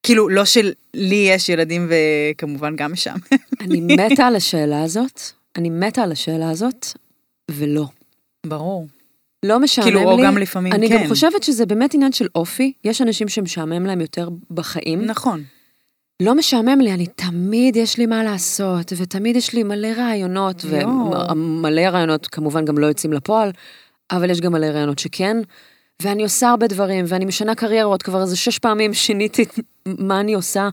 כאילו, 0.04 0.28
לא 0.28 0.44
שלי 0.44 1.26
יש 1.28 1.48
ילדים 1.48 1.90
וכמובן 1.90 2.76
גם 2.76 2.92
משעמם. 2.92 3.20
אני 3.60 3.80
מתה 3.80 4.26
על 4.26 4.36
השאלה 4.36 4.82
הזאת, 4.82 5.20
אני 5.56 5.70
מתה 5.70 6.02
על 6.02 6.12
השאלה 6.12 6.50
הזאת, 6.50 6.86
ולא. 7.50 7.84
ברור. 8.46 8.86
לא 9.42 9.58
משעמם 9.60 9.88
לי. 9.88 9.94
כאילו, 9.94 10.10
או 10.10 10.18
גם 10.24 10.38
לפעמים 10.38 10.72
אני 10.72 10.88
כן. 10.88 11.02
גם 11.02 11.08
חושבת 11.08 11.42
שזה 11.42 11.66
באמת 11.66 11.94
עניין 11.94 12.12
של 12.12 12.28
אופי. 12.34 12.72
יש 12.84 13.02
אנשים 13.02 13.28
שמשעמם 13.28 13.86
להם 13.86 14.00
יותר 14.00 14.28
בחיים. 14.50 15.04
נכון. 15.04 15.42
לא 16.22 16.34
משעמם 16.34 16.80
לי, 16.80 16.92
אני 16.92 17.06
תמיד 17.06 17.76
יש 17.76 17.98
לי 17.98 18.06
מה 18.06 18.24
לעשות, 18.24 18.92
ותמיד 18.96 19.36
יש 19.36 19.52
לי 19.52 19.62
מלא 19.62 19.88
רעיונות. 19.96 20.64
ומלא 20.64 21.80
רעיונות 21.80 22.26
כמובן 22.26 22.64
גם 22.64 22.78
לא 22.78 22.86
יוצאים 22.86 23.12
לפועל, 23.12 23.50
אבל 24.10 24.30
יש 24.30 24.40
גם 24.40 24.52
מלא 24.52 24.66
רעיונות 24.66 24.98
שכן. 24.98 25.36
ואני 26.02 26.22
עושה 26.22 26.48
הרבה 26.48 26.66
דברים, 26.66 27.04
ואני 27.08 27.24
משנה 27.24 27.54
קריירות, 27.54 28.02
כבר 28.02 28.22
איזה 28.22 28.36
שש 28.36 28.58
פעמים 28.58 28.94
שיניתי 28.94 29.44
מה 29.86 30.20
אני 30.20 30.34
עושה, 30.34 30.68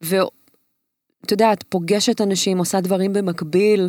ואת 0.00 1.30
יודעת, 1.30 1.64
פוגשת 1.68 2.20
אנשים, 2.20 2.58
עושה 2.58 2.80
דברים 2.80 3.12
במקביל, 3.12 3.88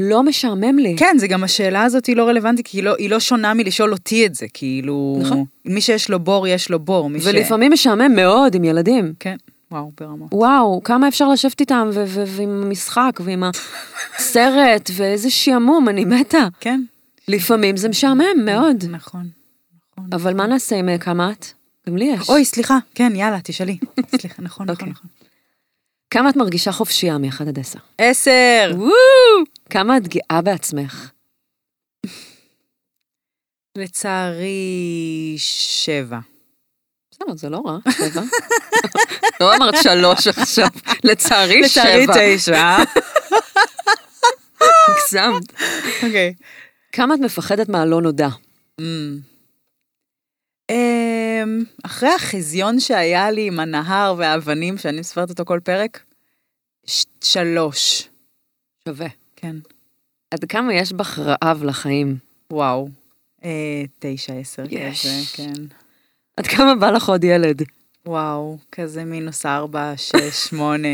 לא 0.00 0.22
משעמם 0.22 0.78
לי. 0.78 0.96
כן, 0.98 1.16
זה 1.18 1.26
גם 1.26 1.44
השאלה 1.44 1.82
הזאת 1.82 2.06
היא 2.06 2.16
לא 2.16 2.28
רלוונטית, 2.28 2.66
כי 2.66 2.78
היא 2.78 2.84
לא, 2.84 2.94
היא 2.98 3.10
לא 3.10 3.20
שונה 3.20 3.54
מלשאול 3.54 3.92
אותי 3.92 4.26
את 4.26 4.34
זה, 4.34 4.46
כאילו... 4.54 5.18
נכון. 5.22 5.44
מי 5.64 5.80
שיש 5.80 6.10
לו 6.10 6.18
בור, 6.18 6.46
יש 6.46 6.70
לו 6.70 6.78
בור. 6.78 7.10
מי 7.10 7.20
ש... 7.20 7.26
ולפעמים 7.26 7.72
משעמם 7.72 8.14
מאוד 8.16 8.54
עם 8.54 8.64
ילדים. 8.64 9.12
כן, 9.20 9.36
וואו, 9.70 9.92
ברמות. 10.00 10.28
וואו, 10.32 10.80
כמה 10.84 11.08
אפשר 11.08 11.28
לשבת 11.28 11.60
איתם, 11.60 11.90
ועם 11.92 12.62
המשחק, 12.62 13.20
ועם 13.24 13.42
הסרט, 14.18 14.90
ואיזה 14.96 15.30
שעמום, 15.30 15.88
אני 15.88 16.04
מתה. 16.04 16.48
כן. 16.60 16.80
לפעמים 17.28 17.76
זה 17.76 17.88
משעמם 17.88 18.44
מאוד. 18.44 18.84
נכון. 18.90 19.39
אבל 20.12 20.34
מה 20.34 20.46
נעשה 20.46 20.76
עם 20.76 20.88
אה, 20.88 20.98
כמה 20.98 21.32
את? 21.32 21.46
גם 21.88 21.96
לי 21.96 22.04
יש. 22.04 22.28
אוי, 22.28 22.44
סליחה, 22.44 22.78
כן, 22.94 23.12
יאללה, 23.14 23.38
תשאלי. 23.44 23.78
סליחה, 24.20 24.42
נכון, 24.42 24.66
נכון, 24.66 24.68
אוקיי. 24.68 24.88
נכון. 24.88 25.10
כמה 26.10 26.30
את 26.30 26.36
מרגישה 26.36 26.72
חופשייה 26.72 27.18
מ-1 27.18 27.48
עד 27.48 27.58
10? 27.58 27.78
עשר! 27.98 28.72
וואו! 28.76 28.90
כמה 29.70 29.96
את 29.96 30.08
גאה 30.08 30.42
בעצמך? 30.42 31.10
לצערי, 33.78 35.34
שבע. 35.38 36.18
בסדר, 37.10 37.36
זה 37.36 37.48
לא 37.48 37.62
רע, 37.66 37.78
שבע. 37.90 38.22
לא 39.40 39.56
אמרת 39.56 39.74
שלוש 39.82 40.26
עכשיו, 40.28 40.68
לצערי 41.04 41.60
לצערי 41.60 42.06
שבע. 42.06 42.36
תשע. 42.36 42.76
הגזמת. 44.88 45.52
אוקיי. 46.02 46.34
כמה 46.92 47.14
את 47.14 47.20
מפחדת 47.20 47.68
מהלא 47.68 48.02
נודע? 48.02 48.28
אמ, 50.70 51.64
אחרי 51.82 52.08
החזיון 52.08 52.80
שהיה 52.80 53.30
לי 53.30 53.46
עם 53.46 53.60
הנהר 53.60 54.14
והאבנים, 54.18 54.78
שאני 54.78 55.00
מספרת 55.00 55.30
אותו 55.30 55.44
כל 55.44 55.60
פרק, 55.64 56.02
שלוש. 57.24 58.08
שווה. 58.88 59.08
כן. 59.36 59.56
עד 60.30 60.44
כמה 60.44 60.74
יש 60.74 60.92
בך 60.92 61.18
רעב 61.18 61.64
לחיים? 61.64 62.16
וואו. 62.52 62.88
אה, 63.44 63.82
תשע, 63.98 64.34
עשר 64.34 64.64
יש. 64.70 65.00
כזה, 65.00 65.36
כן. 65.36 65.62
עד 66.36 66.46
כמה 66.46 66.74
בא 66.74 66.90
לך 66.90 67.08
עוד 67.08 67.24
ילד? 67.24 67.62
וואו, 68.06 68.58
כזה 68.72 69.04
מינוס 69.04 69.46
ארבע, 69.46 69.92
שש, 69.96 70.48
שמונה, 70.48 70.88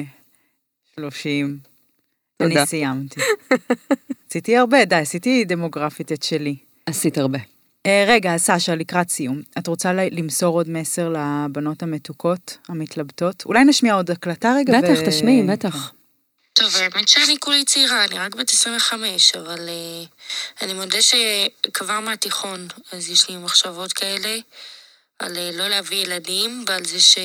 שלושים. 0.95 1.59
תודה. 2.37 2.55
אני 2.55 2.66
סיימתי. 2.66 3.20
עשיתי 4.29 4.57
הרבה, 4.57 4.85
די, 4.85 4.95
עשיתי 4.95 5.45
דמוגרפית 5.45 6.12
את 6.12 6.22
שלי. 6.22 6.57
עשית 6.87 7.18
הרבה. 7.18 7.56
אה, 7.87 8.05
רגע, 8.09 8.37
סשה, 8.37 8.74
לקראת 8.74 9.11
סיום, 9.11 9.43
את 9.59 9.66
רוצה 9.66 9.93
ל- 9.93 10.18
למסור 10.18 10.55
עוד 10.59 10.70
מסר 10.70 11.09
לבנות 11.09 11.82
המתוקות, 11.82 12.59
המתלבטות? 12.68 13.43
אולי 13.47 13.64
נשמיע 13.64 13.95
עוד 13.95 14.11
הקלטה 14.11 14.55
רגע? 14.59 14.78
בטח, 14.78 14.99
ו- 15.03 15.11
תשמעי, 15.11 15.43
בטח. 15.43 15.93
טוב, 16.53 16.76
האמת 16.76 17.09
שאני 17.09 17.37
כולי 17.41 17.64
צעירה, 17.64 18.05
אני 18.05 18.18
רק 18.18 18.34
בת 18.34 18.51
25, 18.51 19.37
אבל 19.37 19.68
uh, 19.68 20.62
אני 20.64 20.74
מודה 20.74 20.99
שכבר 21.03 22.01
מהתיכון, 22.01 22.68
אז 22.93 23.11
יש 23.11 23.28
לי 23.30 23.37
מחשבות 23.37 23.93
כאלה 23.93 24.37
על 25.18 25.32
uh, 25.32 25.57
לא 25.57 25.68
להביא 25.68 25.97
ילדים, 26.07 26.64
ועל 26.68 26.84
זה 26.84 27.01
ש... 27.01 27.18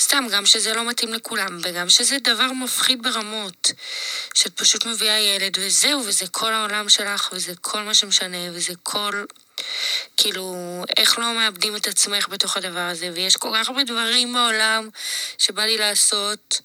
סתם, 0.00 0.24
גם 0.32 0.46
שזה 0.46 0.74
לא 0.74 0.88
מתאים 0.88 1.14
לכולם, 1.14 1.58
וגם 1.62 1.88
שזה 1.88 2.16
דבר 2.24 2.52
מפחיד 2.52 3.02
ברמות, 3.02 3.72
שאת 4.34 4.56
פשוט 4.56 4.86
מביאה 4.86 5.18
ילד 5.18 5.58
וזהו, 5.60 6.04
וזה 6.06 6.26
כל 6.26 6.52
העולם 6.52 6.88
שלך, 6.88 7.30
וזה 7.32 7.52
כל 7.60 7.82
מה 7.82 7.94
שמשנה, 7.94 8.38
וזה 8.52 8.72
כל... 8.82 9.24
כאילו, 10.16 10.54
איך 10.96 11.18
לא 11.18 11.34
מאבדים 11.34 11.76
את 11.76 11.86
עצמך 11.86 12.28
בתוך 12.28 12.56
הדבר 12.56 12.80
הזה, 12.80 13.10
ויש 13.14 13.36
כל 13.36 13.50
כך 13.54 13.68
הרבה 13.68 13.84
דברים 13.84 14.32
בעולם 14.32 14.88
שבא 15.38 15.62
לי 15.62 15.78
לעשות, 15.78 16.60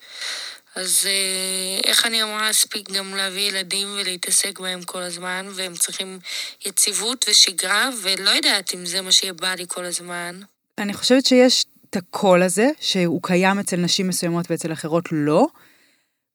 אז 0.75 1.05
אה, 1.05 1.89
איך 1.89 2.05
אני 2.05 2.23
אמורה 2.23 2.41
להספיק 2.41 2.91
גם 2.91 3.15
להביא 3.15 3.41
ילדים 3.41 3.88
ולהתעסק 3.97 4.59
בהם 4.59 4.83
כל 4.83 5.01
הזמן, 5.01 5.47
והם 5.55 5.75
צריכים 5.75 6.19
יציבות 6.65 7.25
ושגרה, 7.29 7.89
ולא 8.01 8.29
יודעת 8.29 8.73
אם 8.73 8.86
זה 8.86 9.01
מה 9.01 9.11
שיהיה 9.11 9.33
בא 9.33 9.55
לי 9.55 9.65
כל 9.67 9.86
הזמן. 9.86 10.39
אני 10.77 10.93
חושבת 10.93 11.25
שיש 11.25 11.65
את 11.97 12.03
הקול 12.03 12.41
הזה, 12.43 12.69
שהוא 12.79 13.19
קיים 13.23 13.59
אצל 13.59 13.77
נשים 13.77 14.07
מסוימות 14.07 14.51
ואצל 14.51 14.71
אחרות 14.73 15.03
לא, 15.11 15.47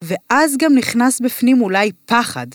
ואז 0.05 0.57
גם 0.59 0.75
נכנס 0.75 1.21
בפנים 1.21 1.63
אולי 1.63 1.91
פחד, 2.07 2.47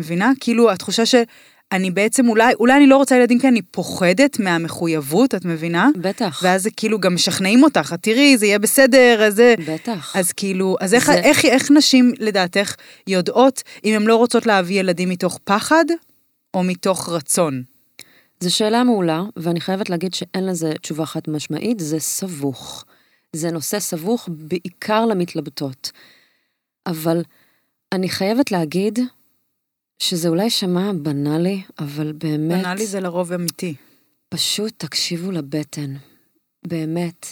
מבינה? 0.00 0.32
כאילו, 0.40 0.70
התחושה 0.70 1.02
שאני 1.06 1.90
בעצם 1.90 2.28
אולי, 2.28 2.54
אולי 2.60 2.76
אני 2.76 2.86
לא 2.86 2.96
רוצה 2.96 3.16
ילדים 3.16 3.38
כי 3.40 3.48
אני 3.48 3.62
פוחדת 3.62 4.38
מהמחויבות, 4.40 5.34
את 5.34 5.44
מבינה? 5.44 5.88
בטח, 5.96 6.40
ואז 6.44 6.62
זה 6.62 6.70
כאילו 6.76 6.98
גם 7.00 7.14
משכנעים 7.14 7.62
אותך, 7.62 7.92
"את 7.94 8.02
תראי, 8.02 8.38
זה 8.38 8.46
יהיה 8.46 8.58
בסדר, 8.58 9.22
אז 9.26 9.34
זה... 9.34 9.54
בטח. 9.68 10.16
אז 10.16 10.32
כאילו, 10.32 10.76
אז 10.80 10.94
איך, 10.94 11.06
זה- 11.06 11.14
איך, 11.14 11.44
איך 11.44 11.70
נשים 11.70 12.12
לדעתך 12.18 12.74
יודעות 13.06 13.62
אם 13.84 13.94
הן 13.94 14.02
לא 14.02 14.16
רוצות 14.16 14.46
להביא 14.46 14.80
ילדים 14.80 15.08
מתוך 15.08 15.38
פחד 15.44 15.84
או 16.54 16.62
מתוך 16.62 17.08
רצון? 17.08 17.62
זו 18.40 18.56
שאלה 18.56 18.84
מעולה, 18.84 19.22
ואני 19.36 19.60
חייבת 19.60 19.90
להגיד 19.90 20.14
שאין 20.14 20.46
לזה 20.46 20.72
תשובה 20.80 21.06
חד 21.06 21.20
משמעית, 21.28 21.80
זה 21.80 21.98
סבוך. 22.00 22.84
זה 23.32 23.50
נושא 23.50 23.80
סבוך 23.80 24.28
בעיקר 24.32 25.06
למתלבטות. 25.06 25.92
אבל 26.86 27.22
אני 27.92 28.08
חייבת 28.08 28.52
להגיד 28.52 28.98
שזה 29.98 30.28
אולי 30.28 30.50
שמע 30.50 30.92
בנאלי, 31.02 31.62
אבל 31.78 32.12
באמת... 32.12 32.60
בנאלי 32.60 32.86
זה 32.86 33.00
לרוב 33.00 33.32
אמיתי. 33.32 33.74
פשוט 34.28 34.72
תקשיבו 34.76 35.30
לבטן. 35.30 35.94
באמת. 36.66 37.26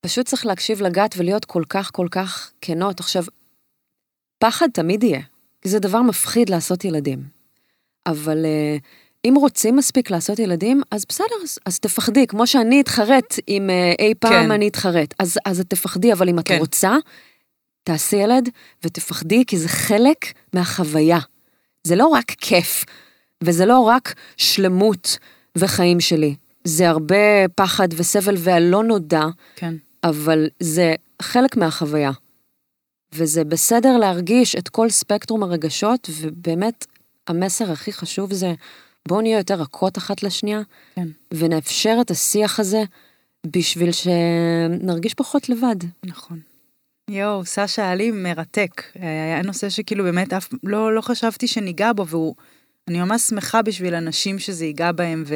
פשוט 0.00 0.26
צריך 0.26 0.46
להקשיב 0.46 0.82
לגת 0.82 1.14
ולהיות 1.16 1.44
כל 1.44 1.62
כך 1.68 1.90
כל 1.92 2.08
כך 2.10 2.52
כנות. 2.60 3.00
עכשיו, 3.00 3.24
פחד 4.38 4.68
תמיד 4.72 5.02
יהיה, 5.02 5.20
כי 5.62 5.68
זה 5.68 5.78
דבר 5.78 6.02
מפחיד 6.02 6.48
לעשות 6.50 6.84
ילדים. 6.84 7.22
אבל 8.06 8.44
uh, 8.44 8.82
אם 9.24 9.34
רוצים 9.36 9.76
מספיק 9.76 10.10
לעשות 10.10 10.38
ילדים, 10.38 10.82
אז 10.90 11.04
בסדר, 11.08 11.34
אז, 11.42 11.58
אז 11.66 11.78
תפחדי, 11.80 12.26
כמו 12.26 12.46
שאני 12.46 12.80
אתחרט 12.80 13.38
אם 13.48 13.70
uh, 13.70 14.02
אי 14.02 14.14
פעם 14.14 14.44
כן. 14.44 14.50
אני 14.50 14.68
אתחרט. 14.68 15.14
אז, 15.18 15.38
אז 15.44 15.60
את 15.60 15.70
תפחדי, 15.70 16.12
אבל 16.12 16.28
אם 16.28 16.38
את 16.38 16.48
כן. 16.48 16.58
רוצה, 16.58 16.96
תעשי 17.84 18.16
ילד 18.16 18.48
ותפחדי, 18.84 19.44
כי 19.46 19.58
זה 19.58 19.68
חלק 19.68 20.32
מהחוויה. 20.52 21.18
זה 21.84 21.96
לא 21.96 22.06
רק 22.06 22.30
כיף, 22.30 22.84
וזה 23.44 23.66
לא 23.66 23.78
רק 23.78 24.14
שלמות 24.36 25.18
וחיים 25.58 26.00
שלי. 26.00 26.34
זה 26.64 26.88
הרבה 26.88 27.48
פחד 27.54 27.88
וסבל 27.96 28.34
והלא 28.38 28.84
נודע, 28.84 29.24
כן. 29.56 29.74
אבל 30.04 30.48
זה 30.60 30.94
חלק 31.22 31.56
מהחוויה. 31.56 32.10
וזה 33.12 33.44
בסדר 33.44 33.96
להרגיש 33.96 34.56
את 34.56 34.68
כל 34.68 34.90
ספקטרום 34.90 35.42
הרגשות, 35.42 36.10
ובאמת, 36.20 36.86
המסר 37.28 37.72
הכי 37.72 37.92
חשוב 37.92 38.32
זה, 38.32 38.54
בואו 39.08 39.20
נהיה 39.20 39.38
יותר 39.38 39.54
רכות 39.54 39.98
אחת 39.98 40.22
לשנייה, 40.22 40.60
כן. 40.94 41.08
ונאפשר 41.34 41.98
את 42.00 42.10
השיח 42.10 42.60
הזה 42.60 42.82
בשביל 43.46 43.90
שנרגיש 43.92 45.14
פחות 45.14 45.48
לבד. 45.48 45.76
נכון. 46.04 46.40
יואו, 47.10 47.44
סשה 47.44 47.82
היה 47.82 47.94
לי 47.94 48.10
מרתק. 48.10 48.82
היה 48.94 49.42
נושא 49.42 49.68
שכאילו 49.68 50.04
באמת 50.04 50.32
אף 50.32 50.48
לא, 50.62 50.94
לא 50.94 51.00
חשבתי 51.00 51.46
שניגע 51.46 51.92
בו, 51.92 52.06
והוא... 52.06 52.34
אני 52.88 53.00
ממש 53.00 53.22
שמחה 53.22 53.62
בשביל 53.62 53.94
אנשים 53.94 54.38
שזה 54.38 54.64
ייגע 54.64 54.92
בהם, 54.92 55.24
ו, 55.26 55.34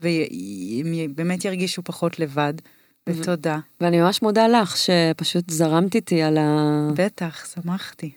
והם 0.00 1.14
באמת 1.14 1.44
ירגישו 1.44 1.82
פחות 1.84 2.18
לבד. 2.18 2.54
ותודה. 3.08 3.58
ואני 3.80 4.00
ממש 4.00 4.22
מודה 4.22 4.48
לך 4.48 4.76
שפשוט 4.76 5.50
זרמת 5.50 5.94
איתי 5.94 6.22
על, 6.22 6.38
ה... 6.38 6.88
בטח, 6.94 7.54
שמחתי. 7.54 8.10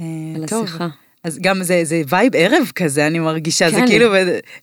אה, 0.00 0.06
על 0.36 0.46
טוב, 0.46 0.64
השיחה. 0.64 0.88
אז 1.28 1.38
גם 1.42 1.62
זה, 1.62 1.80
זה 1.84 2.02
vibe 2.08 2.32
ערב 2.36 2.70
כזה, 2.74 3.06
אני 3.06 3.18
מרגישה, 3.18 3.70
זה 3.70 3.76
כן. 3.76 3.86
כאילו, 3.86 4.14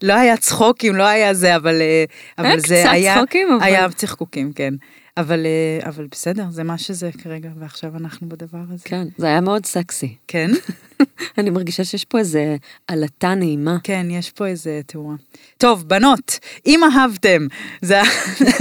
לא 0.03 0.13
היה 0.13 0.37
צחוקים, 0.37 0.95
לא 0.95 1.03
היה 1.03 1.33
זה, 1.33 1.55
אבל, 1.55 1.81
אה, 1.81 2.03
אבל 2.37 2.45
היה 2.45 2.59
זה 2.59 2.81
קצת 2.83 2.91
היה, 2.91 3.15
צחוקים, 3.17 3.47
אבל- 3.51 3.63
היה 3.63 3.89
צחקוקים, 3.91 4.53
כן. 4.53 4.73
אבל, 5.17 5.45
אה, 5.45 5.89
אבל 5.89 6.07
בסדר, 6.11 6.43
זה 6.49 6.63
מה 6.63 6.77
שזה 6.77 7.09
כרגע, 7.23 7.49
ועכשיו 7.59 7.91
אנחנו 7.97 8.29
בדבר 8.29 8.57
הזה. 8.73 8.83
כן, 8.85 9.07
זה 9.17 9.27
היה 9.27 9.41
מאוד 9.41 9.65
סקסי. 9.65 10.15
כן? 10.27 10.51
אני 11.37 11.49
מרגישה 11.49 11.83
שיש 11.83 12.05
פה 12.05 12.19
איזה 12.19 12.55
עלטה 12.87 13.35
נעימה. 13.35 13.77
כן, 13.83 14.07
יש 14.09 14.31
פה 14.31 14.47
איזה 14.47 14.81
תאורה. 14.85 15.15
טוב, 15.57 15.89
בנות, 15.89 16.39
אם 16.65 16.81
אהבתם, 16.83 17.47
זה... 17.81 18.01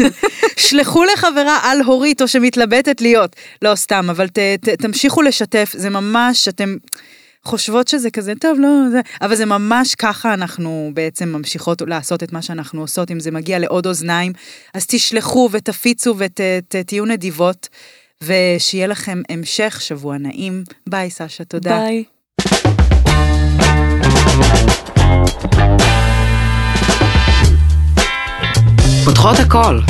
שלחו 0.56 1.04
לחברה 1.04 1.58
על 1.62 1.80
הורית 1.82 2.22
או 2.22 2.28
שמתלבטת 2.28 3.00
להיות. 3.00 3.36
לא, 3.62 3.74
סתם, 3.74 4.06
אבל 4.10 4.28
ת, 4.28 4.38
ת, 4.38 4.68
תמשיכו 4.68 5.22
לשתף, 5.22 5.72
זה 5.76 5.90
ממש, 5.90 6.48
אתם 6.48 6.76
חושבות 7.46 7.88
שזה 7.88 8.10
כזה, 8.10 8.32
טוב, 8.40 8.58
לא, 8.60 8.68
זה... 8.90 9.00
אבל 9.22 9.34
זה 9.34 9.46
ממש 9.46 9.94
ככה 9.94 10.34
אנחנו 10.34 10.90
בעצם 10.94 11.28
ממשיכות 11.28 11.82
לעשות 11.86 12.22
את 12.22 12.32
מה 12.32 12.42
שאנחנו 12.42 12.80
עושות, 12.80 13.10
אם 13.10 13.20
זה 13.20 13.30
מגיע 13.30 13.58
לעוד 13.58 13.86
אוזניים, 13.86 14.32
אז 14.74 14.86
תשלחו 14.86 15.48
ותפיצו 15.52 16.14
ותהיו 16.18 17.04
נדיבות, 17.04 17.68
ושיהיה 18.22 18.86
לכם 18.86 19.22
המשך 19.28 19.78
שבוע 19.80 20.18
נעים. 20.18 20.64
ביי, 20.88 21.10
סשה, 21.10 21.44
תודה. 21.44 21.78
ביי. 21.78 22.04
פותחות 29.04 29.38
הכל. 29.38 29.80